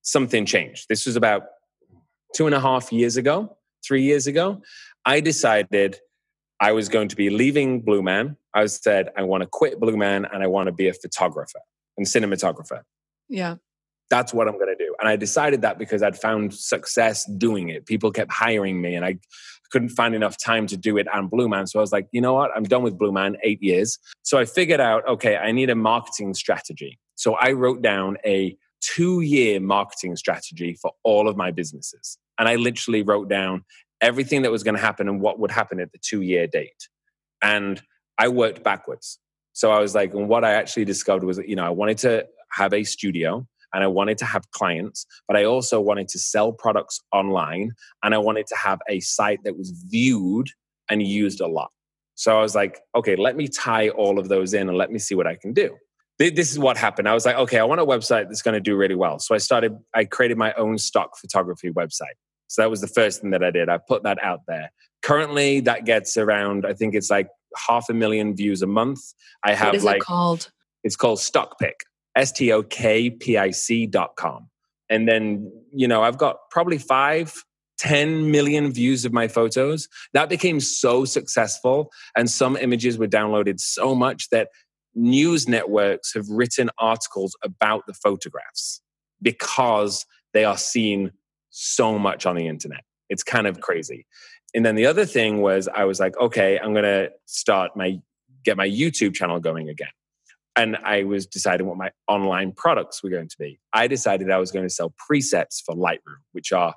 something 0.04 0.46
changed. 0.46 0.86
This 0.88 1.06
was 1.06 1.18
about 1.18 1.44
two 2.36 2.46
and 2.46 2.56
a 2.56 2.60
half 2.60 2.92
years 2.92 3.18
ago, 3.18 3.58
three 3.86 4.04
years 4.04 4.28
ago, 4.28 4.62
I 5.06 5.20
decided 5.20 6.00
I 6.60 6.74
was 6.74 6.90
going 6.90 7.08
to 7.08 7.16
be 7.16 7.30
leaving 7.30 7.82
Blue 7.82 8.02
Man. 8.02 8.38
I 8.54 8.66
said, 8.66 9.10
I 9.18 9.24
want 9.24 9.42
to 9.42 9.48
quit 9.48 9.80
Blue 9.80 9.98
Man 9.98 10.26
and 10.26 10.44
I 10.44 10.48
want 10.48 10.68
to 10.68 10.72
be 10.72 10.88
a 10.88 10.94
photographer 10.94 11.60
and 11.98 12.06
cinematographer. 12.06 12.82
Yeah. 13.28 13.56
That's 14.10 14.34
what 14.34 14.48
I'm 14.48 14.56
going 14.56 14.76
to 14.76 14.84
do. 14.84 14.96
And 15.00 15.08
I 15.08 15.16
decided 15.16 15.62
that 15.62 15.78
because 15.78 16.02
I'd 16.02 16.18
found 16.18 16.54
success 16.54 17.26
doing 17.38 17.70
it. 17.70 17.86
People 17.86 18.12
kept 18.12 18.32
hiring 18.32 18.82
me 18.82 18.96
and 18.96 19.06
I 19.06 19.20
couldn't 19.72 19.90
find 19.90 20.16
enough 20.16 20.36
time 20.38 20.66
to 20.68 20.76
do 20.76 20.98
it 20.98 21.08
on 21.08 21.28
Blue 21.28 21.48
Man. 21.48 21.68
So 21.68 21.80
I 21.80 21.82
was 21.82 21.92
like, 21.92 22.08
you 22.12 22.22
know 22.22 22.34
what? 22.34 22.50
I'm 22.56 22.64
done 22.64 22.82
with 22.82 22.98
Blue 22.98 23.12
Man, 23.12 23.38
eight 23.44 23.62
years. 23.62 24.00
So 24.24 24.40
I 24.40 24.46
figured 24.46 24.80
out, 24.80 25.08
okay, 25.08 25.38
I 25.38 25.52
need 25.52 25.70
a 25.70 25.76
marketing 25.76 26.34
strategy. 26.34 27.00
So 27.16 27.36
I 27.36 27.52
wrote 27.52 27.82
down 27.82 28.18
a 28.26 28.58
two 28.82 29.22
year 29.22 29.60
marketing 29.60 30.16
strategy 30.16 30.78
for 30.82 30.92
all 31.04 31.28
of 31.28 31.38
my 31.38 31.52
businesses. 31.52 32.18
And 32.38 32.48
I 32.48 32.56
literally 32.56 33.04
wrote 33.04 33.30
down 33.30 33.64
everything 34.02 34.44
that 34.44 34.52
was 34.52 34.64
going 34.64 34.76
to 34.76 34.82
happen 34.82 35.10
and 35.10 35.22
what 35.22 35.40
would 35.40 35.52
happen 35.52 35.80
at 35.80 35.92
the 35.92 36.00
two 36.00 36.22
year 36.22 36.48
date. 36.48 36.88
And 37.42 37.82
I 38.18 38.28
worked 38.28 38.64
backwards. 38.64 39.20
So 39.54 39.72
I 39.72 39.80
was 39.80 39.96
like, 39.96 40.14
and 40.14 40.30
what 40.30 40.44
I 40.44 40.54
actually 40.54 40.86
discovered 40.86 41.26
was 41.26 41.38
you 41.40 41.56
know, 41.56 41.66
I 41.66 41.70
wanted 41.70 41.98
to 42.00 42.26
have 42.52 42.74
a 42.74 42.84
studio 42.84 43.46
and 43.74 43.84
I 43.84 43.88
wanted 43.88 44.18
to 44.20 44.26
have 44.26 44.50
clients, 44.52 45.06
but 45.28 45.38
I 45.38 45.44
also 45.44 45.80
wanted 45.80 46.08
to 46.10 46.20
sell 46.20 46.52
products 46.52 47.02
online 47.12 47.74
and 48.04 48.16
I 48.16 48.18
wanted 48.18 48.48
to 48.48 48.56
have 48.56 48.80
a 48.90 49.00
site 49.00 49.44
that 49.44 49.58
was 49.58 49.72
viewed 49.90 50.48
and 50.90 51.04
used 51.04 51.40
a 51.40 51.48
lot. 51.48 51.72
So 52.16 52.38
I 52.38 52.42
was 52.42 52.56
like, 52.56 52.80
okay, 52.96 53.16
let 53.16 53.38
me 53.38 53.48
tie 53.48 53.90
all 53.90 54.20
of 54.20 54.28
those 54.28 54.54
in 54.54 54.68
and 54.68 54.78
let 54.78 54.92
me 54.92 55.00
see 55.00 55.16
what 55.16 55.28
I 55.28 55.36
can 55.36 55.54
do. 55.54 55.78
This 56.20 56.52
is 56.52 56.60
what 56.60 56.78
happened. 56.78 57.08
I 57.08 57.14
was 57.14 57.26
like, 57.26 57.38
okay, 57.38 57.60
I 57.60 57.64
want 57.64 57.80
a 57.80 57.86
website 57.86 58.28
that's 58.28 58.42
going 58.42 58.54
to 58.54 58.60
do 58.60 58.76
really 58.76 58.96
well. 58.96 59.20
So 59.20 59.34
I 59.34 59.38
started, 59.38 59.78
I 59.96 60.04
created 60.04 60.38
my 60.38 60.54
own 60.54 60.78
stock 60.78 61.18
photography 61.18 61.72
website. 61.72 62.18
So 62.48 62.62
that 62.62 62.70
was 62.70 62.82
the 62.82 62.88
first 62.88 63.22
thing 63.22 63.32
that 63.32 63.44
I 63.44 63.52
did. 63.52 63.70
I 63.70 63.78
put 63.78 64.04
that 64.04 64.22
out 64.22 64.42
there. 64.48 64.72
Currently, 65.02 65.62
that 65.62 65.86
gets 65.86 66.18
around, 66.18 66.66
I 66.66 66.74
think 66.74 66.94
it's 66.94 67.10
like 67.10 67.30
half 67.56 67.90
a 67.90 67.94
million 67.94 68.36
views 68.36 68.62
a 68.62 68.68
month. 68.68 69.00
I 69.46 69.54
have 69.54 69.70
what 69.70 69.76
is 69.76 69.84
like, 69.86 69.98
it 69.98 70.04
called? 70.04 70.52
It's 70.84 70.98
called 70.98 71.20
Stokpic. 71.20 71.74
S 72.16 72.34
T 72.34 72.52
O 72.52 72.64
K 72.64 73.10
P 73.10 73.38
I 73.38 73.52
C 73.52 73.86
dot 73.86 74.16
com. 74.18 74.50
And 74.90 75.08
then, 75.08 75.52
you 75.72 75.88
know, 75.88 76.04
I've 76.04 76.18
got 76.18 76.38
probably 76.50 76.80
five, 76.80 77.34
10 77.78 78.30
million 78.30 78.72
views 78.72 79.06
of 79.06 79.14
my 79.14 79.28
photos. 79.28 79.88
That 80.14 80.28
became 80.28 80.60
so 80.60 81.06
successful. 81.06 81.92
And 82.18 82.30
some 82.30 82.58
images 82.58 82.98
were 82.98 83.08
downloaded 83.08 83.60
so 83.60 83.96
much 83.96 84.30
that 84.32 84.50
news 85.00 85.48
networks 85.48 86.14
have 86.14 86.28
written 86.30 86.70
articles 86.78 87.36
about 87.44 87.86
the 87.88 87.94
photographs 87.94 88.82
because 89.22 90.06
they 90.34 90.46
are 90.46 90.58
seen 90.58 91.12
so 91.50 91.98
much 91.98 92.26
on 92.26 92.36
the 92.36 92.48
internet. 92.48 92.84
It's 93.10 93.24
kind 93.24 93.48
of 93.48 93.62
crazy. 93.62 94.06
And 94.54 94.66
then 94.66 94.76
the 94.76 94.86
other 94.86 95.06
thing 95.06 95.42
was 95.42 95.68
I 95.68 95.86
was 95.86 96.00
like, 96.00 96.18
okay, 96.20 96.60
I'm 96.60 96.74
going 96.74 96.84
to 96.84 97.12
start 97.26 97.76
my 97.76 98.00
get 98.46 98.56
my 98.56 98.68
YouTube 98.68 99.14
channel 99.14 99.40
going 99.40 99.70
again 99.70 99.90
and 100.60 100.78
I 100.84 101.04
was 101.04 101.26
deciding 101.26 101.68
what 101.68 101.78
my 101.78 101.92
online 102.08 102.52
products 102.52 103.02
were 103.02 103.10
going 103.10 103.30
to 103.30 103.38
be. 103.38 103.60
I 103.72 103.88
decided 103.88 104.30
I 104.30 104.40
was 104.40 104.52
going 104.52 104.66
to 104.66 104.74
sell 104.74 104.94
presets 105.10 105.62
for 105.64 105.74
Lightroom, 105.74 106.22
which 106.34 106.52
are 106.52 106.74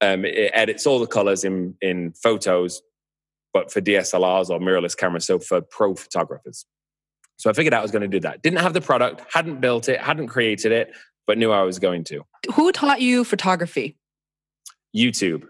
um, 0.00 0.24
it 0.24 0.52
edits 0.54 0.86
all 0.86 1.00
the 1.00 1.06
colors 1.06 1.42
in 1.42 1.74
in 1.80 2.12
photos, 2.12 2.80
but 3.52 3.72
for 3.72 3.80
DSLRs 3.80 4.50
or 4.50 4.60
mirrorless 4.60 4.96
cameras, 4.96 5.26
so 5.26 5.40
for 5.40 5.60
pro 5.60 5.94
photographers. 5.94 6.64
So 7.38 7.48
I 7.48 7.52
figured 7.52 7.72
out 7.72 7.78
I 7.78 7.82
was 7.82 7.92
going 7.92 8.02
to 8.02 8.08
do 8.08 8.20
that. 8.20 8.42
Didn't 8.42 8.58
have 8.58 8.74
the 8.74 8.80
product, 8.80 9.22
hadn't 9.32 9.60
built 9.60 9.88
it, 9.88 10.00
hadn't 10.00 10.28
created 10.28 10.72
it, 10.72 10.92
but 11.26 11.38
knew 11.38 11.52
I 11.52 11.62
was 11.62 11.78
going 11.78 12.04
to. 12.04 12.24
Who 12.54 12.72
taught 12.72 13.00
you 13.00 13.24
photography? 13.24 13.96
YouTube. 14.94 15.46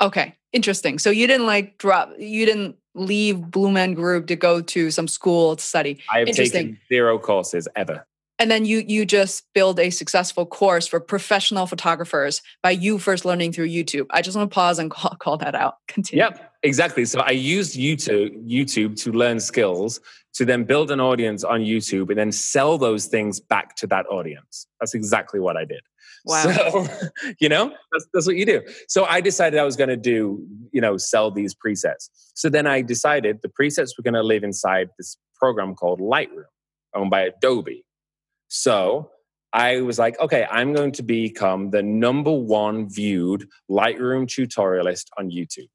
Okay, 0.00 0.34
interesting. 0.52 0.98
So 0.98 1.10
you 1.10 1.26
didn't 1.26 1.46
like 1.46 1.78
drop, 1.78 2.12
you 2.18 2.46
didn't 2.46 2.76
leave 2.94 3.40
Blue 3.40 3.70
Man 3.70 3.94
Group 3.94 4.28
to 4.28 4.36
go 4.36 4.60
to 4.60 4.90
some 4.90 5.08
school 5.08 5.56
to 5.56 5.62
study. 5.62 6.00
I 6.10 6.20
have 6.20 6.28
taken 6.28 6.78
zero 6.88 7.18
courses 7.18 7.68
ever. 7.76 8.06
And 8.38 8.50
then 8.50 8.64
you 8.64 8.78
you 8.86 9.04
just 9.04 9.44
build 9.52 9.78
a 9.78 9.90
successful 9.90 10.46
course 10.46 10.86
for 10.86 10.98
professional 10.98 11.66
photographers 11.66 12.40
by 12.62 12.70
you 12.70 12.98
first 12.98 13.26
learning 13.26 13.52
through 13.52 13.68
YouTube. 13.68 14.06
I 14.10 14.22
just 14.22 14.36
want 14.36 14.50
to 14.50 14.54
pause 14.54 14.78
and 14.78 14.90
call, 14.90 15.14
call 15.18 15.36
that 15.38 15.54
out. 15.54 15.74
Continue. 15.88 16.24
Yep, 16.24 16.49
exactly. 16.62 17.04
So 17.04 17.20
I 17.20 17.30
used 17.30 17.76
YouTube 17.76 18.48
YouTube 18.48 19.00
to 19.02 19.12
learn 19.12 19.40
skills 19.40 20.00
to 20.34 20.44
then 20.44 20.64
build 20.64 20.90
an 20.90 21.00
audience 21.00 21.42
on 21.44 21.60
YouTube 21.60 22.08
and 22.10 22.18
then 22.18 22.32
sell 22.32 22.78
those 22.78 23.06
things 23.06 23.40
back 23.40 23.74
to 23.76 23.86
that 23.88 24.06
audience. 24.06 24.66
That's 24.80 24.94
exactly 24.94 25.40
what 25.40 25.56
I 25.56 25.64
did. 25.64 25.80
Wow. 26.24 26.42
So, 26.42 26.86
you 27.40 27.48
know, 27.48 27.72
that's, 27.92 28.06
that's 28.12 28.26
what 28.26 28.36
you 28.36 28.46
do. 28.46 28.62
So 28.88 29.04
I 29.04 29.20
decided 29.20 29.58
I 29.58 29.64
was 29.64 29.76
going 29.76 29.88
to 29.88 29.96
do, 29.96 30.46
you 30.72 30.80
know, 30.80 30.96
sell 30.96 31.30
these 31.30 31.54
presets. 31.54 32.10
So 32.34 32.48
then 32.48 32.66
I 32.66 32.82
decided 32.82 33.40
the 33.42 33.48
presets 33.48 33.90
were 33.98 34.02
going 34.02 34.14
to 34.14 34.22
live 34.22 34.44
inside 34.44 34.90
this 34.98 35.16
program 35.34 35.74
called 35.74 36.00
Lightroom, 36.00 36.44
owned 36.94 37.10
by 37.10 37.22
Adobe. 37.22 37.84
So 38.48 39.10
I 39.52 39.80
was 39.80 39.98
like, 39.98 40.18
okay, 40.20 40.46
I'm 40.50 40.72
going 40.72 40.92
to 40.92 41.02
become 41.02 41.70
the 41.70 41.82
number 41.82 42.32
one 42.32 42.88
viewed 42.88 43.48
Lightroom 43.70 44.26
tutorialist 44.26 45.06
on 45.18 45.30
YouTube. 45.30 45.68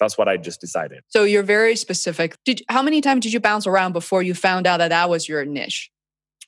That's 0.00 0.18
what 0.18 0.28
I 0.28 0.36
just 0.36 0.60
decided. 0.60 1.02
So 1.08 1.24
you're 1.24 1.42
very 1.42 1.76
specific. 1.76 2.36
Did 2.44 2.62
how 2.68 2.82
many 2.82 3.00
times 3.00 3.22
did 3.22 3.32
you 3.32 3.40
bounce 3.40 3.66
around 3.66 3.92
before 3.92 4.22
you 4.22 4.34
found 4.34 4.66
out 4.66 4.78
that 4.78 4.88
that 4.88 5.08
was 5.08 5.28
your 5.28 5.44
niche? 5.44 5.90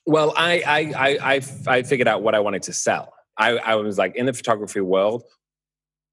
Well, 0.05 0.33
I 0.35 0.61
I 0.65 0.79
I 0.79 1.35
I, 1.35 1.41
I 1.67 1.83
figured 1.83 2.07
out 2.07 2.21
what 2.21 2.35
I 2.35 2.39
wanted 2.39 2.63
to 2.63 2.73
sell. 2.73 3.13
I, 3.37 3.57
I 3.57 3.75
was 3.75 3.97
like 3.97 4.15
in 4.15 4.25
the 4.25 4.33
photography 4.33 4.81
world, 4.81 5.23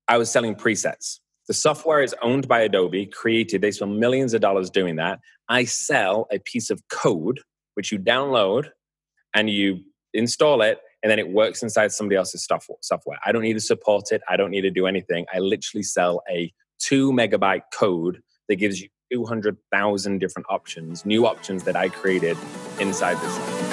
I 0.09 0.19
was 0.19 0.31
selling 0.31 0.55
presets. 0.55 1.21
The 1.49 1.55
software 1.55 2.03
is 2.03 2.15
owned 2.23 2.49
by 2.49 2.61
Adobe, 2.61 3.07
created. 3.07 3.61
They 3.61 3.71
spend 3.71 3.99
millions 3.99 4.33
of 4.35 4.41
dollars 4.41 4.71
doing 4.71 4.97
that. 4.97 5.21
I 5.49 5.65
sell 5.65 6.27
a 6.31 6.39
piece 6.39 6.71
of 6.71 6.83
code 6.89 7.41
which 7.75 7.93
you 7.93 7.99
download 7.99 8.69
and 9.35 9.51
you 9.51 9.81
install 10.13 10.63
it, 10.63 10.79
and 11.03 11.11
then 11.11 11.19
it 11.19 11.29
works 11.31 11.63
inside 11.63 11.93
somebody 11.93 12.17
else's 12.17 12.47
software. 12.81 13.19
I 13.25 13.33
don't 13.33 13.43
need 13.43 13.55
to 13.55 13.61
support 13.61 14.13
it. 14.13 14.23
I 14.29 14.37
don't 14.37 14.51
need 14.51 14.63
to 14.63 14.71
do 14.71 14.87
anything. 14.87 15.27
I 15.35 15.41
literally 15.41 15.83
sell 15.83 16.23
a 16.31 16.53
two 16.85 17.13
megabyte 17.13 17.63
code 17.73 18.21
that 18.49 18.57
gives 18.57 18.81
you 18.81 18.89
200,000 19.11 20.19
different 20.19 20.47
options, 20.51 21.07
new 21.07 21.27
options 21.27 21.63
that 21.63 21.77
I 21.77 21.89
created 21.89 22.37
inside 22.79 23.15
this. 23.15 23.65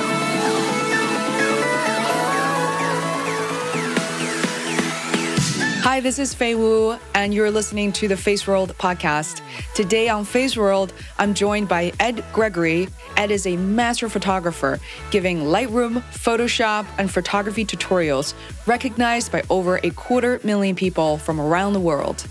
Hi, 5.84 6.00
this 6.00 6.20
is 6.20 6.34
Fei 6.34 6.56
Wu, 6.56 6.98
and 7.16 7.34
you're 7.34 7.52
listening 7.52 7.92
to 7.94 8.08
the 8.08 8.16
Feisworld 8.16 8.72
podcast. 8.76 9.42
Today 9.76 10.08
on 10.08 10.24
Feisworld, 10.24 10.92
I'm 11.20 11.34
joined 11.34 11.68
by 11.68 11.92
Ed 12.00 12.24
Gregory. 12.32 12.88
Ed 13.18 13.30
is 13.30 13.46
a 13.46 13.58
master 13.58 14.08
photographer, 14.08 14.80
giving 15.10 15.40
Lightroom, 15.40 16.02
Photoshop, 16.14 16.86
and 16.98 17.12
photography 17.12 17.66
tutorials, 17.66 18.36
recognized 18.68 19.34
by 19.34 19.44
over 19.50 19.82
a 19.84 19.90
quarter 19.90 20.40
million 20.46 20.76
people 20.76 21.18
from 21.18 21.42
around 21.42 21.74
the 21.74 21.82
world. 21.82 22.26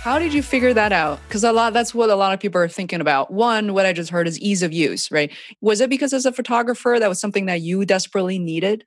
How 0.00 0.18
did 0.18 0.32
you 0.32 0.42
figure 0.42 0.72
that 0.72 0.92
out? 0.92 1.20
Because 1.28 1.44
a 1.44 1.52
lot 1.52 1.74
that's 1.74 1.94
what 1.94 2.08
a 2.08 2.14
lot 2.14 2.32
of 2.32 2.40
people 2.40 2.58
are 2.58 2.68
thinking 2.68 3.02
about. 3.02 3.30
One, 3.30 3.74
what 3.74 3.84
I 3.84 3.92
just 3.92 4.08
heard 4.08 4.26
is 4.26 4.40
ease 4.40 4.62
of 4.62 4.72
use, 4.72 5.10
right? 5.10 5.30
Was 5.60 5.82
it 5.82 5.90
because 5.90 6.14
as 6.14 6.24
a 6.24 6.32
photographer 6.32 6.96
that 6.98 7.06
was 7.06 7.20
something 7.20 7.44
that 7.46 7.60
you 7.60 7.84
desperately 7.84 8.38
needed? 8.38 8.86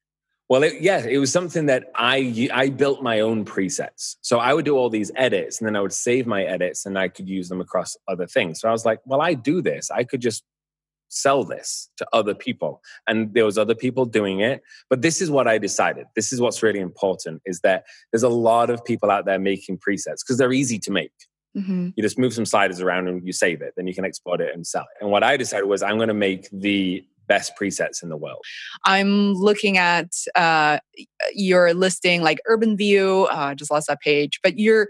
Well, 0.49 0.63
it, 0.63 0.81
yeah, 0.81 1.05
it 1.05 1.19
was 1.19 1.31
something 1.31 1.67
that 1.67 1.91
I 1.93 2.49
I 2.51 2.69
built 2.69 3.03
my 3.03 3.19
own 3.19 3.45
presets. 3.45 4.15
So 4.21 4.39
I 4.39 4.55
would 4.55 4.65
do 4.65 4.75
all 4.75 4.89
these 4.89 5.11
edits, 5.15 5.59
and 5.59 5.67
then 5.67 5.75
I 5.75 5.81
would 5.81 5.93
save 5.93 6.25
my 6.25 6.45
edits, 6.45 6.87
and 6.87 6.97
I 6.97 7.09
could 7.09 7.29
use 7.29 7.47
them 7.47 7.61
across 7.61 7.95
other 8.07 8.25
things. 8.25 8.59
So 8.59 8.67
I 8.67 8.71
was 8.71 8.83
like, 8.83 8.99
well, 9.05 9.21
I 9.21 9.35
do 9.35 9.61
this. 9.61 9.91
I 9.91 10.05
could 10.05 10.19
just 10.19 10.43
sell 11.13 11.43
this 11.43 11.89
to 11.97 12.07
other 12.13 12.33
people. 12.33 12.81
And 13.07 13.33
there 13.33 13.45
was 13.45 13.57
other 13.57 13.75
people 13.75 14.05
doing 14.05 14.39
it 14.39 14.61
but 14.89 15.01
this 15.01 15.21
is 15.21 15.29
what 15.31 15.47
i 15.47 15.57
decided. 15.57 16.05
This 16.15 16.31
is 16.33 16.41
what's 16.41 16.61
really 16.63 16.79
important 16.79 17.41
is 17.45 17.61
that 17.61 17.85
there's 18.11 18.23
a 18.23 18.29
lot 18.29 18.69
of 18.69 18.83
people 18.83 19.09
out 19.11 19.25
there 19.25 19.39
making 19.39 19.77
presets 19.77 20.19
because 20.23 20.37
they're 20.37 20.53
easy 20.53 20.79
to 20.79 20.91
make. 20.91 21.11
Mm-hmm. 21.55 21.89
you 21.95 22.01
just 22.01 22.17
move 22.17 22.33
some 22.33 22.47
sliders 22.47 22.81
around 22.81 23.07
and 23.07 23.23
you 23.27 23.31
save 23.31 23.61
it 23.61 23.75
then 23.77 23.85
you 23.85 23.93
can 23.93 24.05
export 24.05 24.41
it 24.41 24.55
and 24.55 24.65
sell 24.65 24.81
it. 24.81 25.03
And 25.03 25.11
what 25.11 25.21
i 25.21 25.37
decided 25.37 25.65
was 25.67 25.83
i'm 25.83 25.97
going 25.97 26.07
to 26.07 26.13
make 26.15 26.49
the 26.51 27.05
best 27.27 27.53
presets 27.59 28.01
in 28.03 28.09
the 28.09 28.17
world. 28.17 28.43
I'm 28.85 29.33
looking 29.33 29.77
at 29.77 30.09
uh, 30.35 30.79
your 31.33 31.73
listing 31.73 32.23
like 32.23 32.39
urban 32.47 32.75
view 32.75 33.27
uh, 33.31 33.49
i 33.51 33.53
just 33.53 33.69
lost 33.69 33.87
that 33.87 34.01
page 34.01 34.39
but 34.41 34.57
you're 34.57 34.87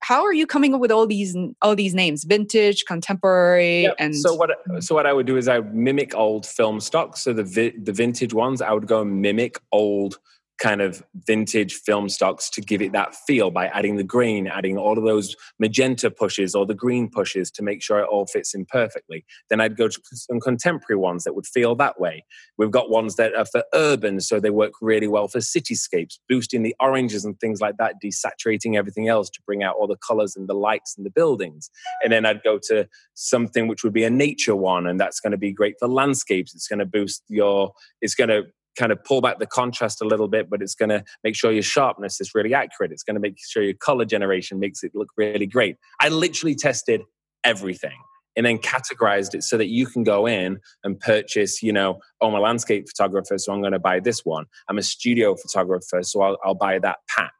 how 0.00 0.24
are 0.24 0.32
you 0.32 0.46
coming 0.46 0.74
up 0.74 0.80
with 0.80 0.90
all 0.90 1.06
these 1.06 1.36
all 1.62 1.74
these 1.74 1.94
names? 1.94 2.24
Vintage 2.24 2.84
contemporary 2.84 3.90
and 3.98 4.16
so 4.16 4.34
what 4.34 4.50
so 4.80 4.94
what 4.94 5.06
i 5.06 5.12
would 5.12 5.26
do 5.26 5.36
is 5.36 5.48
i 5.48 5.58
would 5.58 5.74
mimic 5.74 6.14
old 6.14 6.46
film 6.46 6.80
stock. 6.80 7.16
So 7.16 7.32
the 7.32 7.44
vi- 7.44 7.74
the 7.82 7.92
vintage 7.92 8.32
ones 8.32 8.62
i 8.62 8.72
would 8.72 8.86
go 8.86 9.02
and 9.02 9.20
mimic 9.20 9.58
old 9.72 10.18
kind 10.58 10.80
of 10.80 11.02
vintage 11.26 11.74
film 11.74 12.08
stocks 12.08 12.50
to 12.50 12.60
give 12.60 12.82
it 12.82 12.92
that 12.92 13.14
feel 13.14 13.50
by 13.50 13.66
adding 13.68 13.96
the 13.96 14.04
green, 14.04 14.46
adding 14.46 14.76
all 14.76 14.98
of 14.98 15.04
those 15.04 15.36
magenta 15.58 16.10
pushes 16.10 16.54
or 16.54 16.66
the 16.66 16.74
green 16.74 17.08
pushes 17.08 17.50
to 17.52 17.62
make 17.62 17.82
sure 17.82 18.00
it 18.00 18.08
all 18.08 18.26
fits 18.26 18.54
in 18.54 18.66
perfectly. 18.66 19.24
Then 19.48 19.60
I'd 19.60 19.76
go 19.76 19.88
to 19.88 20.00
some 20.12 20.40
contemporary 20.40 20.98
ones 20.98 21.24
that 21.24 21.34
would 21.34 21.46
feel 21.46 21.74
that 21.76 22.00
way. 22.00 22.24
We've 22.56 22.70
got 22.70 22.90
ones 22.90 23.16
that 23.16 23.34
are 23.34 23.44
for 23.44 23.62
urban, 23.72 24.20
so 24.20 24.40
they 24.40 24.50
work 24.50 24.72
really 24.80 25.08
well 25.08 25.28
for 25.28 25.38
cityscapes, 25.38 26.18
boosting 26.28 26.62
the 26.62 26.74
oranges 26.80 27.24
and 27.24 27.38
things 27.38 27.60
like 27.60 27.76
that, 27.78 27.94
desaturating 28.04 28.76
everything 28.76 29.08
else 29.08 29.30
to 29.30 29.42
bring 29.46 29.62
out 29.62 29.76
all 29.78 29.86
the 29.86 29.96
colors 29.96 30.36
and 30.36 30.48
the 30.48 30.54
lights 30.54 30.96
and 30.96 31.06
the 31.06 31.10
buildings. 31.10 31.70
And 32.02 32.12
then 32.12 32.26
I'd 32.26 32.42
go 32.42 32.58
to 32.64 32.88
something 33.14 33.68
which 33.68 33.84
would 33.84 33.92
be 33.92 34.04
a 34.04 34.10
nature 34.10 34.56
one, 34.56 34.86
and 34.86 34.98
that's 34.98 35.20
going 35.20 35.32
to 35.32 35.38
be 35.38 35.52
great 35.52 35.76
for 35.78 35.88
landscapes. 35.88 36.54
It's 36.54 36.68
going 36.68 36.80
to 36.80 36.86
boost 36.86 37.22
your, 37.28 37.72
it's 38.00 38.14
going 38.14 38.30
to 38.30 38.44
kind 38.78 38.92
of 38.92 39.02
pull 39.04 39.20
back 39.20 39.38
the 39.38 39.46
contrast 39.46 40.00
a 40.00 40.04
little 40.04 40.28
bit, 40.28 40.48
but 40.48 40.62
it's 40.62 40.74
going 40.74 40.88
to 40.90 41.02
make 41.24 41.34
sure 41.34 41.50
your 41.50 41.62
sharpness 41.62 42.20
is 42.20 42.34
really 42.34 42.54
accurate. 42.54 42.92
It's 42.92 43.02
going 43.02 43.16
to 43.16 43.20
make 43.20 43.36
sure 43.38 43.62
your 43.62 43.74
color 43.74 44.04
generation 44.04 44.58
makes 44.58 44.82
it 44.82 44.92
look 44.94 45.08
really 45.16 45.46
great. 45.46 45.76
I 46.00 46.08
literally 46.08 46.54
tested 46.54 47.02
everything 47.44 47.98
and 48.36 48.46
then 48.46 48.58
categorized 48.58 49.34
it 49.34 49.42
so 49.42 49.56
that 49.56 49.66
you 49.66 49.86
can 49.86 50.04
go 50.04 50.26
in 50.26 50.60
and 50.84 51.00
purchase, 51.00 51.60
you 51.60 51.72
know, 51.72 51.98
oh, 52.20 52.28
I'm 52.28 52.34
a 52.34 52.40
landscape 52.40 52.86
photographer, 52.88 53.36
so 53.36 53.52
I'm 53.52 53.60
going 53.60 53.72
to 53.72 53.80
buy 53.80 53.98
this 53.98 54.24
one. 54.24 54.44
I'm 54.68 54.78
a 54.78 54.82
studio 54.82 55.34
photographer, 55.34 56.02
so 56.02 56.22
I'll, 56.22 56.38
I'll 56.44 56.54
buy 56.54 56.78
that 56.78 56.98
pack. 57.08 57.32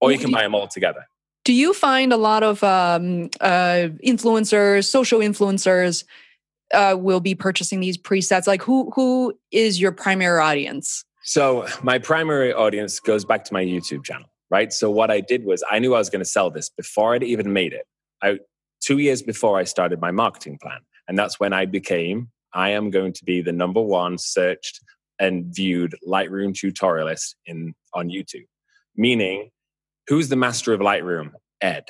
Or 0.00 0.10
you 0.10 0.18
can 0.18 0.32
buy 0.32 0.42
them 0.42 0.54
all 0.54 0.66
together. 0.66 1.06
Do 1.44 1.52
you 1.52 1.72
find 1.72 2.12
a 2.12 2.16
lot 2.16 2.42
of 2.42 2.64
um, 2.64 3.30
uh, 3.40 3.88
influencers, 4.04 4.86
social 4.86 5.20
influencers, 5.20 6.04
uh, 6.72 6.96
will 6.98 7.20
be 7.20 7.34
purchasing 7.34 7.80
these 7.80 7.98
presets? 7.98 8.46
Like, 8.46 8.62
who 8.62 8.90
who 8.94 9.34
is 9.50 9.80
your 9.80 9.92
primary 9.92 10.40
audience? 10.40 11.04
So 11.22 11.66
my 11.82 11.98
primary 11.98 12.52
audience 12.52 12.98
goes 12.98 13.24
back 13.24 13.44
to 13.44 13.52
my 13.52 13.64
YouTube 13.64 14.04
channel, 14.04 14.28
right? 14.50 14.72
So 14.72 14.90
what 14.90 15.10
I 15.10 15.20
did 15.20 15.44
was 15.44 15.62
I 15.70 15.78
knew 15.78 15.94
I 15.94 15.98
was 15.98 16.10
going 16.10 16.20
to 16.20 16.30
sell 16.30 16.50
this 16.50 16.70
before 16.70 17.14
I'd 17.14 17.22
even 17.22 17.52
made 17.52 17.72
it. 17.72 17.86
I 18.22 18.38
two 18.80 18.98
years 18.98 19.22
before 19.22 19.58
I 19.58 19.64
started 19.64 20.00
my 20.00 20.10
marketing 20.10 20.58
plan, 20.60 20.80
and 21.08 21.18
that's 21.18 21.38
when 21.38 21.52
I 21.52 21.66
became 21.66 22.30
I 22.52 22.70
am 22.70 22.90
going 22.90 23.12
to 23.12 23.24
be 23.24 23.42
the 23.42 23.52
number 23.52 23.80
one 23.80 24.18
searched 24.18 24.80
and 25.18 25.54
viewed 25.54 25.94
Lightroom 26.06 26.52
tutorialist 26.52 27.34
in 27.46 27.74
on 27.94 28.08
YouTube. 28.08 28.46
Meaning, 28.96 29.50
who's 30.08 30.28
the 30.28 30.36
master 30.36 30.72
of 30.72 30.80
Lightroom? 30.80 31.32
Ed. 31.60 31.84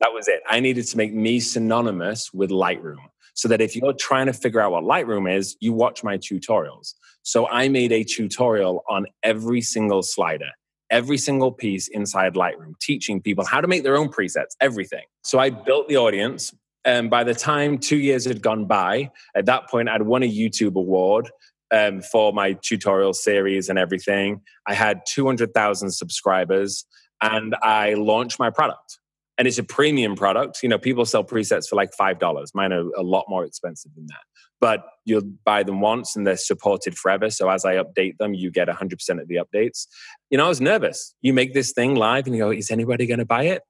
That 0.00 0.12
was 0.14 0.28
it. 0.28 0.40
I 0.48 0.60
needed 0.60 0.86
to 0.86 0.96
make 0.96 1.12
me 1.12 1.40
synonymous 1.40 2.32
with 2.32 2.50
Lightroom 2.50 2.96
so 3.34 3.48
that 3.48 3.60
if 3.60 3.76
you're 3.76 3.92
trying 3.92 4.26
to 4.26 4.32
figure 4.32 4.60
out 4.60 4.72
what 4.72 4.84
Lightroom 4.84 5.32
is, 5.32 5.56
you 5.60 5.72
watch 5.72 6.02
my 6.04 6.18
tutorials. 6.18 6.94
So 7.22 7.48
I 7.48 7.68
made 7.68 7.92
a 7.92 8.04
tutorial 8.04 8.84
on 8.88 9.06
every 9.22 9.60
single 9.60 10.02
slider, 10.02 10.50
every 10.90 11.18
single 11.18 11.52
piece 11.52 11.88
inside 11.88 12.34
Lightroom, 12.34 12.78
teaching 12.80 13.20
people 13.20 13.44
how 13.44 13.60
to 13.60 13.68
make 13.68 13.82
their 13.82 13.96
own 13.96 14.08
presets, 14.08 14.56
everything. 14.60 15.04
So 15.22 15.38
I 15.38 15.50
built 15.50 15.88
the 15.88 15.96
audience. 15.96 16.54
And 16.84 17.10
by 17.10 17.24
the 17.24 17.34
time 17.34 17.78
two 17.78 17.98
years 17.98 18.24
had 18.24 18.40
gone 18.40 18.64
by, 18.64 19.10
at 19.34 19.46
that 19.46 19.68
point, 19.68 19.88
I'd 19.88 20.02
won 20.02 20.22
a 20.22 20.30
YouTube 20.30 20.76
award 20.76 21.30
um, 21.72 22.00
for 22.00 22.32
my 22.32 22.54
tutorial 22.54 23.12
series 23.12 23.68
and 23.68 23.78
everything. 23.78 24.40
I 24.66 24.74
had 24.74 25.02
200,000 25.06 25.90
subscribers 25.90 26.86
and 27.22 27.54
I 27.62 27.94
launched 27.94 28.38
my 28.38 28.48
product 28.48 28.99
and 29.40 29.48
it's 29.48 29.56
a 29.56 29.64
premium 29.64 30.16
product. 30.16 30.62
You 30.62 30.68
know, 30.68 30.76
people 30.76 31.06
sell 31.06 31.24
presets 31.24 31.66
for 31.66 31.74
like 31.74 31.94
five 31.94 32.18
dollars. 32.18 32.54
Mine 32.54 32.74
are 32.74 32.84
a 32.94 33.02
lot 33.02 33.24
more 33.26 33.46
expensive 33.46 33.90
than 33.94 34.06
that. 34.08 34.20
But 34.60 34.84
you'll 35.06 35.32
buy 35.46 35.62
them 35.62 35.80
once 35.80 36.14
and 36.14 36.26
they're 36.26 36.36
supported 36.36 36.94
forever. 36.94 37.30
So 37.30 37.48
as 37.48 37.64
I 37.64 37.76
update 37.76 38.18
them, 38.18 38.34
you 38.34 38.50
get 38.50 38.68
100% 38.68 38.92
of 39.18 39.28
the 39.28 39.36
updates. 39.36 39.86
You 40.28 40.36
know, 40.36 40.44
I 40.44 40.48
was 40.48 40.60
nervous. 40.60 41.14
You 41.22 41.32
make 41.32 41.54
this 41.54 41.72
thing 41.72 41.94
live 41.94 42.26
and 42.26 42.36
you 42.36 42.42
go, 42.42 42.50
is 42.50 42.70
anybody 42.70 43.06
going 43.06 43.20
to 43.20 43.24
buy 43.24 43.44
it? 43.44 43.62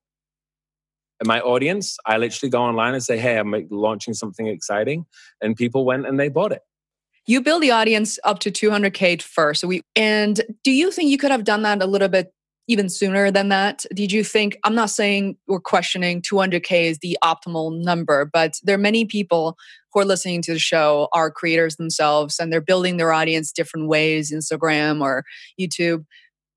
And 1.21 1.29
my 1.29 1.41
audience, 1.41 1.97
I 2.05 2.17
literally 2.17 2.51
go 2.51 2.63
online 2.63 2.95
and 2.95 3.05
say, 3.05 3.17
hey, 3.17 3.39
I'm 3.39 3.55
launching 3.71 4.13
something 4.13 4.49
exciting. 4.49 5.07
And 5.41 5.55
people 5.55 5.85
went 5.85 6.05
and 6.05 6.19
they 6.19 6.29
bought 6.29 6.51
it. 6.51 6.63
You 7.27 7.43
build 7.43 7.63
the 7.63 7.71
audience 7.71 8.19
up 8.25 8.41
to 8.41 8.51
200K 8.51 9.23
first. 9.23 9.61
So 9.61 9.69
we, 9.69 9.83
and 9.95 10.41
do 10.65 10.73
you 10.73 10.91
think 10.91 11.11
you 11.11 11.19
could 11.19 11.31
have 11.31 11.45
done 11.45 11.63
that 11.63 11.81
a 11.81 11.87
little 11.87 12.09
bit 12.09 12.33
even 12.71 12.89
sooner 12.89 13.33
than 13.33 13.49
that? 13.49 13.85
Did 13.93 14.13
you 14.13 14.23
think, 14.23 14.57
I'm 14.63 14.77
not 14.77 14.91
saying 14.91 15.37
we're 15.49 15.61
questioning 15.61 16.23
200K 16.23 16.85
is 16.85 16.99
the 16.99 17.19
optimal 17.23 17.83
number, 17.83 18.25
but 18.25 18.55
there 18.63 18.77
are 18.77 18.79
many 18.79 19.05
people 19.05 19.57
who 19.93 20.01
are 20.01 20.05
listening 20.05 20.41
to 20.43 20.53
the 20.53 20.59
show 20.61 21.09
are 21.13 21.33
creators 21.33 21.77
themselves 21.77 22.39
and 22.39 22.53
they're 22.53 22.61
building 22.61 22.97
their 22.97 23.13
audience 23.13 23.51
different 23.51 23.89
ways, 23.89 24.31
Instagram 24.31 25.03
or 25.03 25.25
YouTube. 25.61 26.05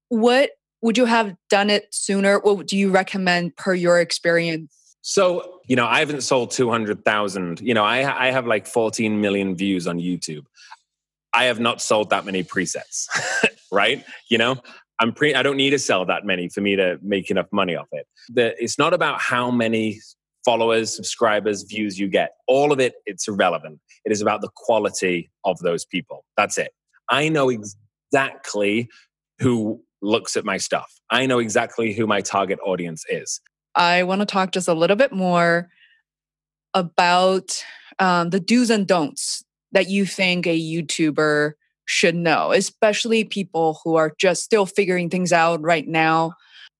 What 0.09 0.51
would 0.83 0.99
you 0.99 1.05
have 1.05 1.35
done 1.49 1.71
it 1.71 1.87
sooner? 1.91 2.39
What 2.39 2.67
do 2.67 2.77
you 2.77 2.91
recommend 2.91 3.55
per 3.55 3.73
your 3.73 3.99
experience? 3.99 4.71
So, 5.01 5.61
you 5.67 5.75
know, 5.75 5.87
I 5.87 5.99
haven't 5.99 6.21
sold 6.21 6.51
200,000. 6.51 7.59
You 7.59 7.73
know, 7.73 7.83
I, 7.83 8.27
I 8.27 8.31
have 8.31 8.45
like 8.45 8.67
14 8.67 9.19
million 9.19 9.55
views 9.55 9.87
on 9.87 9.97
YouTube. 9.97 10.45
I 11.33 11.45
have 11.45 11.59
not 11.59 11.81
sold 11.81 12.11
that 12.11 12.25
many 12.25 12.43
presets, 12.43 13.07
right? 13.71 14.05
You 14.29 14.37
know, 14.37 14.57
I'm 14.99 15.13
pre 15.13 15.33
I 15.33 15.43
don't 15.43 15.57
need 15.57 15.71
to 15.71 15.79
sell 15.79 16.05
that 16.05 16.25
many 16.25 16.49
for 16.49 16.61
me 16.61 16.75
to 16.75 16.97
make 17.01 17.29
enough 17.31 17.47
money 17.51 17.75
off 17.75 17.87
it. 17.91 18.07
The, 18.29 18.61
it's 18.61 18.77
not 18.77 18.93
about 18.93 19.19
how 19.19 19.51
many 19.51 19.99
followers, 20.45 20.95
subscribers, 20.95 21.63
views 21.63 21.99
you 21.99 22.07
get. 22.07 22.31
All 22.47 22.71
of 22.71 22.79
it, 22.79 22.95
it's 23.05 23.27
irrelevant. 23.27 23.79
It 24.05 24.11
is 24.11 24.21
about 24.21 24.41
the 24.41 24.49
quality 24.55 25.31
of 25.45 25.57
those 25.59 25.85
people. 25.85 26.25
That's 26.37 26.57
it. 26.57 26.71
I 27.09 27.29
know 27.29 27.49
exactly 27.49 28.89
who 29.39 29.81
looks 30.01 30.35
at 30.35 30.45
my 30.45 30.57
stuff. 30.57 30.91
I 31.09 31.25
know 31.25 31.39
exactly 31.39 31.93
who 31.93 32.05
my 32.05 32.21
target 32.21 32.59
audience 32.65 33.03
is. 33.09 33.41
I 33.75 34.03
want 34.03 34.21
to 34.21 34.25
talk 34.25 34.51
just 34.51 34.67
a 34.67 34.73
little 34.73 34.95
bit 34.97 35.11
more 35.11 35.69
about 36.73 37.63
um, 37.99 38.29
the 38.29 38.39
do's 38.39 38.69
and 38.69 38.85
don'ts 38.85 39.43
that 39.71 39.89
you 39.89 40.05
think 40.05 40.45
a 40.45 40.59
YouTuber 40.59 41.53
should 41.93 42.15
know, 42.15 42.51
especially 42.51 43.23
people 43.23 43.79
who 43.83 43.95
are 43.95 44.13
just 44.17 44.43
still 44.43 44.65
figuring 44.65 45.09
things 45.09 45.31
out 45.31 45.61
right 45.61 45.87
now? 45.87 46.33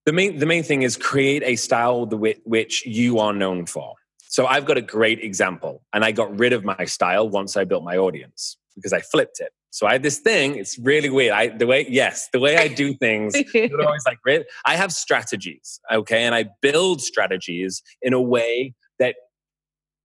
The 0.06 0.12
main, 0.12 0.40
the 0.40 0.46
main 0.46 0.64
thing 0.64 0.82
is 0.82 0.98
create 0.98 1.44
a 1.44 1.56
style 1.56 2.06
which 2.06 2.86
you 2.86 3.20
are 3.20 3.32
known 3.32 3.66
for. 3.66 3.94
So 4.28 4.48
I've 4.48 4.66
got 4.66 4.78
a 4.78 4.82
great 4.82 5.20
example, 5.20 5.84
and 5.94 6.04
I 6.04 6.12
got 6.12 6.38
rid 6.38 6.54
of 6.54 6.66
my 6.66 6.86
style 6.86 7.30
once 7.30 7.56
I 7.56 7.64
built 7.64 7.84
my 7.84 7.98
audience 7.98 8.58
because 8.76 8.92
I 8.92 9.02
flipped 9.02 9.40
it. 9.40 9.52
So 9.70 9.86
I 9.86 9.94
have 9.94 10.04
this 10.04 10.20
thing. 10.20 10.56
It's 10.56 10.78
really 10.80 11.10
weird. 11.10 11.34
I 11.34 11.48
the 11.50 11.68
way 11.68 11.86
yes, 11.88 12.30
the 12.34 12.40
way 12.40 12.58
I 12.58 12.68
do 12.68 12.96
things. 12.96 13.36
always 13.56 14.06
like 14.06 14.20
I 14.66 14.76
have 14.76 14.92
strategies, 14.92 15.80
okay, 15.92 16.24
and 16.24 16.34
I 16.34 16.46
build 16.62 17.02
strategies 17.02 17.84
in 18.02 18.14
a 18.14 18.22
way 18.22 18.74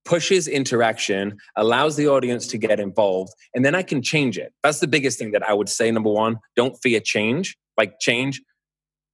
pushes 0.09 0.48
interaction, 0.48 1.36
allows 1.56 1.96
the 1.96 2.09
audience 2.09 2.46
to 2.46 2.56
get 2.56 2.80
involved, 2.80 3.30
and 3.54 3.62
then 3.62 3.74
I 3.74 3.82
can 3.82 4.00
change 4.00 4.38
it. 4.38 4.54
That's 4.64 4.80
the 4.80 4.88
biggest 4.88 5.18
thing 5.18 5.32
that 5.32 5.46
I 5.46 5.52
would 5.52 5.68
say. 5.68 5.90
Number 5.90 6.11
one, 6.11 6.38
don't 6.56 6.74
fear 6.82 6.98
change. 6.98 7.56
Like 7.76 8.00
change, 8.00 8.40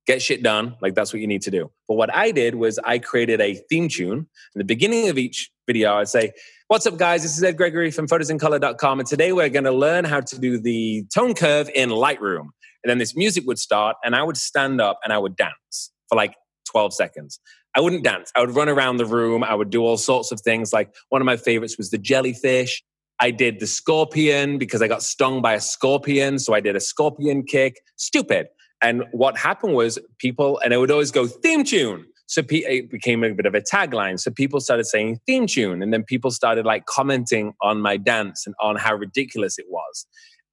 get 0.07 0.23
shit 0.23 0.43
done. 0.43 0.77
Like 0.81 0.95
that's 0.95 1.13
what 1.13 1.21
you 1.21 1.27
need 1.27 1.43
to 1.43 1.51
do. 1.51 1.71
But 1.89 1.97
what 1.97 2.15
I 2.15 2.31
did 2.31 2.55
was 2.55 2.79
I 2.79 3.01
created 3.01 3.41
a 3.41 3.57
theme 3.69 3.89
tune. 3.89 4.19
In 4.55 4.59
the 4.59 4.65
beginning 4.65 5.09
of 5.09 5.19
each 5.19 5.51
video, 5.67 5.95
I'd 5.97 6.09
say, 6.09 6.33
What's 6.69 6.87
up, 6.87 6.97
guys? 6.97 7.23
This 7.23 7.37
is 7.37 7.43
Ed 7.43 7.59
Gregory 7.59 7.91
from 7.91 8.07
photosincolor.com. 8.07 9.01
And 9.01 9.07
today 9.07 9.33
we're 9.33 9.51
going 9.51 9.65
to 9.65 9.73
learn 9.73 10.05
how 10.05 10.21
to 10.21 10.39
do 10.39 10.59
the 10.59 11.05
tone 11.15 11.35
curve 11.35 11.69
in 11.75 11.91
Lightroom. 11.91 12.49
And 12.83 12.91
then 12.91 12.99
this 12.99 13.15
music 13.15 13.45
would 13.47 13.59
start, 13.59 13.97
and 14.05 14.15
I 14.15 14.23
would 14.23 14.37
stand 14.37 14.81
up 14.81 14.99
and 15.05 15.13
I 15.13 15.19
would 15.19 15.37
dance 15.37 15.93
for 16.09 16.17
like 16.17 16.35
12 16.71 16.95
seconds. 16.95 17.39
I 17.77 17.81
wouldn't 17.81 18.05
dance. 18.05 18.31
I 18.37 18.41
would 18.41 18.55
run 18.55 18.69
around 18.69 18.99
the 18.99 19.07
room. 19.07 19.43
I 19.43 19.55
would 19.55 19.71
do 19.71 19.83
all 19.85 19.97
sorts 19.97 20.31
of 20.31 20.41
things. 20.41 20.73
Like 20.73 20.95
one 21.09 21.21
of 21.21 21.27
my 21.27 21.37
favorites 21.37 21.77
was 21.77 21.91
the 21.91 21.99
jellyfish. 21.99 22.83
I 23.21 23.31
did 23.31 23.61
the 23.61 23.67
scorpion 23.67 24.59
because 24.59 24.83
I 24.83 24.89
got 24.89 25.03
stung 25.03 25.43
by 25.43 25.55
a 25.55 25.61
scorpion. 25.61 26.39
So 26.39 26.55
I 26.55 26.61
did 26.61 26.77
a 26.77 26.81
scorpion 26.81 27.45
kick. 27.45 27.81
Stupid. 27.97 28.49
And 28.81 29.05
what 29.13 29.39
happened 29.39 29.75
was 29.75 29.99
people, 30.19 30.61
and 30.65 30.75
I 30.75 30.77
would 30.77 30.91
always 30.91 31.11
go 31.11 31.27
theme 31.27 31.65
tune. 31.65 32.07
So 32.27 32.43
it 32.49 32.91
became 32.91 33.23
a 33.23 33.33
bit 33.33 33.47
of 33.47 33.55
a 33.55 33.61
tagline. 33.61 34.19
So 34.19 34.31
people 34.31 34.61
started 34.61 34.85
saying 34.85 35.21
theme 35.27 35.47
tune. 35.47 35.83
And 35.83 35.93
then 35.93 36.05
people 36.05 36.31
started 36.31 36.65
like 36.65 36.87
commenting 36.87 37.55
on 37.61 37.81
my 37.81 37.97
dance 37.97 38.47
and 38.47 38.55
on 38.61 38.77
how 38.77 38.95
ridiculous 38.95 39.59
it 39.59 39.67
was. 39.69 40.07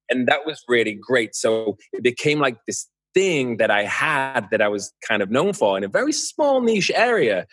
And 0.08 0.26
that 0.28 0.44
was 0.44 0.62
really 0.68 0.94
great. 0.94 1.34
So 1.34 1.78
it 1.92 2.02
became 2.02 2.38
like 2.38 2.56
this 2.66 2.88
thing 3.14 3.58
that 3.58 3.70
I 3.70 3.84
had 3.84 4.48
that 4.50 4.62
I 4.62 4.68
was 4.68 4.92
kind 5.06 5.22
of 5.22 5.30
known 5.30 5.52
for 5.52 5.76
in 5.76 5.84
a 5.84 5.88
very 5.88 6.12
small 6.12 6.60
niche 6.60 6.90
area. 6.94 7.46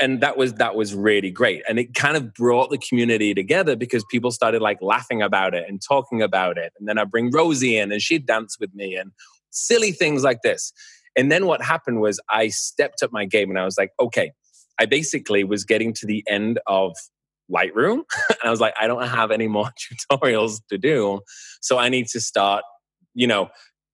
And 0.00 0.20
that 0.20 0.36
was 0.36 0.54
that 0.54 0.76
was 0.76 0.94
really 0.94 1.30
great. 1.30 1.62
And 1.68 1.78
it 1.78 1.94
kind 1.94 2.16
of 2.16 2.32
brought 2.34 2.70
the 2.70 2.78
community 2.78 3.34
together 3.34 3.74
because 3.74 4.04
people 4.10 4.30
started 4.30 4.62
like 4.62 4.78
laughing 4.80 5.22
about 5.22 5.54
it 5.54 5.64
and 5.68 5.80
talking 5.86 6.22
about 6.22 6.56
it. 6.56 6.72
And 6.78 6.88
then 6.88 6.98
I 6.98 7.04
bring 7.04 7.30
Rosie 7.32 7.76
in 7.76 7.90
and 7.90 8.00
she'd 8.00 8.26
dance 8.26 8.58
with 8.60 8.72
me 8.74 8.94
and 8.94 9.10
silly 9.50 9.90
things 9.90 10.22
like 10.22 10.42
this. 10.42 10.72
And 11.16 11.32
then 11.32 11.46
what 11.46 11.62
happened 11.62 12.00
was 12.00 12.20
I 12.30 12.48
stepped 12.48 13.02
up 13.02 13.12
my 13.12 13.24
game 13.24 13.50
and 13.50 13.58
I 13.58 13.64
was 13.64 13.76
like, 13.76 13.90
okay, 13.98 14.30
I 14.78 14.86
basically 14.86 15.42
was 15.42 15.64
getting 15.64 15.92
to 15.94 16.06
the 16.06 16.22
end 16.28 16.60
of 16.68 16.94
Lightroom. 17.52 18.02
and 18.28 18.38
I 18.44 18.50
was 18.50 18.60
like, 18.60 18.74
I 18.80 18.86
don't 18.86 19.06
have 19.06 19.30
any 19.30 19.48
more 19.48 19.70
tutorials 20.12 20.60
to 20.68 20.78
do. 20.78 21.20
So 21.60 21.78
I 21.78 21.88
need 21.88 22.06
to 22.08 22.20
start, 22.20 22.62
you 23.14 23.26
know, 23.26 23.48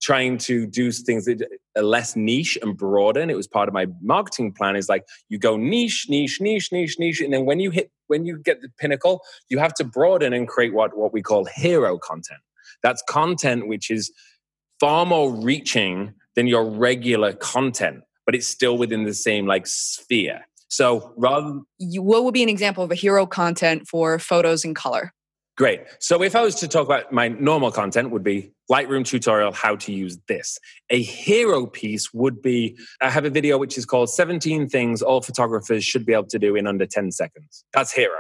trying 0.05 0.37
to 0.37 0.67
do 0.67 0.93
things 0.93 1.25
that 1.25 1.43
are 1.77 1.83
less 1.83 2.15
niche 2.15 2.59
and 2.61 2.77
broaden. 2.77 3.31
It 3.31 3.37
was 3.37 3.49
part 3.49 3.69
of 3.69 3.75
my 3.75 3.87
marketing 4.03 4.53
plan. 4.53 4.77
Is 4.77 4.89
like 4.89 5.05
you 5.31 5.39
go 5.39 5.57
niche, 5.57 6.07
niche, 6.11 6.41
niche, 6.41 6.71
niche, 6.71 6.97
niche, 6.99 7.21
and 7.21 7.33
then 7.33 7.47
when 7.47 7.59
you 7.59 7.71
hit 7.71 7.91
when 8.07 8.27
you 8.27 8.39
get 8.39 8.61
the 8.61 8.69
pinnacle, 8.79 9.23
you 9.49 9.59
have 9.59 9.73
to 9.75 9.85
broaden 9.85 10.35
and 10.35 10.47
create 10.47 10.75
what 10.75 10.97
what 10.97 11.13
we 11.13 11.23
call 11.23 11.47
hero 11.47 11.99
content. 11.99 12.41
That's 12.83 13.03
content 13.09 13.67
which 13.67 13.91
is 13.91 14.13
far 14.79 15.07
more 15.07 15.35
reaching 15.35 16.13
than 16.37 16.47
your 16.47 16.69
regular 16.69 17.33
content, 17.33 18.03
but 18.27 18.35
it's 18.35 18.47
still 18.47 18.77
within 18.77 19.05
the 19.05 19.15
same 19.15 19.47
like 19.47 19.67
sphere. 19.67 20.43
So 20.69 21.15
rather, 21.17 21.61
you, 21.79 22.03
what 22.03 22.25
would 22.25 22.35
be 22.35 22.43
an 22.43 22.49
example 22.49 22.85
of 22.85 22.91
a 22.91 22.97
hero 22.97 23.27
content 23.27 23.89
for 23.89 24.19
photos 24.19 24.65
in 24.65 24.75
color? 24.75 25.13
Great. 25.57 25.83
So 26.01 26.23
if 26.23 26.35
I 26.35 26.43
was 26.43 26.57
to 26.57 26.69
talk 26.69 26.85
about 26.85 27.13
my 27.13 27.29
normal 27.29 27.71
content 27.71 28.11
would 28.11 28.25
be 28.25 28.51
Lightroom 28.71 29.05
tutorial, 29.05 29.53
how 29.53 29.77
to 29.77 29.93
use 29.93 30.19
this. 30.27 30.59
A 30.91 31.01
hero 31.01 31.67
piece 31.67 32.13
would 32.13 32.43
be, 32.43 32.77
I 33.01 33.11
have 33.11 33.25
a 33.25 33.31
video 33.31 33.57
which 33.59 33.79
is 33.79 33.87
called 33.87 34.11
17 34.11 34.69
things 34.69 35.01
all 35.01 35.21
photographers 35.21 35.85
should 35.85 36.05
be 36.05 36.13
able 36.13 36.27
to 36.27 36.39
do 36.39 36.57
in 36.57 36.67
under 36.67 36.87
10 36.87 37.13
seconds. 37.13 37.65
That's 37.73 37.93
hero 37.93 38.19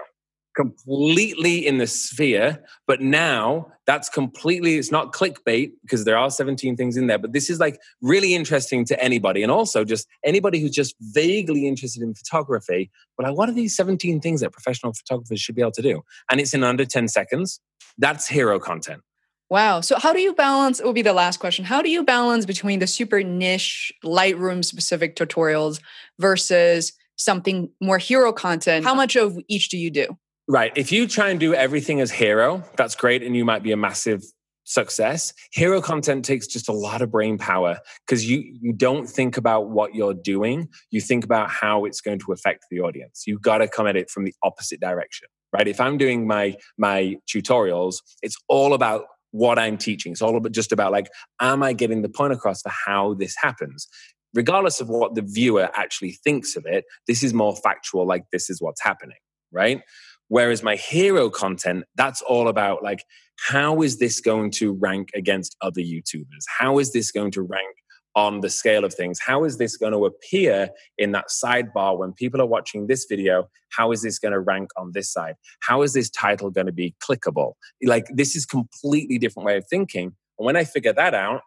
completely 0.55 1.67
in 1.67 1.79
the 1.79 1.87
sphere 1.87 2.63
but 2.87 3.01
now 3.01 3.67
that's 3.87 4.09
completely 4.09 4.77
it's 4.77 4.93
not 4.93 5.13
clickbait 5.13 5.73
because 5.83 6.05
there 6.05 6.17
are 6.17 6.31
17 6.31 6.77
things 6.77 6.97
in 6.97 7.07
there 7.07 7.19
but 7.19 7.33
this 7.33 7.51
is 7.51 7.59
like 7.59 7.81
really 8.01 8.35
interesting 8.35 8.85
to 8.85 9.03
anybody 9.03 9.43
and 9.43 9.51
also 9.51 9.85
just 9.85 10.07
anybody 10.25 10.61
who's 10.61 10.71
just 10.71 10.95
vaguely 11.01 11.67
interested 11.67 12.03
in 12.03 12.15
photography 12.15 12.91
but 13.17 13.27
like 13.27 13.37
what 13.37 13.49
are 13.49 13.53
these 13.53 13.77
17 13.77 14.21
things 14.21 14.41
that 14.41 14.53
professional 14.53 14.93
photographers 14.93 15.41
should 15.41 15.55
be 15.55 15.63
able 15.63 15.73
to 15.73 15.83
do 15.83 16.03
and 16.31 16.41
it's 16.41 16.55
in 16.55 16.63
under 16.63 16.85
10 16.85 17.09
seconds 17.09 17.61
that's 17.99 18.29
hero 18.29 18.59
content 18.59 19.03
Wow. 19.51 19.83
So, 19.83 19.99
how 19.99 20.13
do 20.13 20.21
you 20.21 20.35
balance? 20.35 20.81
It 20.81 20.87
will 20.87 20.95
be 20.95 21.03
the 21.03 21.13
last 21.13 21.39
question. 21.39 21.65
How 21.67 21.83
do 21.83 21.91
you 21.91 22.03
balance 22.03 22.47
between 22.47 22.79
the 22.79 22.87
super 22.87 23.23
niche 23.23 23.93
Lightroom 24.03 24.65
specific 24.65 25.17
tutorials 25.17 25.81
versus 26.19 26.95
something 27.17 27.71
more 27.81 27.99
hero 27.99 28.33
content? 28.33 28.85
How 28.85 28.95
much 28.95 29.17
of 29.17 29.39
each 29.47 29.69
do 29.69 29.77
you 29.77 29.91
do? 29.91 30.17
Right. 30.47 30.73
If 30.77 30.93
you 30.93 31.07
try 31.07 31.31
and 31.31 31.41
do 31.41 31.55
everything 31.55 32.01
as 32.01 32.11
hero, 32.11 32.63
that's 32.77 32.95
great. 32.95 33.23
And 33.23 33.35
you 33.35 33.45
might 33.45 33.63
be 33.63 33.73
a 33.73 33.77
massive 33.77 34.23
success. 34.65 35.33
Hero 35.53 35.81
content 35.81 36.25
takes 36.25 36.47
just 36.47 36.69
a 36.69 36.73
lot 36.73 37.03
of 37.03 37.11
brain 37.11 37.39
power 37.39 37.79
because 38.07 38.29
you, 38.29 38.57
you 38.61 38.73
don't 38.73 39.07
think 39.07 39.37
about 39.37 39.71
what 39.71 39.95
you're 39.95 40.15
doing. 40.15 40.69
You 40.91 41.01
think 41.01 41.25
about 41.25 41.51
how 41.51 41.85
it's 41.85 42.01
going 42.01 42.19
to 42.21 42.33
affect 42.33 42.65
the 42.71 42.81
audience. 42.81 43.25
You've 43.27 43.43
got 43.43 43.59
to 43.59 43.69
come 43.69 43.87
at 43.87 43.97
it 43.97 44.11
from 44.11 44.25
the 44.25 44.35
opposite 44.43 44.81
direction, 44.81 45.29
right? 45.53 45.69
If 45.69 45.81
I'm 45.81 45.97
doing 45.97 46.27
my, 46.27 46.57
my 46.77 47.17
tutorials, 47.27 47.97
it's 48.23 48.37
all 48.49 48.75
about 48.75 49.05
what 49.31 49.59
I'm 49.59 49.77
teaching. 49.77 50.13
It's 50.13 50.23
all 50.23 50.37
about 50.37 50.53
just 50.53 50.73
about 50.73 50.93
like, 50.93 51.09
am 51.41 51.63
I 51.63 51.73
getting 51.73 52.03
the 52.03 52.09
point 52.09 52.33
across 52.33 52.63
for 52.63 52.73
how 52.87 53.15
this 53.15 53.35
happens? 53.37 53.87
Regardless 54.33 54.81
of 54.81 54.89
what 54.89 55.15
the 55.15 55.23
viewer 55.23 55.71
actually 55.75 56.13
thinks 56.13 56.57
of 56.57 56.67
it, 56.67 56.85
this 57.07 57.23
is 57.23 57.35
more 57.35 57.57
factual, 57.57 58.07
like 58.07 58.25
this 58.33 58.51
is 58.51 58.61
what's 58.61 58.83
happening, 58.83 59.19
right? 59.53 59.83
Whereas 60.29 60.63
my 60.63 60.77
hero 60.77 61.31
content, 61.31 61.85
that's 61.97 62.23
all 62.23 62.49
about 62.49 62.83
like, 62.83 63.05
how 63.39 63.83
is 63.83 63.99
this 63.99 64.21
going 64.21 64.51
to 64.53 64.73
rank 64.73 65.11
against 65.15 65.57
other 65.61 65.81
YouTubers? 65.81 66.45
How 66.59 66.79
is 66.79 66.93
this 66.93 67.11
going 67.11 67.31
to 67.33 67.43
rank 67.43 67.77
on 68.17 68.41
the 68.41 68.51
scale 68.51 68.85
of 68.85 68.95
things? 68.95 69.19
How 69.19 69.45
is 69.45 69.59
this 69.59 69.77
going 69.77 69.93
to 69.93 70.07
appear 70.07 70.71
in 70.99 71.13
that 71.13 71.27
sidebar 71.29 71.99
when 71.99 72.13
people 72.13 72.41
are 72.41 72.47
watching 72.47 72.87
this 72.87 73.07
video? 73.09 73.49
How 73.71 73.91
is 73.93 74.03
this 74.03 74.19
going 74.19 74.33
to 74.33 74.41
rank 74.41 74.71
on 74.77 74.93
this 74.93 75.13
side? 75.13 75.35
How 75.61 75.83
is 75.83 75.93
this 75.93 76.11
title 76.11 76.51
going 76.51 76.67
to 76.67 76.73
be 76.73 76.95
clickable? 77.03 77.55
Like, 77.83 78.07
this 78.15 78.37
is 78.37 78.47
completely 78.47 79.19
different 79.19 79.47
way 79.47 79.57
of 79.57 79.67
thinking. 79.69 80.15
And 80.39 80.47
when 80.47 80.57
I 80.57 80.65
figure 80.65 80.93
that 80.93 81.15
out, 81.15 81.43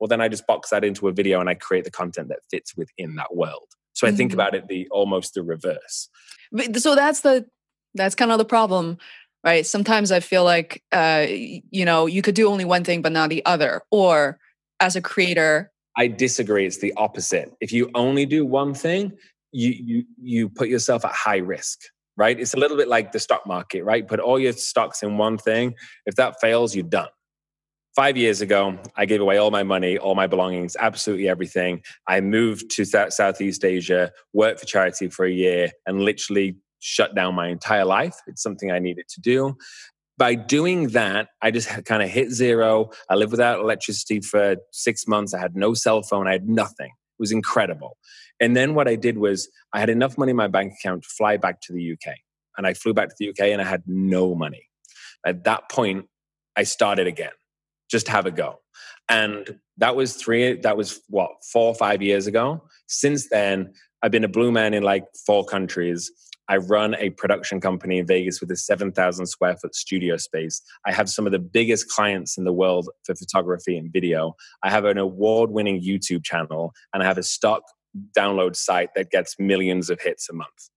well, 0.00 0.08
then 0.08 0.20
I 0.20 0.28
just 0.28 0.46
box 0.46 0.70
that 0.70 0.84
into 0.84 1.08
a 1.08 1.12
video 1.12 1.40
and 1.40 1.48
I 1.48 1.54
create 1.54 1.84
the 1.84 1.90
content 1.90 2.28
that 2.28 2.40
fits 2.50 2.76
within 2.76 3.14
that 3.16 3.36
world. 3.36 3.68
So 3.92 4.06
I 4.06 4.12
think 4.12 4.30
mm-hmm. 4.30 4.40
about 4.40 4.54
it 4.54 4.66
the 4.66 4.88
almost 4.90 5.34
the 5.34 5.42
reverse. 5.42 6.08
So 6.78 6.94
that's 6.94 7.20
the 7.20 7.46
that's 7.94 8.14
kind 8.14 8.32
of 8.32 8.38
the 8.38 8.44
problem, 8.44 8.98
right? 9.44 9.66
Sometimes 9.66 10.12
I 10.12 10.20
feel 10.20 10.44
like, 10.44 10.82
uh, 10.92 11.26
you 11.28 11.84
know, 11.84 12.06
you 12.06 12.22
could 12.22 12.34
do 12.34 12.48
only 12.48 12.64
one 12.64 12.84
thing, 12.84 13.02
but 13.02 13.12
not 13.12 13.30
the 13.30 13.44
other. 13.46 13.82
Or 13.90 14.38
as 14.80 14.96
a 14.96 15.00
creator, 15.00 15.70
I 15.96 16.06
disagree. 16.06 16.66
It's 16.66 16.78
the 16.78 16.92
opposite. 16.96 17.52
If 17.60 17.72
you 17.72 17.90
only 17.94 18.26
do 18.26 18.46
one 18.46 18.74
thing, 18.74 19.12
you 19.52 19.70
you 19.70 20.04
you 20.22 20.48
put 20.48 20.68
yourself 20.68 21.04
at 21.04 21.12
high 21.12 21.38
risk, 21.38 21.80
right? 22.16 22.38
It's 22.38 22.54
a 22.54 22.56
little 22.56 22.76
bit 22.76 22.88
like 22.88 23.12
the 23.12 23.18
stock 23.18 23.46
market, 23.46 23.82
right? 23.84 24.06
Put 24.06 24.20
all 24.20 24.38
your 24.38 24.52
stocks 24.52 25.02
in 25.02 25.18
one 25.18 25.36
thing. 25.38 25.74
If 26.06 26.14
that 26.16 26.40
fails, 26.40 26.74
you're 26.74 26.84
done. 26.84 27.08
Five 27.96 28.16
years 28.16 28.40
ago, 28.40 28.78
I 28.96 29.04
gave 29.04 29.20
away 29.20 29.38
all 29.38 29.50
my 29.50 29.64
money, 29.64 29.98
all 29.98 30.14
my 30.14 30.28
belongings, 30.28 30.76
absolutely 30.78 31.28
everything. 31.28 31.82
I 32.06 32.20
moved 32.20 32.70
to 32.76 32.84
Southeast 32.84 33.64
Asia, 33.64 34.12
worked 34.32 34.60
for 34.60 34.66
charity 34.66 35.08
for 35.08 35.26
a 35.26 35.30
year, 35.30 35.70
and 35.86 36.00
literally 36.00 36.56
shut 36.80 37.14
down 37.14 37.34
my 37.34 37.48
entire 37.48 37.84
life. 37.84 38.16
It's 38.26 38.42
something 38.42 38.70
I 38.70 38.78
needed 38.78 39.06
to 39.08 39.20
do. 39.20 39.56
By 40.18 40.34
doing 40.34 40.88
that, 40.88 41.28
I 41.40 41.50
just 41.50 41.68
kind 41.84 42.02
of 42.02 42.10
hit 42.10 42.30
zero. 42.30 42.90
I 43.08 43.14
lived 43.14 43.30
without 43.30 43.60
electricity 43.60 44.20
for 44.20 44.56
six 44.72 45.06
months. 45.06 45.32
I 45.32 45.38
had 45.38 45.56
no 45.56 45.72
cell 45.72 46.02
phone. 46.02 46.26
I 46.26 46.32
had 46.32 46.48
nothing. 46.48 46.88
It 46.88 47.20
was 47.20 47.32
incredible. 47.32 47.96
And 48.40 48.56
then 48.56 48.74
what 48.74 48.88
I 48.88 48.96
did 48.96 49.18
was 49.18 49.48
I 49.72 49.80
had 49.80 49.90
enough 49.90 50.18
money 50.18 50.30
in 50.30 50.36
my 50.36 50.48
bank 50.48 50.74
account 50.78 51.04
to 51.04 51.08
fly 51.08 51.36
back 51.36 51.60
to 51.62 51.72
the 51.72 51.92
UK. 51.92 52.16
And 52.56 52.66
I 52.66 52.74
flew 52.74 52.92
back 52.92 53.08
to 53.08 53.14
the 53.18 53.30
UK 53.30 53.50
and 53.50 53.60
I 53.60 53.64
had 53.64 53.82
no 53.86 54.34
money. 54.34 54.68
At 55.24 55.44
that 55.44 55.70
point, 55.70 56.06
I 56.56 56.64
started 56.64 57.06
again, 57.06 57.32
just 57.90 58.08
have 58.08 58.26
a 58.26 58.30
go. 58.30 58.60
And 59.08 59.58
that 59.78 59.96
was 59.96 60.14
three, 60.16 60.54
that 60.60 60.76
was 60.76 61.00
what, 61.08 61.30
four 61.52 61.68
or 61.68 61.74
five 61.74 62.02
years 62.02 62.26
ago. 62.26 62.62
Since 62.86 63.28
then, 63.28 63.72
I've 64.02 64.10
been 64.10 64.24
a 64.24 64.28
blue 64.28 64.52
man 64.52 64.74
in 64.74 64.82
like 64.82 65.04
four 65.26 65.44
countries. 65.44 66.10
I 66.50 66.56
run 66.56 66.96
a 66.96 67.10
production 67.10 67.60
company 67.60 67.98
in 67.98 68.06
Vegas 68.08 68.40
with 68.40 68.50
a 68.50 68.56
7,000 68.56 69.24
square 69.26 69.56
foot 69.56 69.72
studio 69.72 70.16
space. 70.16 70.60
I 70.84 70.90
have 70.90 71.08
some 71.08 71.24
of 71.24 71.30
the 71.30 71.38
biggest 71.38 71.88
clients 71.88 72.36
in 72.36 72.42
the 72.42 72.52
world 72.52 72.90
for 73.04 73.14
photography 73.14 73.78
and 73.78 73.92
video. 73.92 74.34
I 74.64 74.68
have 74.68 74.84
an 74.84 74.98
award 74.98 75.50
winning 75.52 75.80
YouTube 75.80 76.24
channel 76.24 76.72
and 76.92 77.04
I 77.04 77.06
have 77.06 77.18
a 77.18 77.22
stock 77.22 77.62
download 78.18 78.56
site 78.56 78.90
that 78.96 79.10
gets 79.12 79.36
millions 79.38 79.90
of 79.90 80.00
hits 80.00 80.28
a 80.28 80.32
month. 80.32 80.70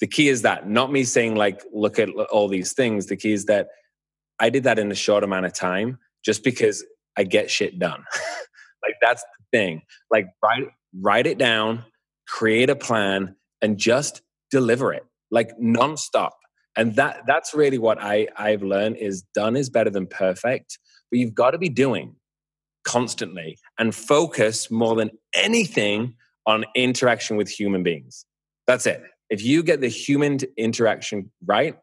The 0.00 0.06
key 0.06 0.28
is 0.28 0.42
that, 0.42 0.68
not 0.68 0.92
me 0.92 1.04
saying, 1.04 1.36
like, 1.36 1.62
look 1.72 1.98
at 1.98 2.10
all 2.10 2.46
these 2.46 2.74
things. 2.74 3.06
The 3.06 3.16
key 3.16 3.32
is 3.32 3.46
that 3.46 3.68
I 4.38 4.50
did 4.50 4.64
that 4.64 4.78
in 4.78 4.92
a 4.92 4.94
short 4.94 5.24
amount 5.24 5.46
of 5.46 5.54
time 5.54 5.98
just 6.22 6.44
because 6.44 6.84
I 7.16 7.24
get 7.24 7.50
shit 7.50 7.78
done. 7.78 8.04
like, 8.82 8.96
that's 9.00 9.22
the 9.22 9.58
thing. 9.58 9.82
Like, 10.10 10.26
write, 10.42 10.68
write 11.00 11.26
it 11.26 11.38
down, 11.38 11.82
create 12.28 12.68
a 12.68 12.76
plan, 12.76 13.36
and 13.62 13.78
just 13.78 14.20
deliver 14.60 14.92
it 14.92 15.04
like 15.30 15.50
nonstop. 15.58 16.32
And 16.76 16.94
that 16.96 17.22
that's 17.26 17.54
really 17.54 17.78
what 17.78 17.98
I, 18.00 18.28
I've 18.36 18.62
learned 18.62 18.96
is 18.96 19.22
done 19.34 19.56
is 19.56 19.70
better 19.70 19.90
than 19.90 20.06
perfect, 20.06 20.78
but 21.10 21.18
you've 21.18 21.34
got 21.34 21.52
to 21.52 21.58
be 21.58 21.68
doing 21.68 22.16
constantly 22.84 23.58
and 23.78 23.94
focus 23.94 24.70
more 24.70 24.94
than 24.94 25.10
anything 25.34 26.14
on 26.46 26.64
interaction 26.74 27.36
with 27.36 27.48
human 27.48 27.82
beings. 27.82 28.24
That's 28.66 28.86
it. 28.86 29.02
If 29.28 29.42
you 29.42 29.62
get 29.62 29.80
the 29.80 29.88
human 29.88 30.38
interaction 30.56 31.30
right, 31.44 31.76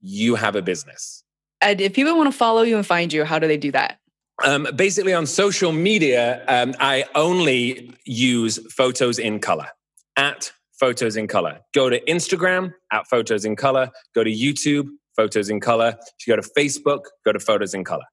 you 0.00 0.34
have 0.36 0.56
a 0.56 0.62
business. 0.62 1.22
And 1.60 1.80
if 1.80 1.92
people 1.92 2.16
want 2.16 2.32
to 2.32 2.36
follow 2.36 2.62
you 2.62 2.76
and 2.76 2.86
find 2.86 3.12
you, 3.12 3.24
how 3.24 3.38
do 3.38 3.46
they 3.46 3.58
do 3.58 3.72
that? 3.72 3.98
Um, 4.42 4.66
basically, 4.74 5.12
on 5.12 5.26
social 5.26 5.72
media, 5.72 6.42
um, 6.48 6.74
I 6.80 7.04
only 7.14 7.92
use 8.06 8.58
photos 8.72 9.18
in 9.18 9.38
color 9.38 9.68
at 10.16 10.52
Photos 10.80 11.16
in 11.16 11.28
Color. 11.28 11.60
Go 11.74 11.90
to 11.90 12.00
Instagram 12.06 12.72
at 12.90 13.06
Photos 13.06 13.44
in 13.44 13.54
Color. 13.54 13.90
Go 14.14 14.24
to 14.24 14.30
YouTube, 14.30 14.88
Photos 15.14 15.50
in 15.50 15.60
Color. 15.60 15.94
If 16.18 16.26
you 16.26 16.34
go 16.34 16.40
to 16.40 16.48
Facebook, 16.58 17.00
go 17.24 17.32
to 17.32 17.38
Photos 17.38 17.74
in 17.74 17.84
Color. 17.84 18.04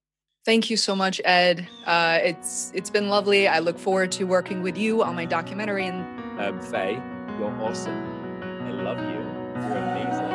Thank 0.45 0.69
you 0.69 0.75
so 0.75 0.95
much, 0.95 1.21
Ed. 1.23 1.67
Uh, 1.85 2.19
it's 2.21 2.71
it's 2.75 2.89
been 2.89 3.07
lovely. 3.09 3.47
I 3.47 3.59
look 3.59 3.79
forward 3.79 4.11
to 4.13 4.25
working 4.25 4.61
with 4.61 4.77
you 4.77 5.01
on 5.01 5.15
my 5.15 5.25
documentary. 5.25 5.85
And 5.87 6.01
um, 6.39 6.61
Fei, 6.61 7.01
you're 7.39 7.55
awesome. 7.61 7.97
I 8.43 8.71
love 8.83 8.97
you. 8.97 9.21
You're 9.67 9.77
amazing. 9.77 10.27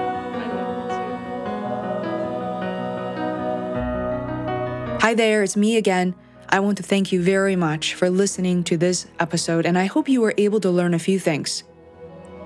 Hi 5.01 5.15
there, 5.15 5.43
it's 5.43 5.57
me 5.57 5.77
again. 5.77 6.15
I 6.49 6.61
want 6.61 6.77
to 6.77 6.83
thank 6.83 7.13
you 7.13 7.23
very 7.23 7.57
much 7.57 7.95
for 7.95 8.09
listening 8.09 8.65
to 8.65 8.77
this 8.77 9.07
episode, 9.19 9.67
and 9.67 9.79
I 9.79 9.87
hope 9.87 10.09
you 10.09 10.21
were 10.21 10.35
able 10.39 10.61
to 10.61 10.71
learn 10.71 10.95
a 10.95 10.99
few 10.99 11.19
things. 11.19 11.65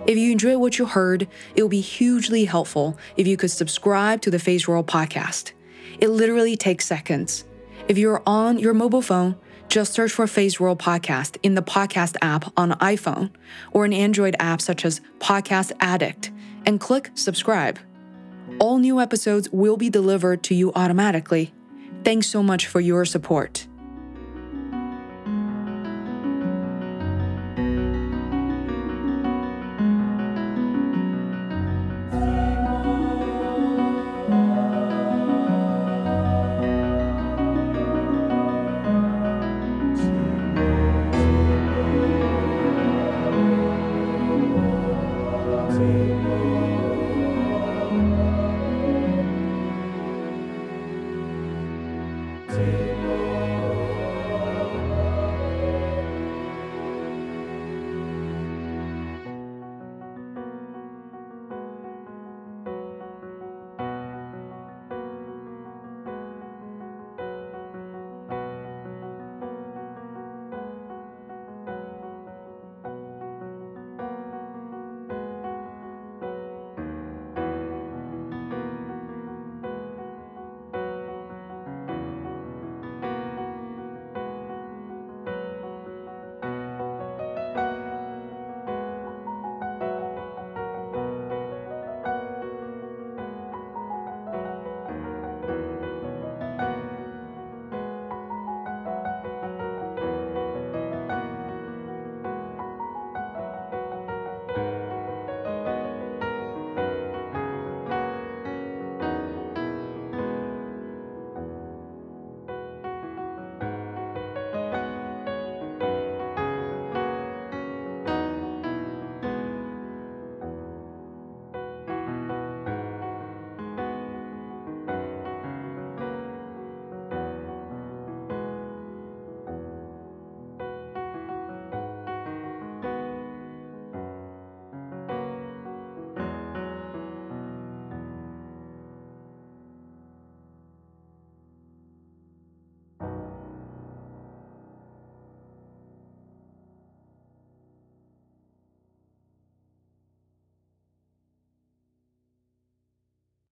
If 0.07 0.17
you 0.17 0.31
enjoyed 0.31 0.59
what 0.59 0.79
you 0.79 0.87
heard, 0.87 1.27
it 1.57 1.63
would 1.63 1.71
be 1.71 1.81
hugely 1.81 2.45
helpful 2.45 2.97
if 3.17 3.27
you 3.27 3.37
could 3.37 3.51
subscribe 3.51 4.21
to 4.23 4.31
the 4.31 4.37
Feisworld 4.37 4.87
podcast. 4.87 5.53
It 5.99 6.09
literally 6.09 6.57
takes 6.57 6.87
seconds. 6.87 7.45
If 7.89 7.99
you're 7.99 8.23
on 8.25 8.59
your 8.59 8.73
mobile 8.73 9.03
phone, 9.03 9.37
just 9.69 9.95
search 9.95 10.13
for 10.13 10.27
Feisworld 10.27 10.79
Podcast 10.79 11.39
in 11.43 11.57
the 11.57 11.63
podcast 11.63 12.17
app 12.23 12.53
on 12.57 12.73
iPhone 12.73 13.31
or 13.73 13.85
an 13.85 13.93
Android 13.93 14.37
app 14.39 14.61
such 14.61 14.85
as 14.85 15.01
Podcast 15.19 15.73
Addict 15.81 16.31
and 16.65 16.79
click 16.79 17.11
subscribe. 17.15 17.79
All 18.61 18.79
new 18.79 19.01
episodes 19.01 19.51
will 19.51 19.77
be 19.77 19.91
delivered 19.91 20.45
to 20.45 20.55
you 20.55 20.73
automatically. 20.75 21.53
Thanks 22.05 22.29
so 22.29 22.45
much 22.45 22.69
for 22.69 22.81
your 22.81 23.05
support. 23.05 23.66